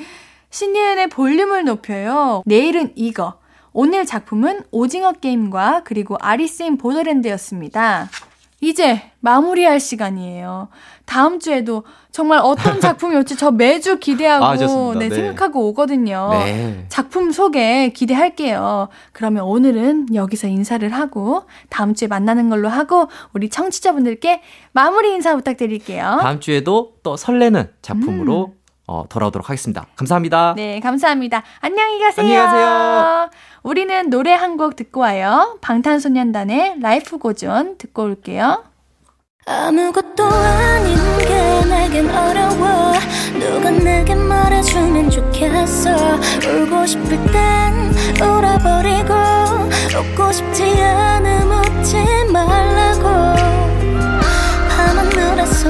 [0.50, 2.42] 신예은의 볼륨을 높여요.
[2.46, 3.40] 내일은 이거.
[3.72, 8.10] 오늘 작품은 오징어 게임과 그리고 아리스인 보더랜드였습니다.
[8.62, 10.70] 이제 마무리할 시간이에요.
[11.06, 14.56] 다음 주에도 정말 어떤 작품이 올지 저 매주 기대하고 아,
[14.96, 15.16] 네, 네.
[15.16, 16.30] 생각하고 오거든요.
[16.34, 16.86] 네.
[16.90, 18.90] 작품 소개 기대할게요.
[19.14, 24.42] 그러면 오늘은 여기서 인사를 하고 다음 주에 만나는 걸로 하고 우리 청취자분들께
[24.74, 26.20] 마무리 인사 부탁드릴게요.
[26.22, 28.60] 다음 주에도 또 설레는 작품으로 음.
[28.88, 29.86] 어, 돌아오도록 하겠습니다.
[29.96, 30.56] 감사합니다.
[30.58, 31.44] 네, 감사합니다.
[31.60, 32.26] 안녕히 가세요.
[32.26, 33.30] 안녕히 가세요.
[33.70, 35.60] 우리는 노래 한 곡 듣고 와요.
[35.62, 38.64] 방탄소년단의 Life Goes On 듣고 올게요.
[39.46, 42.94] 아무것도 아닌 게 내겐 어려워
[43.40, 45.92] 누가 내게 말해주면 좋겠어
[46.48, 49.14] 울고 싶을 땐 울어버리고
[50.00, 51.96] 웃고 싶지 않음 웃지
[52.34, 53.04] 말라고
[54.70, 55.70] 밤하늘에서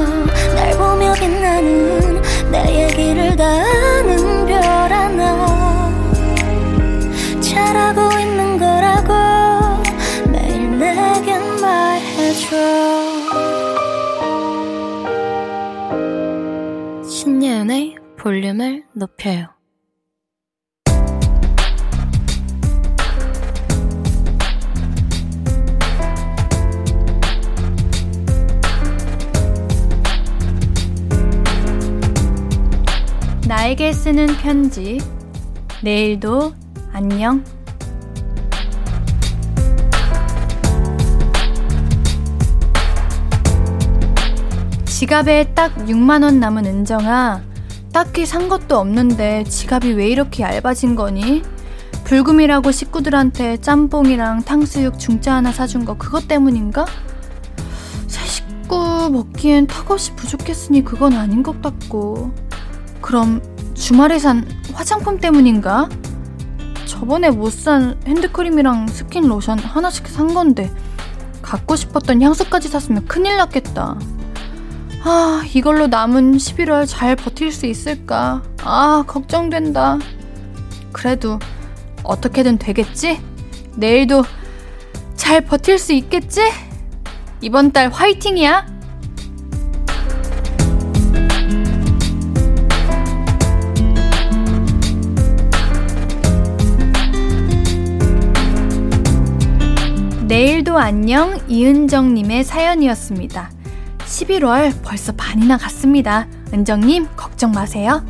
[0.55, 2.21] 날 보며 빛나는
[2.51, 3.45] 내 얘기를 다
[18.49, 19.47] 볼륨을 높여요
[33.47, 34.99] 나에게 쓰는 편지.
[35.81, 36.53] 내일도
[36.91, 37.43] 안녕.
[44.85, 47.48] 지갑에 딱 6만원 남은 은정아.
[47.91, 51.41] 딱히 산 것도 없는데 지갑이 왜 이렇게 얇아진 거니?
[52.03, 56.86] 불금이라고 식구들한테 짬뽕이랑 탕수육 중짜 하나 사준 거 그것 때문인가?
[58.07, 62.32] 자꾸 먹기엔 턱없이 부족했으니 그건 아닌 것 같고.
[63.02, 63.41] 그럼
[63.74, 65.90] 주말에 산 화장품 때문인가?
[66.86, 70.72] 저번에 못 산 핸드크림이랑 스킨 로션 하나씩 산 건데
[71.41, 73.98] 갖고 싶었던 향수까지 샀으면 큰일 났겠다.
[75.01, 78.43] 아, 이걸로 남은 11월 잘 버틸 수 있을까?
[78.63, 79.97] 아, 걱정된다.
[80.91, 81.39] 그래도
[82.03, 83.21] 어떻게든 되겠지?
[83.76, 84.23] 내일도
[85.15, 86.41] 잘 버틸 수 있겠지?
[87.41, 88.80] 이번 달 화이팅이야!
[100.27, 103.59] 내일도 안녕 이은정님의 사연이었습니다.
[104.10, 106.27] 11월 벌써 반이나 갔습니다.
[106.52, 108.03] 은정님, 걱정 마세요.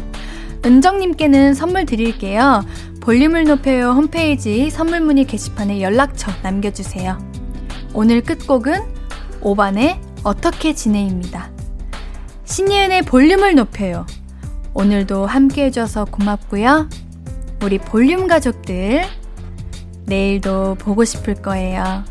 [0.66, 2.64] 은정님께는 선물 드릴게요.
[3.02, 7.18] 볼륨을 높여요 홈페이지 선물 문의 게시판에 연락처 남겨주세요.
[7.94, 8.82] 오늘 끝곡은
[9.42, 11.52] 5반의 어떻게 지내입니다.
[12.46, 14.06] 신예은의 볼륨을 높여요.
[14.74, 16.90] 오늘도 함께 해줘서 고맙고요.
[17.64, 19.06] 우리 볼륨 가족들,
[20.06, 22.04] 내일도 보고 싶을 거예요.